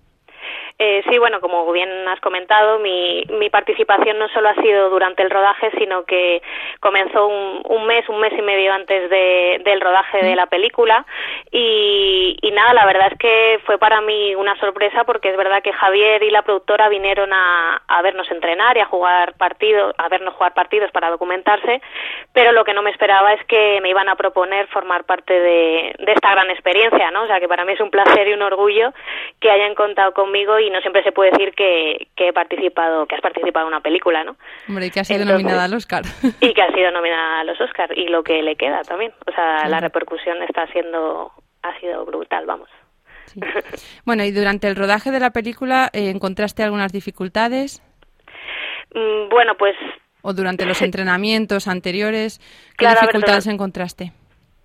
Eh, 0.80 1.02
sí, 1.10 1.18
bueno, 1.18 1.40
como 1.40 1.72
bien 1.72 1.90
has 2.06 2.20
comentado, 2.20 2.78
mi, 2.78 3.24
mi 3.30 3.50
participación 3.50 4.16
no 4.16 4.28
solo 4.28 4.48
ha 4.50 4.54
sido 4.62 4.90
durante 4.90 5.24
el 5.24 5.30
rodaje, 5.30 5.72
sino 5.76 6.04
que 6.04 6.40
comenzó 6.78 7.26
un, 7.26 7.62
un 7.68 7.84
mes, 7.86 8.08
un 8.08 8.20
mes 8.20 8.32
y 8.38 8.42
medio 8.42 8.72
antes 8.72 9.10
de- 9.10 9.60
del 9.64 9.80
rodaje 9.80 10.22
de 10.22 10.36
la 10.36 10.46
película. 10.46 11.04
Y, 11.50 12.36
y 12.40 12.50
nada, 12.52 12.74
la 12.74 12.86
verdad 12.86 13.08
es 13.10 13.18
que 13.18 13.58
fue 13.66 13.76
para 13.78 14.00
mí 14.02 14.36
una 14.36 14.54
sorpresa 14.60 15.02
porque 15.02 15.30
es 15.30 15.36
verdad 15.36 15.62
que 15.62 15.72
Javier 15.72 16.22
y 16.22 16.30
la 16.30 16.42
productora 16.42 16.88
vinieron 16.88 17.32
a, 17.32 17.82
a 17.88 18.02
vernos 18.02 18.30
entrenar 18.30 18.76
y 18.76 18.80
a 18.80 18.86
jugar 18.86 19.34
partidos, 19.36 19.92
a 19.98 20.08
vernos 20.08 20.34
jugar 20.34 20.54
partidos 20.54 20.92
para 20.92 21.10
documentarse, 21.10 21.82
pero 22.32 22.52
lo 22.52 22.64
que 22.64 22.72
no 22.74 22.82
me 22.82 22.90
esperaba 22.90 23.32
es 23.32 23.44
que 23.46 23.80
me 23.82 23.88
iban 23.90 24.08
a 24.08 24.14
proponer 24.14 24.68
formar 24.68 25.02
parte 25.02 25.32
de, 25.40 25.96
de 25.98 26.12
esta 26.12 26.30
gran 26.30 26.50
experiencia, 26.50 27.10
¿no? 27.10 27.24
O 27.24 27.26
sea, 27.26 27.40
que 27.40 27.48
para 27.48 27.64
mí 27.64 27.72
es 27.72 27.80
un 27.80 27.90
placer 27.90 28.28
y 28.28 28.32
un 28.34 28.42
orgullo 28.42 28.92
que 29.40 29.50
hayan 29.50 29.74
contado 29.74 30.12
conmigo 30.12 30.56
y 30.60 30.67
no 30.70 30.80
siempre 30.80 31.02
se 31.02 31.12
puede 31.12 31.30
decir 31.30 31.52
que, 31.54 32.08
que 32.16 32.28
he 32.28 32.32
participado, 32.32 33.06
que 33.06 33.14
has 33.14 33.20
participado 33.20 33.66
en 33.66 33.72
una 33.74 33.80
película, 33.80 34.24
¿no? 34.24 34.36
Hombre, 34.68 34.86
y 34.86 34.90
que 34.90 35.00
ha 35.00 35.04
sido 35.04 35.20
Entonces- 35.22 35.42
nominada 35.44 35.64
al 35.64 35.74
Oscar. 35.74 36.02
Y 36.40 36.52
que 36.54 36.62
ha 36.62 36.72
sido 36.72 36.90
nominada 36.90 37.40
a 37.40 37.44
los 37.44 37.60
Oscars 37.60 37.92
y 37.96 38.08
lo 38.08 38.22
que 38.22 38.42
le 38.42 38.56
queda 38.56 38.82
también. 38.82 39.12
O 39.26 39.32
sea, 39.32 39.68
la 39.68 39.80
repercusión 39.80 40.42
está 40.42 40.66
siendo, 40.68 41.32
ha 41.62 41.78
sido 41.80 42.04
brutal, 42.06 42.46
vamos. 42.46 42.68
Bueno, 44.04 44.24
y 44.24 44.30
durante 44.32 44.68
el 44.68 44.76
rodaje 44.76 45.10
de 45.10 45.20
la 45.20 45.30
película, 45.30 45.90
eh, 45.92 46.10
¿encontraste 46.10 46.62
algunas 46.62 46.92
dificultades? 46.92 47.82
Mm, 48.94 49.28
Bueno, 49.28 49.54
pues 49.58 49.76
¿O 50.22 50.32
durante 50.32 50.64
los 50.66 50.82
entrenamientos 50.82 51.68
anteriores? 51.68 52.38
¿Qué 52.70 52.76
Claro, 52.78 52.98
a 52.98 53.02
ver, 53.02 53.08
dificultades 53.12 53.46
encontraste? 53.46 54.12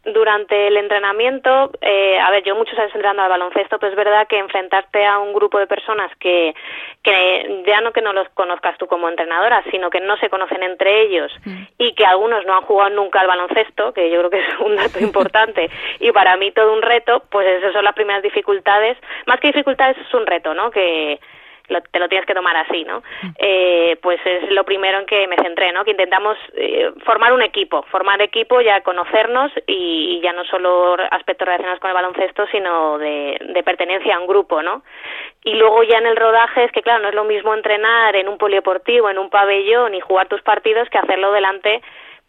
Durante 0.06 0.68
el 0.68 0.76
entrenamiento, 0.76 1.72
eh, 1.82 2.20
a 2.20 2.30
ver, 2.30 2.44
yo 2.44 2.56
muchos 2.56 2.78
años 2.78 2.92
entrenando 2.94 3.24
al 3.24 3.30
baloncesto, 3.30 3.80
pero 3.80 3.92
es 3.92 3.96
verdad 3.96 4.28
que 4.28 4.38
enfrentarte 4.38 5.06
a 5.06 5.20
un 5.20 5.34
grupo 5.34 5.60
de 5.60 5.68
personas 5.68 6.12
que, 6.20 6.54
que 7.02 7.64
ya 7.66 7.80
no 7.80 7.94
que 7.94 8.02
no 8.02 8.12
los 8.12 8.28
conozcas 8.30 8.78
tú 8.78 8.88
como 8.88 9.08
entrenadora, 9.08 9.64
sino 9.72 9.90
que 9.90 10.02
no 10.02 10.18
se 10.18 10.30
conocen 10.30 10.62
entre 10.64 11.04
ellos 11.04 11.32
y 11.78 11.94
que 11.94 12.06
algunos 12.06 12.46
no 12.46 12.56
han 12.56 12.64
jugado 12.64 12.90
nunca 12.90 13.22
al 13.22 13.28
baloncesto, 13.28 13.94
que 13.94 14.10
yo 14.10 14.20
creo 14.20 14.30
que 14.30 14.40
es 14.40 14.60
un 14.66 14.76
dato 14.76 15.00
importante, 15.00 15.70
y 16.00 16.12
para 16.12 16.36
mí 16.36 16.52
todo 16.52 16.74
un 16.74 16.82
reto, 16.82 17.24
pues 17.30 17.48
esas 17.48 17.72
son 17.72 17.86
las 17.86 17.96
primeras 17.96 18.24
dificultades. 18.24 18.98
Más 19.26 19.40
que 19.40 19.48
dificultades 19.48 19.98
es 19.98 20.14
un 20.14 20.26
reto, 20.26 20.54
¿no? 20.54 20.70
Que, 20.70 21.20
lo- 21.70 21.82
te 21.82 22.00
lo 22.00 22.10
tienes 22.10 22.26
que 22.28 22.34
tomar 22.34 22.56
así, 22.58 22.84
¿no? 22.84 23.04
Eh, 23.38 23.98
pues 24.02 24.20
es 24.26 24.50
lo 24.52 24.64
primero 24.64 25.00
en 25.00 25.06
que 25.06 25.28
me 25.28 25.36
centré, 25.38 25.72
¿no? 25.72 25.84
Que 25.86 25.92
intentamos 25.92 26.38
eh, 26.56 26.92
formar 27.06 27.34
un 27.34 27.42
equipo, 27.42 27.84
formar 27.84 28.22
equipo, 28.22 28.62
ya 28.62 28.82
conocernos 28.82 29.52
y, 29.68 30.20
ya 30.24 30.34
no 30.34 30.44
solo 30.46 30.96
aspectos 31.12 31.46
relacionados 31.46 31.80
con 31.80 31.90
el 31.90 31.96
baloncesto, 31.96 32.46
sino 32.48 32.98
de, 32.98 33.38
de 33.42 33.64
pertenencia 33.64 34.16
a 34.16 34.20
un 34.20 34.28
grupo, 34.28 34.62
¿no? 34.62 34.84
Y 35.44 35.56
luego 35.56 35.84
ya 35.84 35.98
en 35.98 36.06
el 36.08 36.16
rodaje 36.16 36.64
es 36.66 36.72
que, 36.72 36.82
claro, 36.82 37.02
no 37.04 37.10
es 37.10 37.16
lo 37.16 37.26
mismo 37.26 37.54
entrenar 37.54 38.16
en 38.16 38.28
un 38.30 38.38
polideportivo, 38.38 39.10
en 39.10 39.18
un 39.18 39.30
pabellón 39.30 39.94
y 39.96 40.00
jugar 40.02 40.28
tus 40.28 40.42
partidos 40.42 40.90
que 40.90 40.98
hacerlo 40.98 41.32
delante 41.32 41.82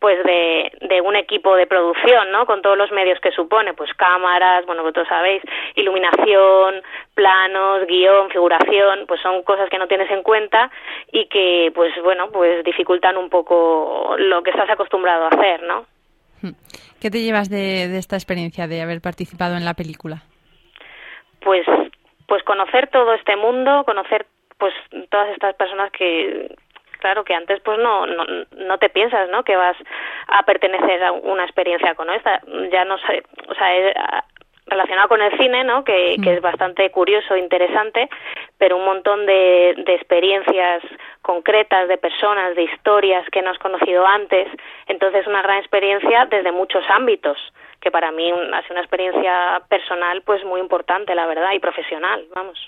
pues 0.04 0.22
de, 0.22 0.70
de 0.82 1.00
un 1.00 1.16
equipo 1.16 1.56
de 1.56 1.66
producción, 1.66 2.30
¿no? 2.30 2.44
Con 2.44 2.60
todos 2.60 2.76
los 2.76 2.92
medios 2.92 3.18
que 3.20 3.30
supone, 3.30 3.72
pues 3.72 3.90
cámaras, 3.94 4.66
bueno, 4.66 4.82
vosotros 4.82 5.08
sabéis, 5.08 5.42
iluminación, 5.76 6.82
planos, 7.14 7.86
guion, 7.86 8.28
figuración, 8.28 9.06
pues 9.08 9.22
son 9.22 9.42
cosas 9.44 9.70
que 9.70 9.78
no 9.78 9.88
tienes 9.88 10.10
en 10.10 10.22
cuenta 10.22 10.70
y 11.10 11.24
que, 11.28 11.72
pues 11.74 11.90
bueno, 12.02 12.28
pues 12.30 12.62
dificultan 12.64 13.16
un 13.16 13.30
poco 13.30 14.14
lo 14.18 14.42
que 14.42 14.50
estás 14.50 14.68
acostumbrado 14.68 15.24
a 15.24 15.28
hacer, 15.28 15.62
¿no? 15.62 15.86
¿Qué 17.00 17.08
te 17.08 17.22
llevas 17.22 17.48
de, 17.48 17.88
de 17.88 17.96
esta 17.96 18.16
experiencia 18.16 18.66
de 18.66 18.82
haber 18.82 19.00
participado 19.00 19.56
en 19.56 19.64
la 19.64 19.72
película? 19.72 20.20
Pues, 21.40 21.64
pues 22.26 22.42
conocer 22.42 22.88
todo 22.88 23.14
este 23.14 23.36
mundo, 23.36 23.84
conocer 23.86 24.26
pues 24.58 24.74
todas 25.08 25.30
estas 25.30 25.54
personas 25.54 25.90
que 25.92 26.54
claro 27.04 27.22
que 27.22 27.34
antes 27.34 27.60
pues 27.60 27.78
no, 27.78 28.06
no 28.06 28.24
no 28.56 28.78
te 28.78 28.88
piensas 28.88 29.28
no 29.28 29.44
que 29.44 29.56
vas 29.56 29.76
a 30.28 30.42
pertenecer 30.44 31.04
a 31.04 31.12
una 31.12 31.44
experiencia 31.44 31.94
como 31.94 32.12
esta. 32.12 32.40
Ya 32.72 32.86
no 32.86 32.96
sé 32.96 33.22
o 33.46 33.54
sea 33.54 33.76
es, 33.76 33.94
relacionado 34.66 35.08
con 35.08 35.20
el 35.20 35.36
cine 35.36 35.64
no 35.64 35.84
que, 35.84 36.16
que 36.24 36.32
es 36.32 36.40
bastante 36.40 36.90
curioso 36.90 37.36
interesante 37.36 38.08
pero 38.56 38.78
un 38.78 38.86
montón 38.86 39.26
de, 39.26 39.74
de 39.84 39.94
experiencias 39.94 40.82
concretas 41.20 41.88
de 41.88 41.98
personas 41.98 42.56
de 42.56 42.62
historias 42.62 43.28
que 43.30 43.42
no 43.42 43.50
has 43.50 43.58
conocido 43.58 44.06
antes. 44.06 44.48
Entonces 44.86 45.26
una 45.26 45.42
gran 45.42 45.58
experiencia 45.58 46.24
desde 46.24 46.52
muchos 46.52 46.84
ámbitos 46.88 47.36
que 47.82 47.90
para 47.90 48.12
mí 48.12 48.30
ha 48.30 48.62
sido 48.62 48.76
una 48.76 48.80
experiencia 48.80 49.60
personal 49.68 50.22
pues 50.22 50.42
muy 50.42 50.58
importante 50.58 51.14
la 51.14 51.26
verdad 51.26 51.52
y 51.52 51.58
profesional 51.58 52.24
vamos 52.34 52.58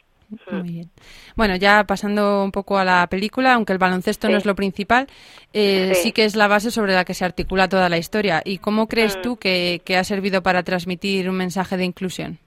Muy 0.50 0.62
bien. 0.62 0.90
Bueno, 1.36 1.54
ya 1.56 1.84
pasando 1.84 2.42
un 2.42 2.50
poco 2.50 2.78
a 2.78 2.84
la 2.84 3.06
película, 3.08 3.54
aunque 3.54 3.72
el 3.72 3.78
baloncesto 3.78 4.28
no 4.28 4.36
es 4.36 4.44
lo 4.46 4.54
principal, 4.56 5.06
eh, 5.52 5.92
Sí. 5.94 6.02
sí. 6.02 6.12
que 6.12 6.24
es 6.24 6.34
la 6.34 6.48
base 6.48 6.70
sobre 6.70 6.94
la 6.94 7.04
que 7.04 7.14
se 7.14 7.24
articula 7.24 7.68
toda 7.68 7.88
la 7.88 7.96
historia. 7.96 8.42
¿Y 8.44 8.58
cómo 8.58 8.88
crees 8.88 9.16
Mm. 9.18 9.22
tú 9.22 9.36
que, 9.38 9.80
que 9.84 9.96
ha 9.96 10.04
servido 10.04 10.42
para 10.42 10.62
transmitir 10.64 11.28
un 11.30 11.36
mensaje 11.36 11.76
de 11.76 11.84
inclusión? 11.84 12.38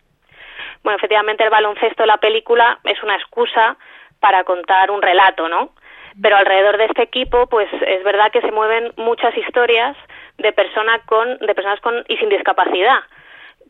Bueno, 0.83 0.97
efectivamente 0.97 1.43
el 1.43 1.49
baloncesto, 1.49 2.05
la 2.05 2.17
película, 2.17 2.79
es 2.83 3.01
una 3.03 3.15
excusa 3.15 3.77
para 4.19 4.43
contar 4.43 4.91
un 4.91 5.01
relato, 5.01 5.47
¿no? 5.47 5.71
Pero 6.21 6.35
alrededor 6.35 6.77
de 6.77 6.85
este 6.85 7.03
equipo, 7.03 7.47
pues 7.47 7.69
es 7.87 8.03
verdad 8.03 8.31
que 8.31 8.41
se 8.41 8.51
mueven 8.51 8.91
muchas 8.97 9.35
historias 9.37 9.95
de 10.37 10.51
personas 10.51 11.01
con, 11.05 11.37
de 11.37 11.55
personas 11.55 11.79
con 11.81 12.03
y 12.09 12.17
sin 12.17 12.27
discapacidad, 12.29 12.99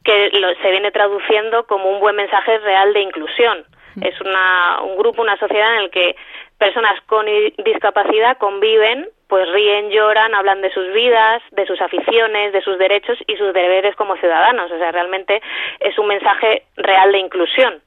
que 0.04 0.30
lo- 0.34 0.56
se 0.62 0.72
viene 0.72 0.92
traduciendo 0.92 1.66
como 1.68 1.90
un 1.92 2.00
buen 2.00 2.16
mensaje 2.16 2.58
real 2.60 2.94
de 2.94 3.02
inclusión. 3.02 3.66
Es 4.02 4.20
una, 4.22 4.82
un 4.84 4.98
grupo, 4.98 5.22
una 5.22 5.38
sociedad 5.38 5.76
en 5.76 5.82
el 5.84 5.90
que 5.92 6.16
personas 6.58 7.00
con 7.06 7.26
discapacidad 7.58 8.38
conviven, 8.38 9.10
pues 9.28 9.50
ríen, 9.52 9.90
lloran, 9.90 10.34
hablan 10.34 10.62
de 10.62 10.72
sus 10.72 10.92
vidas, 10.92 11.42
de 11.52 11.66
sus 11.66 11.80
aficiones, 11.82 12.52
de 12.52 12.62
sus 12.62 12.78
derechos 12.78 13.18
y 13.28 13.36
sus 13.38 13.54
deberes 13.54 13.96
como 13.96 14.16
ciudadanos. 14.18 14.72
O 14.72 14.78
sea, 14.78 14.92
realmente 14.92 15.42
es 15.80 15.98
un 15.98 16.08
mensaje 16.08 16.64
real 16.76 17.12
de 17.12 17.20
inclusión 17.20 17.82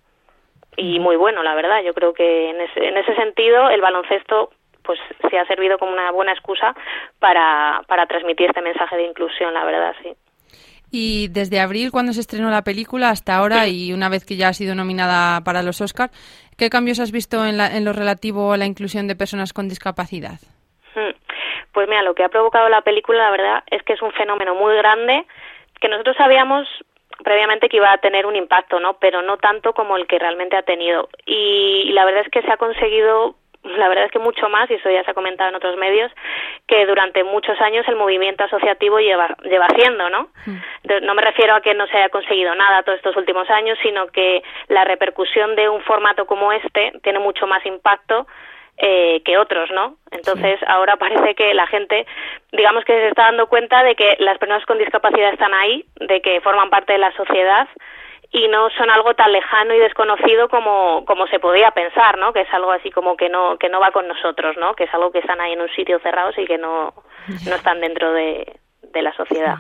y 0.77 0.99
muy 1.01 1.17
bueno, 1.17 1.43
la 1.43 1.55
verdad. 1.55 1.83
Yo 1.83 1.95
creo 1.95 2.13
que 2.15 2.51
en 2.51 2.61
ese, 2.61 2.87
en 2.87 2.97
ese 2.97 3.15
sentido 3.15 3.71
el 3.71 3.81
baloncesto 3.81 4.51
pues 4.83 4.99
se 5.31 5.39
ha 5.39 5.47
servido 5.47 5.79
como 5.79 5.93
una 5.93 6.11
buena 6.11 6.33
excusa 6.33 6.75
para, 7.19 7.83
para 7.87 8.07
transmitir 8.07 8.49
este 8.49 8.63
mensaje 8.63 8.97
de 8.97 9.05
inclusión, 9.05 9.55
la 9.55 9.65
verdad, 9.65 9.95
sí. 10.03 10.13
Y 10.93 11.29
desde 11.29 11.59
abril, 11.59 11.91
cuando 11.91 12.13
se 12.13 12.21
estrenó 12.21 12.51
la 12.51 12.63
película, 12.63 13.09
hasta 13.09 13.35
ahora, 13.35 13.67
y 13.67 13.93
una 13.95 14.11
vez 14.11 14.27
que 14.27 14.37
ya 14.37 14.49
ha 14.49 14.53
sido 14.53 14.75
nominada 14.75 15.41
para 15.43 15.63
los 15.63 15.81
Oscar, 15.81 16.11
¿qué 16.59 16.69
cambios 16.69 17.01
has 17.01 17.11
visto 17.13 17.45
en, 17.47 17.57
la- 17.57 17.75
en 17.75 17.85
lo 17.87 17.95
relativo 17.95 18.53
a 18.53 18.59
la 18.59 18.67
inclusión 18.67 19.09
de 19.09 19.17
personas 19.17 19.55
con 19.55 19.69
discapacidad? 19.71 20.39
Mm. 20.95 21.17
Pues 21.73 21.89
mira, 21.89 22.03
lo 22.03 22.15
que 22.15 22.23
ha 22.25 22.29
provocado 22.29 22.69
la 22.69 22.83
película, 22.83 23.25
la 23.25 23.31
verdad, 23.31 23.65
es 23.71 23.83
que 23.85 23.95
es 23.95 24.03
un 24.03 24.13
fenómeno 24.13 24.55
muy 24.55 24.77
grande 24.77 25.25
que 25.81 25.89
nosotros 25.89 26.15
sabíamos 26.19 26.69
previamente 27.25 27.69
que 27.71 27.79
iba 27.79 27.91
a 27.93 27.99
tener 27.99 28.27
un 28.27 28.37
impacto, 28.37 28.79
¿no? 28.79 28.95
Pero 28.99 29.23
no 29.23 29.39
tanto 29.39 29.73
como 29.73 29.97
el 29.97 30.07
que 30.07 30.19
realmente 30.19 30.57
ha 30.57 30.63
tenido. 30.63 31.09
Y, 31.25 31.91
la 31.93 32.05
verdad 32.05 32.23
es 32.27 32.31
que 32.31 32.43
se 32.43 32.51
ha 32.51 32.57
conseguido, 32.59 33.37
la 33.65 33.89
verdad 33.89 34.07
es 34.07 34.11
que 34.11 34.19
mucho 34.19 34.49
más, 34.49 34.71
y 34.71 34.75
eso 34.75 34.91
ya 34.91 35.05
se 35.05 35.11
ha 35.11 35.15
comentado 35.15 35.51
en 35.51 35.57
otros 35.57 35.77
medios, 35.77 36.11
que 36.67 36.85
durante 36.87 37.23
muchos 37.25 37.61
años 37.61 37.87
el 37.89 37.97
movimiento 37.97 38.45
asociativo 38.45 38.99
lleva, 38.99 39.37
lleva 39.45 39.67
haciendo, 39.67 40.11
¿no? 40.11 40.29
Entonces, 40.83 41.03
no 41.03 41.15
me 41.15 41.23
refiero 41.23 41.55
a 41.55 41.61
que 41.61 41.75
no 41.75 41.87
se 41.87 41.97
haya 41.97 42.09
conseguido 42.09 42.55
nada 42.55 42.83
todos 42.83 42.99
estos 42.99 43.17
últimos 43.17 43.49
años, 43.51 43.79
sino 43.83 44.09
que 44.09 44.43
la 44.69 44.85
repercusión 44.85 45.55
de 45.55 45.69
un 45.69 45.81
formato 45.83 46.27
como 46.27 46.53
este 46.53 46.93
tiene 47.03 47.21
mucho 47.21 47.47
más 47.47 47.65
impacto 47.65 48.27
eh, 48.79 49.23
que 49.25 49.39
otros, 49.39 49.71
¿no? 49.71 49.97
Entonces 50.11 50.59
ahora 50.67 50.97
parece 50.97 51.35
que 51.35 51.55
la 51.55 51.67
gente, 51.67 52.07
digamos 52.51 52.85
que 52.85 52.95
se 52.95 53.09
está 53.09 53.25
dando 53.25 53.47
cuenta 53.47 53.85
de 53.85 53.95
que 53.95 54.17
las 54.19 54.39
personas 54.39 54.65
con 54.67 54.79
discapacidad 54.79 55.33
están 55.33 55.55
ahí, 55.55 55.85
de 56.01 56.21
que 56.21 56.41
forman 56.41 56.71
parte 56.71 56.95
de 56.95 56.99
la 56.99 57.13
sociedad 57.13 57.69
y 58.33 58.49
no 58.49 58.71
son 58.71 58.89
algo 58.91 59.15
tan 59.15 59.31
lejano 59.31 59.75
y 59.75 59.79
desconocido 59.79 60.49
como, 60.49 61.05
como 61.05 61.27
se 61.27 61.39
podía 61.39 61.71
pensar, 61.73 62.17
¿no? 62.19 62.33
Que 62.33 62.41
es 62.43 62.53
algo 62.55 62.73
así 62.73 62.91
como 62.91 63.15
que 63.17 63.29
no, 63.29 63.59
que 63.59 63.69
no 63.69 63.79
va 63.79 63.91
con 63.93 64.09
nosotros, 64.09 64.57
¿no? 64.59 64.75
Que 64.75 64.85
es 64.85 64.95
algo 64.95 65.13
que 65.13 65.19
están 65.19 65.41
ahí 65.41 65.53
en 65.53 65.61
un 65.61 65.69
sitio 65.71 65.99
cerrados 66.01 66.35
y 66.39 66.47
que 66.47 66.57
no, 66.59 66.95
no 67.47 67.55
están 67.55 67.81
dentro 67.81 68.13
de, 68.13 68.59
de 68.83 69.03
la 69.03 69.13
sociedad. 69.15 69.57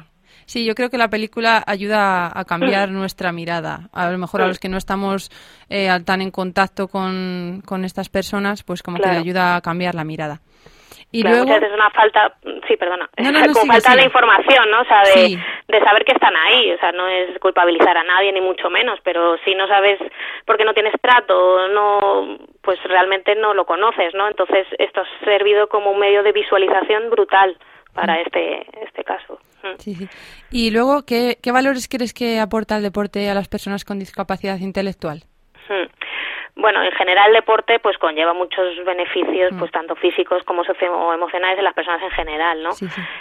Sí, 0.46 0.64
yo 0.64 0.74
creo 0.74 0.88
que 0.90 0.96
la 0.98 1.08
película 1.08 1.62
ayuda 1.66 2.26
a 2.34 2.44
cambiar 2.44 2.88
nuestra 2.90 3.30
mirada. 3.30 3.90
A 3.92 4.10
lo 4.10 4.16
mejor 4.18 4.40
a 4.42 4.46
los 4.48 4.58
que 4.58 4.68
no 4.68 4.78
estamos 4.78 5.30
eh, 5.68 5.88
tan 6.04 6.22
en 6.22 6.30
contacto 6.30 6.88
con, 6.88 7.62
con 7.66 7.84
estas 7.84 8.08
personas, 8.08 8.62
pues 8.62 8.82
como 8.82 8.96
que 8.96 9.02
Claro. 9.02 9.16
le 9.18 9.20
ayuda 9.20 9.56
a 9.56 9.60
cambiar 9.60 9.94
la 9.94 10.04
mirada. 10.04 10.40
Y 11.12 11.20
Claro, 11.20 11.36
luego, 11.36 11.46
muchas 11.48 11.60
veces 11.60 11.74
una 11.76 11.90
falta, 11.90 12.34
sí, 12.66 12.76
perdona, 12.76 13.08
No, 13.18 13.30
no, 13.32 13.38
no, 13.46 13.52
como 13.52 13.60
sigue, 13.60 13.72
falta 13.72 13.96
de 13.96 14.04
información, 14.04 14.70
¿no? 14.70 14.80
O 14.80 14.84
sea, 14.84 15.02
de, 15.02 15.12
Sí. 15.12 15.38
de 15.68 15.80
saber 15.80 16.04
que 16.04 16.12
están 16.12 16.34
ahí, 16.34 16.72
o 16.72 16.78
sea, 16.78 16.90
no 16.92 17.06
es 17.06 17.38
culpabilizar 17.38 17.96
a 17.98 18.02
nadie 18.02 18.32
ni 18.32 18.40
mucho 18.40 18.70
menos, 18.70 18.98
pero 19.04 19.36
si 19.44 19.54
no 19.54 19.68
sabes 19.68 19.98
por 20.46 20.56
qué 20.56 20.64
no 20.64 20.72
tienes 20.74 20.94
trato, 21.02 21.68
no, 21.68 22.38
pues 22.62 22.82
realmente 22.84 23.34
no 23.34 23.52
lo 23.54 23.66
conoces, 23.66 24.14
¿no? 24.14 24.26
Entonces 24.26 24.66
esto 24.78 25.02
ha 25.02 25.24
servido 25.24 25.68
como 25.68 25.90
un 25.90 25.98
medio 26.00 26.22
de 26.22 26.32
visualización 26.32 27.10
brutal 27.10 27.56
para 27.94 28.20
este 28.22 28.66
este 28.82 29.04
caso. 29.04 29.38
Mm. 29.62 29.76
sí, 29.78 29.94
sí. 29.94 30.08
y 30.50 30.70
luego 30.72 31.04
¿qué, 31.06 31.36
¿qué 31.40 31.52
valores 31.52 31.86
crees 31.88 32.12
que 32.14 32.40
aporta 32.40 32.76
el 32.76 32.82
deporte 32.82 33.28
a 33.30 33.34
las 33.34 33.48
personas 33.48 33.84
con 33.84 33.98
discapacidad 33.98 34.58
intelectual? 34.58 35.24
Mm. 35.68 35.86
Bueno, 36.54 36.82
en 36.82 36.92
general 36.92 37.28
el 37.28 37.34
deporte 37.34 37.78
pues 37.80 37.96
conlleva 37.98 38.34
muchos 38.34 38.84
beneficios, 38.84 39.52
pues 39.58 39.70
tanto 39.72 39.96
físicos 39.96 40.42
como 40.44 40.64
socio 40.64 40.92
o 40.92 41.12
emocionales 41.14 41.58
en 41.58 41.64
las 41.64 41.74
personas 41.74 42.02
en 42.02 42.10
general, 42.10 42.62
¿no? 42.62 42.70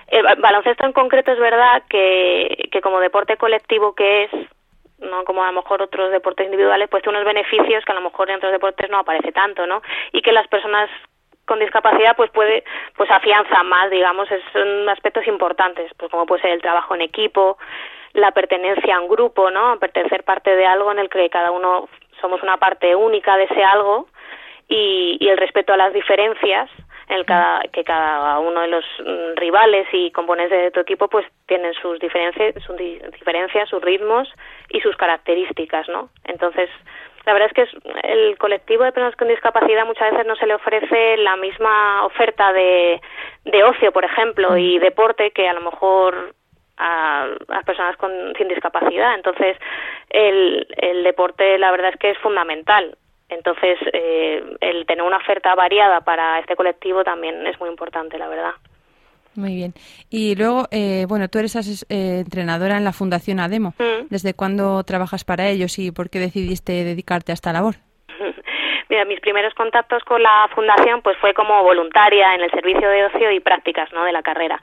El 0.08 0.24
ba- 0.24 0.36
baloncesto 0.38 0.86
en 0.86 0.92
concreto 0.94 1.32
es 1.32 1.40
verdad 1.40 1.84
que, 1.90 2.68
que 2.72 2.82
como 2.82 3.00
deporte 3.00 3.38
colectivo 3.38 3.96
que 3.96 4.24
es, 4.26 4.32
no 5.00 5.24
como 5.24 5.44
a 5.44 5.48
lo 5.48 5.54
mejor 5.62 5.82
otros 5.82 6.12
deportes 6.12 6.46
individuales, 6.46 6.90
pues 6.90 7.04
tiene 7.04 7.18
unos 7.20 7.26
beneficios 7.34 7.84
que 7.86 7.92
a 7.92 7.96
lo 7.96 8.02
mejor 8.02 8.30
en 8.30 8.36
otros 8.36 8.52
deportes 8.52 8.90
no 8.90 9.00
aparece 9.00 9.32
tanto, 9.32 9.66
¿no? 9.66 9.82
Y 10.12 10.22
que 10.22 10.34
las 10.34 10.48
personas 10.50 10.90
con 11.46 11.58
discapacidad 11.60 12.16
pues 12.18 12.30
puede 12.32 12.64
pues 12.98 13.10
afianza 13.10 13.64
más 13.64 13.90
digamos 13.90 14.30
es- 14.32 14.44
son 14.54 14.88
aspectos 14.90 15.26
importantes 15.28 15.90
pues 15.98 16.12
como 16.12 16.26
puede 16.26 16.42
ser 16.44 16.52
el 16.52 16.62
trabajo 16.62 16.96
en 16.96 17.02
equipo 17.02 17.58
la 18.14 18.32
pertenencia 18.32 18.96
a 18.96 19.00
un 19.02 19.08
grupo 19.10 19.50
no 19.50 19.80
pertenecer 19.80 20.24
parte 20.24 20.56
de 20.56 20.66
algo 20.68 20.92
en 20.92 21.00
el 21.00 21.10
que 21.10 21.30
cada 21.30 21.50
uno 21.52 21.90
somos 22.22 22.42
una 22.44 22.58
parte 22.58 22.96
única 22.96 23.36
de 23.38 23.44
ese 23.46 23.64
algo 23.64 24.08
y, 24.68 25.18
y 25.20 25.28
el 25.28 25.38
respeto 25.38 25.74
a 25.74 25.78
las 25.78 25.92
diferencias 25.94 26.70
en 27.10 27.18
el 27.18 27.26
cada, 27.26 27.62
que 27.74 27.84
cada 27.84 28.40
uno 28.40 28.62
de 28.62 28.68
los 28.70 28.86
mm, 29.00 29.36
rivales 29.36 29.86
y 29.92 30.12
componentes 30.12 30.62
de 30.62 30.72
tu 30.72 30.80
equipo 30.80 31.10
pues 31.10 31.26
tienen 31.46 31.74
sus 31.74 32.00
diferencias, 32.00 32.56
sus 32.64 32.78
di- 32.78 33.00
diferencias, 33.12 33.68
sus 33.68 33.82
ritmos 33.82 34.32
y 34.70 34.80
sus 34.80 34.96
características, 34.96 35.90
¿no? 35.90 36.10
Entonces, 36.24 36.70
la 37.26 37.34
verdad 37.34 37.52
es 37.54 37.70
que 37.70 37.78
el 38.08 38.38
colectivo 38.38 38.84
de 38.86 38.94
personas 38.94 39.16
con 39.18 39.28
discapacidad 39.28 39.86
muchas 39.86 40.12
veces 40.12 40.26
no 40.26 40.36
se 40.38 40.48
le 40.48 40.56
ofrece 40.56 41.18
la 41.18 41.36
misma 41.36 42.06
oferta 42.06 42.54
de, 42.54 43.02
de 43.44 43.64
ocio, 43.64 43.92
por 43.92 44.06
ejemplo, 44.06 44.56
y 44.58 44.80
deporte 44.80 45.32
que 45.32 45.48
a 45.50 45.54
lo 45.54 45.62
mejor 45.62 46.34
a 46.82 47.28
las 47.48 47.64
personas 47.64 47.96
con, 47.98 48.12
sin 48.38 48.48
discapacidad. 48.48 49.14
Entonces, 49.16 49.56
el, 50.10 50.68
el 50.78 51.04
deporte 51.04 51.58
la 51.60 51.72
verdad 51.72 51.92
es 51.94 52.00
que 52.00 52.10
es 52.12 52.18
fundamental. 52.18 52.98
Entonces, 53.30 53.78
eh, 53.94 54.44
el 54.60 54.86
tener 54.86 55.04
una 55.04 55.18
oferta 55.18 55.56
variada 55.56 56.02
para 56.02 56.40
este 56.40 56.56
colectivo 56.56 57.04
también 57.04 57.48
es 57.48 57.58
muy 57.60 57.70
importante, 57.70 58.18
la 58.18 58.28
verdad. 58.28 58.52
Muy 59.36 59.56
bien. 59.56 59.74
Y 60.10 60.36
luego, 60.36 60.66
eh, 60.72 61.06
bueno, 61.08 61.30
tú 61.30 61.40
eres 61.40 61.56
ases- 61.56 61.86
eh, 61.90 62.20
entrenadora 62.26 62.76
en 62.76 62.84
la 62.84 62.92
Fundación 62.92 63.40
ADEMO. 63.40 63.70
Mm. 63.80 64.08
¿Desde 64.10 64.34
cuándo 64.34 64.84
trabajas 64.84 65.24
para 65.24 65.48
ellos 65.48 65.80
y 65.80 65.92
por 65.92 66.10
qué 66.10 66.20
decidiste 66.20 66.84
dedicarte 66.84 67.32
a 67.32 67.36
esta 67.36 67.54
labor? 67.54 67.76
Mira, 68.90 69.06
mis 69.06 69.22
primeros 69.22 69.54
contactos 69.54 70.04
con 70.04 70.22
la 70.22 70.50
fundación 70.54 71.02
pues 71.02 71.16
fue 71.20 71.34
como 71.34 71.64
voluntaria 71.64 72.36
en 72.36 72.42
el 72.42 72.52
servicio 72.52 72.90
de 72.90 73.06
ocio 73.06 73.32
y 73.32 73.40
prácticas 73.40 73.90
¿no? 73.94 74.04
de 74.04 74.12
la 74.12 74.22
carrera. 74.22 74.60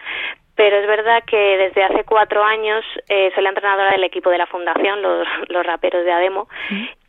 Pero 0.58 0.76
es 0.76 0.88
verdad 0.88 1.22
que 1.24 1.56
desde 1.56 1.84
hace 1.84 2.02
cuatro 2.02 2.42
años 2.42 2.84
eh, 3.08 3.30
soy 3.32 3.44
la 3.44 3.50
entrenadora 3.50 3.92
del 3.92 4.02
equipo 4.02 4.28
de 4.28 4.38
la 4.38 4.46
fundación, 4.46 5.00
los, 5.48 5.64
raperos 5.64 6.04
de 6.04 6.10
Ademo, 6.10 6.48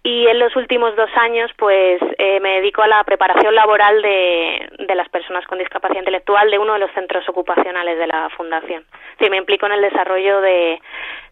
y 0.03 0.27
en 0.27 0.37
los 0.37 0.55
últimos 0.55 0.95
dos 0.95 1.09
años 1.15 1.49
pues 1.57 1.99
eh, 2.19 2.39
me 2.41 2.57
dedico 2.57 2.83
a 2.83 2.87
la 2.87 3.03
preparación 3.03 3.55
laboral 3.55 4.03
de, 4.03 4.69
de 4.85 4.93
las 4.93 5.09
personas 5.09 5.47
con 5.47 5.57
discapacidad 5.57 6.01
intelectual 6.01 6.51
de 6.51 6.59
uno 6.59 6.73
de 6.73 6.79
los 6.79 6.91
centros 6.91 7.27
ocupacionales 7.27 7.97
de 7.97 8.05
la 8.05 8.29
fundación. 8.37 8.85
Sí, 9.17 9.27
me 9.31 9.37
implico 9.37 9.65
en 9.65 9.71
el 9.71 9.81
desarrollo 9.81 10.41
de 10.41 10.79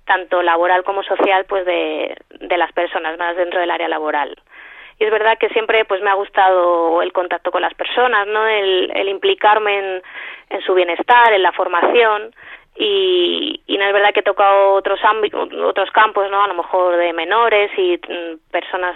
tanto 0.05 0.41
laboral 0.41 0.83
como 0.83 1.03
social 1.03 1.45
pues 1.45 1.67
de, 1.67 2.17
de 2.31 2.57
las 2.57 2.71
personas 2.71 3.15
más 3.19 3.37
dentro 3.37 3.59
del 3.59 3.69
área 3.69 3.89
laboral 3.89 4.35
y 4.99 5.03
es 5.03 5.11
verdad 5.11 5.37
que 5.37 5.49
siempre 5.49 5.85
pues 5.85 6.01
me 6.01 6.09
ha 6.09 6.15
gustado 6.15 7.01
el 7.01 7.13
contacto 7.13 7.51
con 7.51 7.61
las 7.61 7.73
personas 7.75 8.27
no 8.27 8.47
el, 8.47 8.91
el 8.95 9.09
implicarme 9.09 10.01
en, 10.49 10.61
su 10.65 10.73
bienestar 10.73 11.33
en 11.33 11.43
la 11.43 11.51
formación. 11.51 12.33
Y, 12.79 13.61
y 13.65 13.77
no 13.77 13.85
es 13.85 13.93
verdad 13.93 14.13
que 14.13 14.19
he 14.19 14.23
tocado 14.23 14.73
otros 14.73 14.99
ámbitos 15.03 15.51
otros 15.51 15.89
campos 15.89 16.29
no 16.29 16.43
a 16.43 16.47
lo 16.47 16.53
mejor 16.53 16.95
de 16.95 17.11
menores 17.11 17.71
y 17.75 17.97
mm, 17.97 18.51
personas 18.51 18.95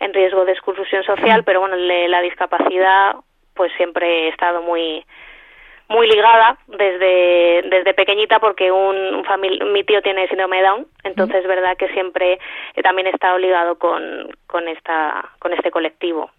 en 0.00 0.12
riesgo 0.12 0.44
de 0.44 0.52
exclusión 0.52 1.02
social 1.02 1.42
pero 1.42 1.60
bueno 1.60 1.76
la 1.76 2.20
discapacidad 2.20 3.16
pues 3.54 3.72
siempre 3.78 4.26
he 4.26 4.28
estado 4.28 4.60
muy 4.60 5.06
muy 5.88 6.06
ligada 6.08 6.58
desde 6.68 7.62
desde 7.68 7.94
pequeñita 7.94 8.38
porque 8.38 8.70
un, 8.72 8.96
un 9.14 9.24
famili- 9.24 9.64
mi 9.72 9.84
tío 9.84 10.00
tiene 10.02 10.26
síndrome 10.28 10.58
de 10.58 10.62
Down 10.62 10.86
entonces 11.04 11.36
es 11.42 11.46
verdad 11.46 11.76
que 11.76 11.88
siempre 11.88 12.38
he 12.74 12.82
también 12.82 13.06
he 13.06 13.10
estado 13.10 13.38
ligado 13.38 13.78
con 13.78 14.02
con 14.46 14.68
esta 14.68 15.30
con 15.38 15.52
este 15.52 15.70
colectivo 15.70 16.30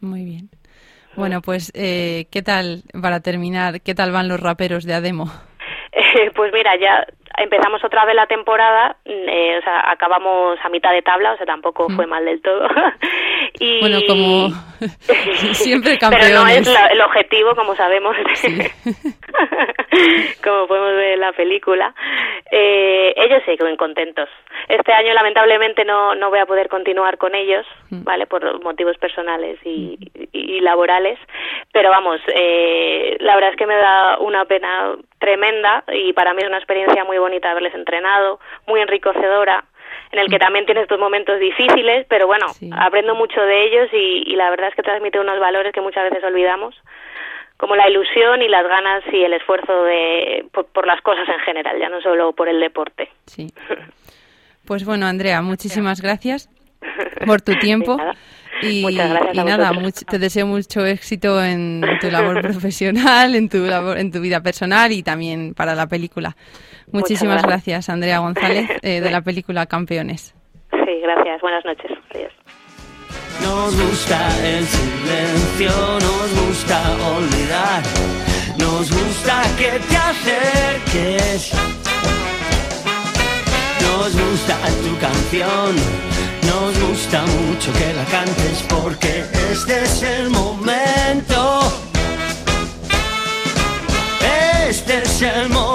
Muy 0.00 0.24
bien. 0.24 0.48
Bueno, 1.16 1.40
pues, 1.40 1.72
eh, 1.74 2.26
¿qué 2.30 2.42
tal, 2.42 2.82
para 3.02 3.18
terminar, 3.20 3.80
qué 3.80 3.92
tal 3.94 4.12
van 4.12 4.28
los 4.28 4.38
raperos 4.38 4.84
de 4.84 4.94
Ademo? 4.94 5.24
Eh, 5.90 6.30
pues 6.36 6.52
mira 6.52 6.76
ya 6.76 7.04
empezamos 7.38 7.82
otra 7.84 8.04
vez 8.04 8.14
la 8.14 8.26
temporada 8.26 8.96
eh, 9.04 9.56
o 9.58 9.62
sea 9.62 9.90
acabamos 9.90 10.58
a 10.62 10.68
mitad 10.68 10.92
de 10.92 11.02
tabla 11.02 11.32
o 11.32 11.36
sea 11.36 11.46
tampoco 11.46 11.88
fue 11.90 12.06
mal 12.06 12.24
del 12.24 12.40
todo. 12.42 12.68
Y 13.60 13.80
Bueno, 13.80 13.98
como 14.06 14.50
siempre 15.54 15.96
pero 15.98 16.10
no 16.10 16.18
campeones. 16.18 16.68
es 16.68 16.72
la- 16.72 16.86
el 16.88 17.00
objetivo 17.00 17.54
como 17.56 17.74
sabemos 17.74 18.14
como 20.44 20.66
podemos 20.66 20.90
ver 20.92 21.12
en 21.12 21.20
la 21.20 21.32
película. 21.32 21.94
Eh, 22.50 23.14
ellos 23.16 23.42
siguen 23.44 23.76
contentos. 23.76 24.28
Este 24.68 24.92
año 24.92 25.12
lamentablemente 25.14 25.84
no 25.84 26.14
no 26.14 26.30
voy 26.30 26.38
a 26.38 26.46
poder 26.46 26.68
continuar 26.68 27.18
con 27.18 27.34
ellos 27.34 27.66
vale 27.90 28.26
por 28.26 28.62
motivos 28.62 28.96
personales 28.98 29.58
y, 29.64 29.98
y 30.32 30.60
laborales. 30.60 31.18
Pero 31.72 31.90
vamos 31.90 32.20
eh, 32.34 33.16
la 33.20 33.34
verdad 33.34 33.50
es 33.50 33.56
que 33.56 33.66
me 33.66 33.76
da 33.76 34.18
una 34.18 34.44
pena 34.44 34.94
tremenda 35.18 35.84
y 35.92 36.12
para 36.12 36.32
mí 36.32 36.42
es 36.42 36.48
una 36.48 36.58
experiencia 36.58 37.04
muy 37.04 37.18
bonita 37.18 37.27
haberles 37.48 37.74
entrenado 37.74 38.40
muy 38.66 38.80
enriquecedora 38.80 39.64
en 40.10 40.18
el 40.20 40.28
que 40.30 40.38
también 40.38 40.64
tienes 40.64 40.88
tus 40.88 40.98
momentos 40.98 41.38
difíciles, 41.38 42.06
pero 42.08 42.26
bueno, 42.26 42.46
aprendo 42.72 43.14
mucho 43.14 43.40
de 43.42 43.64
ellos 43.66 43.88
y, 43.92 44.22
y 44.26 44.36
la 44.36 44.48
verdad 44.50 44.68
es 44.70 44.74
que 44.74 44.82
transmite 44.82 45.20
unos 45.20 45.38
valores 45.38 45.72
que 45.72 45.80
muchas 45.82 46.04
veces 46.10 46.24
olvidamos, 46.24 46.74
como 47.58 47.76
la 47.76 47.88
ilusión 47.90 48.40
y 48.40 48.48
las 48.48 48.66
ganas 48.66 49.02
y 49.12 49.22
el 49.22 49.34
esfuerzo 49.34 49.82
de, 49.84 50.46
por, 50.52 50.66
por 50.66 50.86
las 50.86 51.00
cosas 51.02 51.28
en 51.28 51.40
general, 51.40 51.78
ya 51.78 51.88
no 51.90 52.00
solo 52.00 52.32
por 52.32 52.48
el 52.48 52.58
deporte. 52.60 53.10
Sí. 53.26 53.48
Pues 54.66 54.84
bueno, 54.84 55.06
Andrea, 55.06 55.42
muchísimas 55.42 56.00
gracias 56.00 56.48
por 57.26 57.40
tu 57.42 57.52
tiempo. 57.58 57.96
Y, 58.62 58.82
Muchas 58.82 59.10
gracias 59.10 59.34
y 59.36 59.38
a 59.38 59.44
nada, 59.44 59.72
much- 59.72 60.04
te 60.04 60.18
deseo 60.18 60.44
mucho 60.46 60.84
éxito 60.84 61.42
en 61.42 61.80
tu 62.00 62.10
labor 62.10 62.40
profesional, 62.42 63.34
en 63.36 63.48
tu 63.48 63.58
labor, 63.58 63.98
en 63.98 64.10
tu 64.10 64.20
vida 64.20 64.40
personal 64.42 64.90
y 64.90 65.02
también 65.02 65.54
para 65.54 65.74
la 65.74 65.86
película. 65.86 66.34
Muchísimas 66.92 67.42
gracias. 67.42 67.64
gracias, 67.64 67.88
Andrea 67.88 68.18
González, 68.18 68.68
eh, 68.82 69.00
de 69.00 69.10
la 69.10 69.20
película 69.22 69.66
Campeones. 69.66 70.34
Sí, 70.70 71.00
gracias. 71.02 71.40
Buenas 71.40 71.64
noches. 71.64 71.90
Adiós. 72.14 72.32
Nos 73.42 73.76
gusta 73.80 74.18
el 74.44 74.64
silencio, 74.66 75.70
nos 75.70 76.46
gusta 76.46 76.80
olvidar, 77.16 77.82
nos 78.58 78.90
gusta 78.90 79.42
que 79.56 79.78
te 79.88 79.96
acerques. 79.96 81.52
Nos 83.80 84.12
gusta 84.12 84.56
tu 84.82 84.98
canción, 84.98 85.76
nos 86.46 86.88
gusta 86.88 87.22
mucho 87.26 87.72
que 87.72 87.92
la 87.94 88.04
cantes 88.06 88.66
porque 88.68 89.24
este 89.52 89.82
es 89.84 90.02
el 90.02 90.30
momento. 90.30 91.60
Este 94.68 94.98
es 94.98 95.22
el 95.22 95.48
momento. 95.48 95.67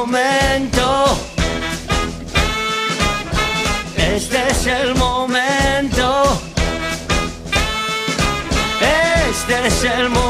Este 9.64 9.88
es 9.88 9.94
el 9.98 10.23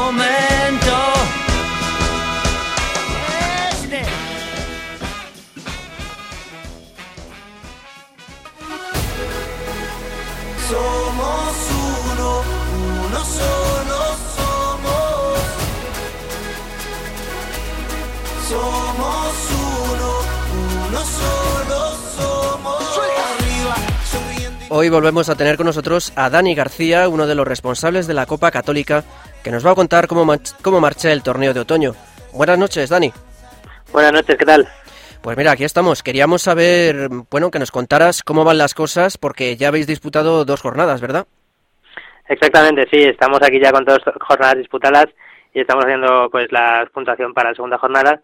Hoy 24.76 24.88
volvemos 24.88 25.28
a 25.28 25.36
tener 25.36 25.56
con 25.56 25.66
nosotros 25.66 26.12
a 26.16 26.28
Dani 26.28 26.52
García, 26.52 27.08
uno 27.08 27.28
de 27.28 27.36
los 27.36 27.46
responsables 27.46 28.08
de 28.08 28.14
la 28.14 28.26
Copa 28.26 28.50
Católica, 28.50 29.04
que 29.44 29.52
nos 29.52 29.64
va 29.64 29.70
a 29.70 29.74
contar 29.76 30.08
cómo, 30.08 30.26
cómo 30.62 30.80
marcha 30.80 31.12
el 31.12 31.22
torneo 31.22 31.54
de 31.54 31.60
otoño. 31.60 31.92
Buenas 32.32 32.58
noches, 32.58 32.90
Dani. 32.90 33.12
Buenas 33.92 34.12
noches, 34.12 34.36
¿qué 34.36 34.44
tal? 34.44 34.66
Pues 35.22 35.36
mira, 35.36 35.52
aquí 35.52 35.62
estamos. 35.62 36.02
Queríamos 36.02 36.42
saber, 36.42 37.08
bueno, 37.30 37.52
que 37.52 37.60
nos 37.60 37.70
contaras 37.70 38.24
cómo 38.24 38.42
van 38.42 38.58
las 38.58 38.74
cosas, 38.74 39.16
porque 39.16 39.56
ya 39.56 39.68
habéis 39.68 39.86
disputado 39.86 40.44
dos 40.44 40.60
jornadas, 40.60 41.00
¿verdad? 41.00 41.28
Exactamente, 42.28 42.88
sí, 42.90 43.00
estamos 43.04 43.38
aquí 43.42 43.60
ya 43.62 43.70
con 43.70 43.84
dos 43.84 44.00
jornadas 44.26 44.58
disputadas 44.58 45.06
y 45.54 45.60
estamos 45.60 45.84
haciendo 45.84 46.28
pues 46.32 46.50
la 46.50 46.84
puntuación 46.92 47.32
para 47.32 47.50
la 47.50 47.54
segunda 47.54 47.78
jornada, 47.78 48.20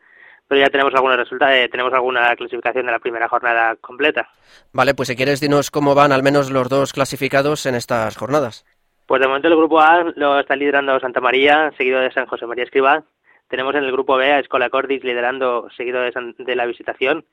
pero 0.50 0.62
ya 0.62 0.68
tenemos 0.68 0.92
algunos 0.94 1.16
resultados, 1.16 1.54
eh, 1.54 1.68
tenemos 1.70 1.92
alguna 1.92 2.34
clasificación 2.34 2.84
de 2.86 2.90
la 2.92 2.98
primera 2.98 3.28
jornada 3.28 3.76
completa. 3.76 4.28
Vale, 4.72 4.94
pues 4.94 5.06
si 5.06 5.14
quieres 5.14 5.38
dinos 5.40 5.70
cómo 5.70 5.94
van 5.94 6.10
al 6.10 6.24
menos 6.24 6.50
los 6.50 6.68
dos 6.68 6.92
clasificados 6.92 7.66
en 7.66 7.76
estas 7.76 8.16
jornadas. 8.16 8.66
Pues 9.06 9.20
de 9.22 9.28
momento 9.28 9.46
el 9.46 9.56
grupo 9.56 9.80
A 9.80 10.02
lo 10.16 10.40
está 10.40 10.56
liderando 10.56 10.98
Santa 10.98 11.20
María, 11.20 11.72
seguido 11.78 12.00
de 12.00 12.10
San 12.10 12.26
José 12.26 12.46
María 12.46 12.64
Escribá. 12.64 13.04
Tenemos 13.46 13.76
en 13.76 13.84
el 13.84 13.92
grupo 13.92 14.16
B 14.16 14.32
a 14.32 14.40
Escola 14.40 14.70
Cordis 14.70 15.04
liderando, 15.04 15.68
seguido 15.76 16.00
de, 16.02 16.10
San- 16.10 16.34
de 16.36 16.56
la 16.56 16.66
Visitación. 16.66 17.24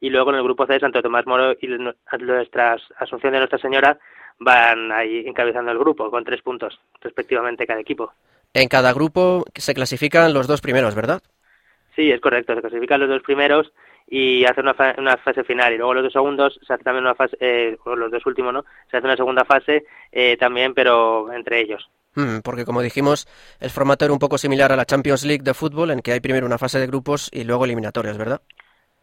Y 0.00 0.08
luego 0.08 0.30
en 0.30 0.36
el 0.36 0.42
grupo 0.42 0.66
C, 0.66 0.80
Santo 0.80 1.02
Tomás 1.02 1.26
Moro 1.26 1.52
y 1.60 1.66
nu- 1.68 1.92
nuestra 2.20 2.76
Asunción 2.98 3.32
de 3.34 3.38
Nuestra 3.38 3.58
Señora 3.58 3.98
van 4.38 4.90
ahí 4.92 5.24
encabezando 5.26 5.70
el 5.72 5.78
grupo 5.78 6.10
con 6.10 6.24
tres 6.24 6.40
puntos 6.40 6.80
respectivamente 7.02 7.66
cada 7.66 7.80
equipo. 7.80 8.12
En 8.54 8.68
cada 8.68 8.92
grupo 8.92 9.44
se 9.54 9.72
clasifican 9.74 10.34
los 10.34 10.46
dos 10.46 10.60
primeros, 10.60 10.94
¿verdad? 10.94 11.22
Sí, 11.94 12.10
es 12.10 12.20
correcto. 12.20 12.54
Se 12.54 12.60
clasifican 12.60 13.00
los 13.00 13.08
dos 13.08 13.22
primeros 13.22 13.72
y 14.06 14.44
hacen 14.44 14.64
una, 14.64 14.74
fa- 14.74 14.94
una 14.98 15.16
fase 15.18 15.44
final. 15.44 15.72
Y 15.72 15.76
luego 15.76 15.94
los 15.94 16.04
dos 16.04 16.12
segundos 16.12 16.58
se 16.66 16.72
hace 16.72 16.84
también 16.84 17.04
una 17.04 17.14
fase, 17.14 17.36
eh, 17.40 17.76
los 17.84 18.10
dos 18.10 18.24
últimos, 18.26 18.52
¿no? 18.52 18.64
Se 18.90 18.96
hace 18.96 19.06
una 19.06 19.16
segunda 19.16 19.44
fase 19.44 19.84
eh, 20.10 20.36
también, 20.38 20.74
pero 20.74 21.32
entre 21.32 21.60
ellos. 21.60 21.90
Mm, 22.14 22.40
porque 22.44 22.64
como 22.66 22.82
dijimos, 22.82 23.26
el 23.60 23.70
formato 23.70 24.04
era 24.04 24.12
un 24.12 24.18
poco 24.18 24.36
similar 24.36 24.70
a 24.72 24.76
la 24.76 24.84
Champions 24.84 25.24
League 25.24 25.42
de 25.44 25.54
fútbol, 25.54 25.90
en 25.90 26.00
que 26.00 26.12
hay 26.12 26.20
primero 26.20 26.46
una 26.46 26.58
fase 26.58 26.78
de 26.78 26.86
grupos 26.86 27.30
y 27.32 27.44
luego 27.44 27.64
eliminatorios, 27.64 28.18
¿verdad? 28.18 28.42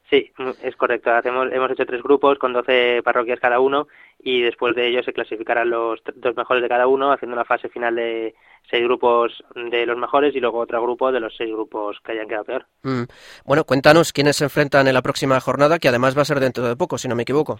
Sí, 0.09 0.31
es 0.63 0.75
correcto. 0.75 1.11
Hacemos, 1.11 1.51
hemos 1.51 1.69
hecho 1.69 1.85
tres 1.85 2.01
grupos 2.01 2.39
con 2.39 2.51
12 2.51 3.01
parroquias 3.03 3.39
cada 3.39 3.59
uno 3.59 3.87
y 4.17 4.41
después 4.41 4.75
de 4.75 4.87
ellos 4.87 5.05
se 5.05 5.13
clasificarán 5.13 5.69
los 5.69 6.01
dos 6.15 6.35
mejores 6.35 6.63
de 6.63 6.69
cada 6.69 6.87
uno, 6.87 7.11
haciendo 7.11 7.35
una 7.35 7.45
fase 7.45 7.69
final 7.69 7.95
de 7.95 8.33
seis 8.69 8.83
grupos 8.83 9.43
de 9.55 9.85
los 9.85 9.97
mejores 9.97 10.35
y 10.35 10.39
luego 10.39 10.57
otro 10.59 10.81
grupo 10.81 11.11
de 11.11 11.19
los 11.19 11.35
seis 11.35 11.51
grupos 11.51 11.99
que 12.03 12.13
hayan 12.13 12.27
quedado 12.27 12.45
peor. 12.45 12.65
Mm. 12.81 13.03
Bueno, 13.45 13.65
cuéntanos 13.65 14.11
quiénes 14.11 14.37
se 14.37 14.45
enfrentan 14.45 14.87
en 14.87 14.95
la 14.95 15.03
próxima 15.03 15.39
jornada, 15.39 15.77
que 15.77 15.89
además 15.89 16.17
va 16.17 16.23
a 16.23 16.25
ser 16.25 16.39
dentro 16.39 16.63
de 16.67 16.75
poco, 16.75 16.97
si 16.97 17.07
no 17.07 17.15
me 17.15 17.21
equivoco. 17.23 17.59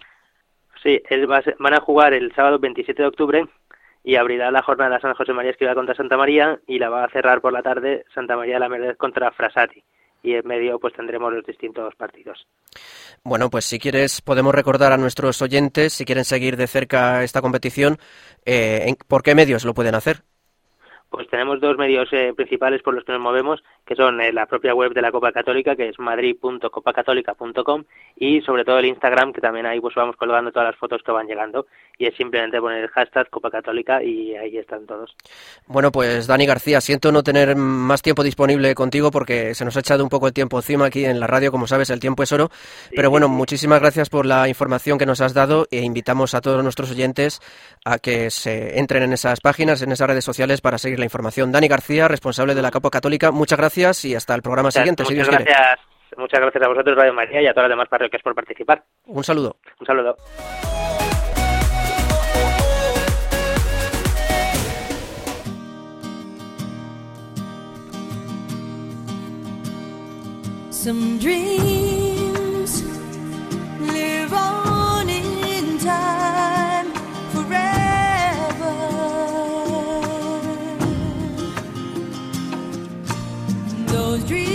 Sí, 0.82 1.00
él 1.08 1.30
va 1.30 1.36
a 1.38 1.42
ser- 1.42 1.56
van 1.60 1.74
a 1.74 1.80
jugar 1.80 2.14
el 2.14 2.34
sábado 2.34 2.58
27 2.58 3.02
de 3.02 3.08
octubre 3.08 3.46
y 4.02 4.16
abrirá 4.16 4.50
la 4.50 4.62
jornada 4.62 4.98
San 4.98 5.14
José 5.14 5.32
María 5.32 5.50
Escriba 5.52 5.74
contra 5.74 5.94
Santa 5.94 6.16
María 6.16 6.58
y 6.66 6.78
la 6.80 6.88
va 6.88 7.04
a 7.04 7.10
cerrar 7.10 7.40
por 7.40 7.52
la 7.52 7.62
tarde 7.62 8.04
Santa 8.14 8.36
María 8.36 8.54
de 8.54 8.60
la 8.60 8.68
Merced 8.68 8.96
contra 8.96 9.30
Frasati. 9.30 9.84
Y 10.22 10.34
en 10.34 10.46
medio 10.46 10.78
pues 10.78 10.94
tendremos 10.94 11.32
los 11.32 11.44
distintos 11.44 11.94
partidos. 11.96 12.46
Bueno, 13.24 13.50
pues 13.50 13.64
si 13.64 13.78
quieres 13.78 14.20
podemos 14.20 14.54
recordar 14.54 14.92
a 14.92 14.96
nuestros 14.96 15.40
oyentes, 15.42 15.92
si 15.92 16.04
quieren 16.04 16.24
seguir 16.24 16.56
de 16.56 16.66
cerca 16.66 17.22
esta 17.24 17.40
competición, 17.40 17.98
eh, 18.44 18.94
¿por 19.08 19.22
qué 19.22 19.34
medios 19.34 19.64
lo 19.64 19.74
pueden 19.74 19.94
hacer? 19.94 20.22
Pues 21.10 21.28
tenemos 21.28 21.60
dos 21.60 21.76
medios 21.76 22.08
eh, 22.12 22.32
principales 22.34 22.82
por 22.82 22.94
los 22.94 23.04
que 23.04 23.12
nos 23.12 23.20
movemos, 23.20 23.62
que 23.84 23.96
son 23.96 24.20
eh, 24.20 24.32
la 24.32 24.46
propia 24.46 24.74
web 24.74 24.94
de 24.94 25.02
la 25.02 25.10
Copa 25.10 25.32
Católica, 25.32 25.74
que 25.74 25.88
es 25.88 25.98
madrid.copacatólica.com, 25.98 27.84
y 28.16 28.40
sobre 28.42 28.64
todo 28.64 28.78
el 28.78 28.86
Instagram, 28.86 29.32
que 29.32 29.40
también 29.40 29.66
ahí 29.66 29.80
pues 29.80 29.94
vamos 29.96 30.14
colgando 30.16 30.52
todas 30.52 30.68
las 30.68 30.76
fotos 30.76 31.02
que 31.02 31.10
van 31.10 31.26
llegando, 31.26 31.66
y 31.98 32.06
es 32.06 32.16
simplemente 32.16 32.60
poner 32.60 32.84
el 32.84 32.88
hashtag 32.88 33.28
Copa 33.28 33.50
Católica 33.50 34.02
y 34.02 34.36
ahí 34.36 34.56
están 34.56 34.86
todos. 34.86 35.14
Bueno, 35.66 35.90
pues 35.90 36.28
Dani 36.28 36.46
García, 36.46 36.80
siento 36.80 37.10
no 37.10 37.22
tener 37.22 37.56
más 37.56 38.02
tiempo 38.02 38.22
disponible 38.22 38.74
contigo 38.74 39.10
porque 39.10 39.54
se 39.54 39.64
nos 39.64 39.76
ha 39.76 39.80
echado 39.80 40.04
un 40.04 40.10
poco 40.10 40.28
el 40.28 40.32
tiempo 40.32 40.58
encima 40.58 40.86
aquí 40.86 41.04
en 41.04 41.18
la 41.18 41.26
radio, 41.26 41.50
como 41.50 41.66
sabes, 41.66 41.90
el 41.90 42.00
tiempo 42.00 42.22
es 42.22 42.30
oro. 42.30 42.50
Pero 42.94 43.10
bueno, 43.10 43.28
muchísimas 43.28 43.80
gracias 43.80 44.08
por 44.08 44.26
la 44.26 44.48
información 44.48 44.96
que 44.96 45.06
nos 45.06 45.20
has 45.20 45.34
dado 45.34 45.66
e 45.70 45.80
invitamos 45.80 46.34
a 46.34 46.40
todos 46.40 46.62
nuestros 46.62 46.92
oyentes 46.92 47.40
a 47.84 47.98
que 47.98 48.30
se 48.30 48.78
entren 48.78 49.02
en 49.02 49.12
esas 49.12 49.40
páginas, 49.40 49.82
en 49.82 49.90
esas 49.90 50.08
redes 50.08 50.24
sociales 50.24 50.60
para 50.60 50.78
seguir 50.78 50.99
la 51.00 51.06
información. 51.06 51.50
Dani 51.50 51.66
García, 51.68 52.06
responsable 52.06 52.54
de 52.54 52.62
la 52.62 52.70
Copa 52.70 52.90
Católica, 52.90 53.30
muchas 53.32 53.58
gracias 53.58 54.04
y 54.04 54.14
hasta 54.14 54.34
el 54.34 54.42
programa 54.42 54.68
Muchas- 54.68 54.82
siguiente, 54.82 55.04
si 55.04 55.14
Dios 55.14 55.26
muchas 55.26 55.42
quiere. 55.44 55.52
gracias, 55.52 55.86
muchas 56.16 56.40
gracias 56.40 56.62
a 56.64 56.68
vosotros, 56.68 56.96
Radio 56.96 57.12
María, 57.12 57.42
y 57.42 57.46
a 57.46 57.52
todas 57.52 57.68
las 57.68 57.76
demás 57.76 57.88
parroquias 57.88 58.22
por 58.22 58.34
participar. 58.34 58.84
Un 59.06 59.24
saludo. 59.24 59.56
Un 59.80 59.86
saludo. 59.86 60.16
Some 70.70 71.18
dreams 71.18 72.82
live 73.80 74.32
on 74.32 75.08
in 75.10 75.78
time 75.78 76.19
Those 84.00 84.24
dreams 84.24 84.49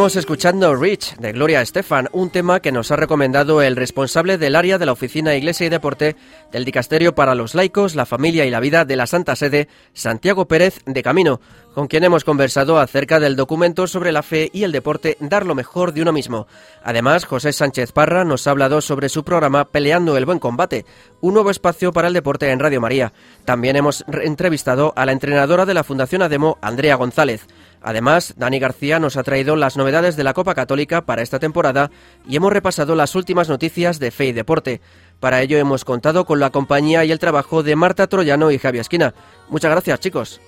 Estamos 0.00 0.16
escuchando 0.16 0.74
Rich 0.76 1.16
de 1.18 1.32
Gloria 1.32 1.60
Estefan, 1.60 2.08
un 2.12 2.30
tema 2.30 2.60
que 2.60 2.72
nos 2.72 2.90
ha 2.90 2.96
recomendado 2.96 3.60
el 3.60 3.76
responsable 3.76 4.38
del 4.38 4.56
área 4.56 4.78
de 4.78 4.86
la 4.86 4.92
Oficina 4.92 5.34
Iglesia 5.34 5.66
y 5.66 5.68
Deporte 5.68 6.16
del 6.50 6.64
Dicasterio 6.64 7.14
para 7.14 7.34
los 7.34 7.54
Laicos, 7.54 7.94
la 7.94 8.06
Familia 8.06 8.46
y 8.46 8.50
la 8.50 8.60
Vida 8.60 8.86
de 8.86 8.96
la 8.96 9.06
Santa 9.06 9.36
Sede, 9.36 9.68
Santiago 9.92 10.48
Pérez 10.48 10.80
de 10.86 11.02
Camino, 11.02 11.42
con 11.74 11.86
quien 11.86 12.02
hemos 12.02 12.24
conversado 12.24 12.78
acerca 12.78 13.20
del 13.20 13.36
documento 13.36 13.86
sobre 13.86 14.10
la 14.10 14.22
fe 14.22 14.48
y 14.54 14.64
el 14.64 14.72
deporte 14.72 15.18
Dar 15.20 15.44
lo 15.44 15.54
mejor 15.54 15.92
de 15.92 16.00
uno 16.00 16.14
mismo. 16.14 16.46
Además, 16.82 17.26
José 17.26 17.52
Sánchez 17.52 17.92
Parra 17.92 18.24
nos 18.24 18.46
ha 18.46 18.52
hablado 18.52 18.80
sobre 18.80 19.10
su 19.10 19.22
programa 19.22 19.66
Peleando 19.66 20.16
el 20.16 20.24
Buen 20.24 20.38
Combate, 20.38 20.86
un 21.20 21.34
nuevo 21.34 21.50
espacio 21.50 21.92
para 21.92 22.08
el 22.08 22.14
deporte 22.14 22.50
en 22.50 22.58
Radio 22.58 22.80
María. 22.80 23.12
También 23.44 23.76
hemos 23.76 24.02
re- 24.08 24.26
entrevistado 24.26 24.94
a 24.96 25.04
la 25.04 25.12
entrenadora 25.12 25.66
de 25.66 25.74
la 25.74 25.84
Fundación 25.84 26.22
Ademo, 26.22 26.56
Andrea 26.62 26.94
González. 26.94 27.46
Además, 27.82 28.34
Dani 28.36 28.58
García 28.58 28.98
nos 28.98 29.16
ha 29.16 29.22
traído 29.22 29.56
las 29.56 29.76
novedades 29.76 30.16
de 30.16 30.24
la 30.24 30.34
Copa 30.34 30.54
Católica 30.54 31.02
para 31.02 31.22
esta 31.22 31.38
temporada 31.38 31.90
y 32.28 32.36
hemos 32.36 32.52
repasado 32.52 32.94
las 32.94 33.14
últimas 33.14 33.48
noticias 33.48 33.98
de 33.98 34.10
Fe 34.10 34.26
y 34.26 34.32
Deporte. 34.32 34.80
Para 35.18 35.40
ello 35.42 35.58
hemos 35.58 35.84
contado 35.84 36.24
con 36.24 36.40
la 36.40 36.50
compañía 36.50 37.04
y 37.04 37.12
el 37.12 37.18
trabajo 37.18 37.62
de 37.62 37.76
Marta 37.76 38.06
Troyano 38.06 38.50
y 38.50 38.58
Javier 38.58 38.82
Esquina. 38.82 39.14
Muchas 39.48 39.70
gracias, 39.70 40.00
chicos. 40.00 40.40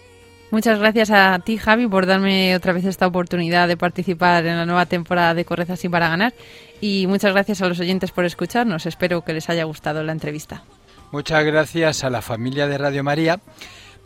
Muchas 0.52 0.78
gracias 0.78 1.10
a 1.10 1.38
ti, 1.38 1.56
Javi, 1.56 1.86
por 1.86 2.04
darme 2.04 2.54
otra 2.54 2.74
vez 2.74 2.84
esta 2.84 3.06
oportunidad 3.06 3.68
de 3.68 3.78
participar 3.78 4.44
en 4.44 4.58
la 4.58 4.66
nueva 4.66 4.84
temporada 4.84 5.32
de 5.32 5.46
Correza 5.46 5.72
así 5.72 5.88
para 5.88 6.10
ganar. 6.10 6.34
Y 6.78 7.06
muchas 7.06 7.32
gracias 7.32 7.62
a 7.62 7.68
los 7.68 7.80
oyentes 7.80 8.10
por 8.10 8.26
escucharnos. 8.26 8.84
Espero 8.84 9.22
que 9.22 9.32
les 9.32 9.48
haya 9.48 9.64
gustado 9.64 10.02
la 10.02 10.12
entrevista. 10.12 10.62
Muchas 11.10 11.44
gracias 11.44 12.04
a 12.04 12.10
la 12.10 12.20
familia 12.20 12.66
de 12.66 12.76
Radio 12.76 13.02
María, 13.02 13.40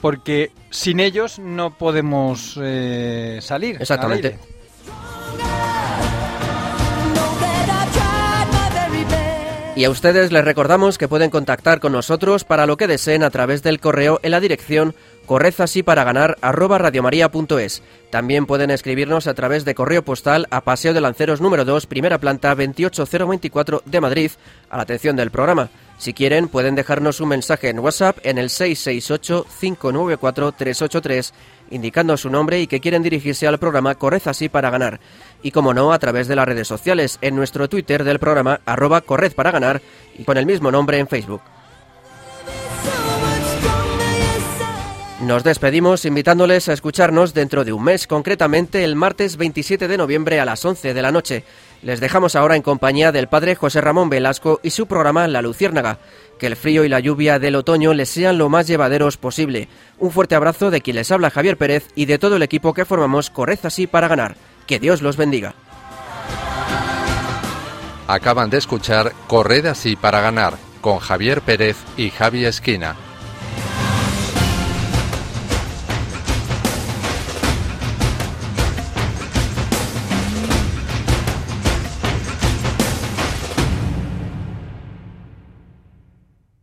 porque 0.01 0.51
sin 0.71 1.01
ellos 1.01 1.39
no 1.39 1.77
podemos 1.77 2.59
eh, 2.63 3.39
salir. 3.43 3.77
Exactamente. 3.81 4.39
Y 9.77 9.85
a 9.85 9.91
ustedes 9.91 10.33
les 10.33 10.43
recordamos 10.43 10.97
que 10.97 11.07
pueden 11.07 11.29
contactar 11.29 11.81
con 11.81 11.93
nosotros 11.93 12.45
para 12.45 12.65
lo 12.65 12.79
que 12.79 12.87
deseen 12.87 13.23
a 13.23 13.29
través 13.29 13.63
del 13.63 13.79
correo 13.79 14.19
en 14.23 14.31
la 14.31 14.41
dirección 14.41 14.95
correzasiparaгаnar 15.27 16.39
arroba 16.41 16.79
radiomaria.es. 16.79 17.83
También 18.09 18.47
pueden 18.47 18.71
escribirnos 18.71 19.27
a 19.27 19.35
través 19.35 19.67
de 19.67 19.75
correo 19.75 20.03
postal 20.03 20.47
a 20.51 20.63
Paseo 20.63 20.95
de 20.95 21.03
Lanceros 21.03 21.43
número 21.43 21.67
2, 21.67 21.85
primera 21.87 22.17
planta 22.17 22.55
28024 22.55 23.83
de 23.85 24.01
Madrid, 24.01 24.31
a 24.71 24.79
la 24.79 24.85
atención 24.85 25.15
del 25.15 25.31
programa. 25.31 25.69
Si 25.99 26.13
quieren, 26.13 26.49
pueden 26.49 26.75
dejarnos 26.75 27.21
un 27.21 27.29
mensaje 27.31 27.71
en 27.71 27.79
WhatsApp 27.79 28.19
en 28.23 28.37
el 28.39 28.51
668-594-383, 28.51 31.33
indicando 31.71 32.17
su 32.17 32.29
nombre 32.29 32.61
y 32.61 32.67
que 32.67 32.81
quieren 32.81 33.03
dirigirse 33.03 33.47
al 33.47 33.59
programa 33.59 33.95
Corred 33.95 34.27
así 34.27 34.51
para 34.51 34.71
ganar. 34.71 35.01
Y 35.43 35.53
como 35.53 35.73
no, 35.73 35.93
a 35.93 35.99
través 35.99 36.29
de 36.29 36.37
las 36.37 36.47
redes 36.47 36.69
sociales, 36.69 37.19
en 37.23 37.35
nuestro 37.35 37.67
Twitter 37.69 38.05
del 38.05 38.19
programa 38.19 38.61
arroba 38.67 39.01
Corred 39.01 39.33
para 39.33 39.51
ganar 39.51 39.81
y 40.19 40.25
con 40.25 40.37
el 40.37 40.45
mismo 40.45 40.71
nombre 40.71 40.99
en 40.99 41.09
Facebook. 41.09 41.41
Nos 45.23 45.45
despedimos 45.45 46.05
invitándoles 46.05 46.69
a 46.69 46.75
escucharnos 46.75 47.33
dentro 47.33 47.65
de 47.65 47.73
un 47.73 47.83
mes, 47.83 48.07
concretamente 48.07 48.85
el 48.85 48.97
martes 48.97 49.39
27 49.39 49.89
de 49.89 49.97
noviembre 49.97 50.41
a 50.41 50.45
las 50.45 50.63
11 50.63 50.93
de 50.93 51.03
la 51.03 51.11
noche. 51.11 51.43
Les 51.83 52.01
dejamos 52.01 52.35
ahora 52.35 52.57
en 52.57 52.63
compañía 52.63 53.13
del 53.13 53.29
padre 53.29 53.55
José 53.55 53.81
Ramón 53.81 54.09
Velasco 54.09 54.61
y 54.63 54.71
su 54.71 54.87
programa 54.87 55.29
La 55.29 55.43
Luciérnaga. 55.43 55.99
Que 56.39 56.47
el 56.47 56.57
frío 56.57 56.85
y 56.85 56.89
la 56.89 57.01
lluvia 57.01 57.39
del 57.39 57.55
otoño 57.55 57.95
les 57.95 58.09
sean 58.09 58.39
lo 58.39 58.49
más 58.49 58.67
llevaderos 58.67 59.17
posible. 59.17 59.69
Un 59.99 60.11
fuerte 60.11 60.35
abrazo 60.35 60.71
de 60.71 60.81
quien 60.81 60.97
les 60.97 61.11
habla 61.11 61.31
Javier 61.31 61.57
Pérez 61.57 61.89
y 61.95 62.07
de 62.07 62.19
todo 62.19 62.37
el 62.37 62.43
equipo 62.43 62.75
que 62.75 62.85
formamos 62.85 63.31
Corred 63.31 63.61
así 63.63 63.87
para 63.87 64.09
ganar. 64.09 64.37
Que 64.67 64.81
Dios 64.81 65.03
los 65.03 65.17
bendiga. 65.17 65.55
Acaban 68.09 68.51
de 68.51 68.59
escuchar 68.59 69.13
Corred 69.27 69.67
así 69.67 69.97
para 69.97 70.21
ganar 70.21 70.55
con 70.81 70.99
Javier 70.99 71.41
Pérez 71.41 71.77
y 71.97 72.11
Javi 72.11 72.45
Esquina 72.45 72.97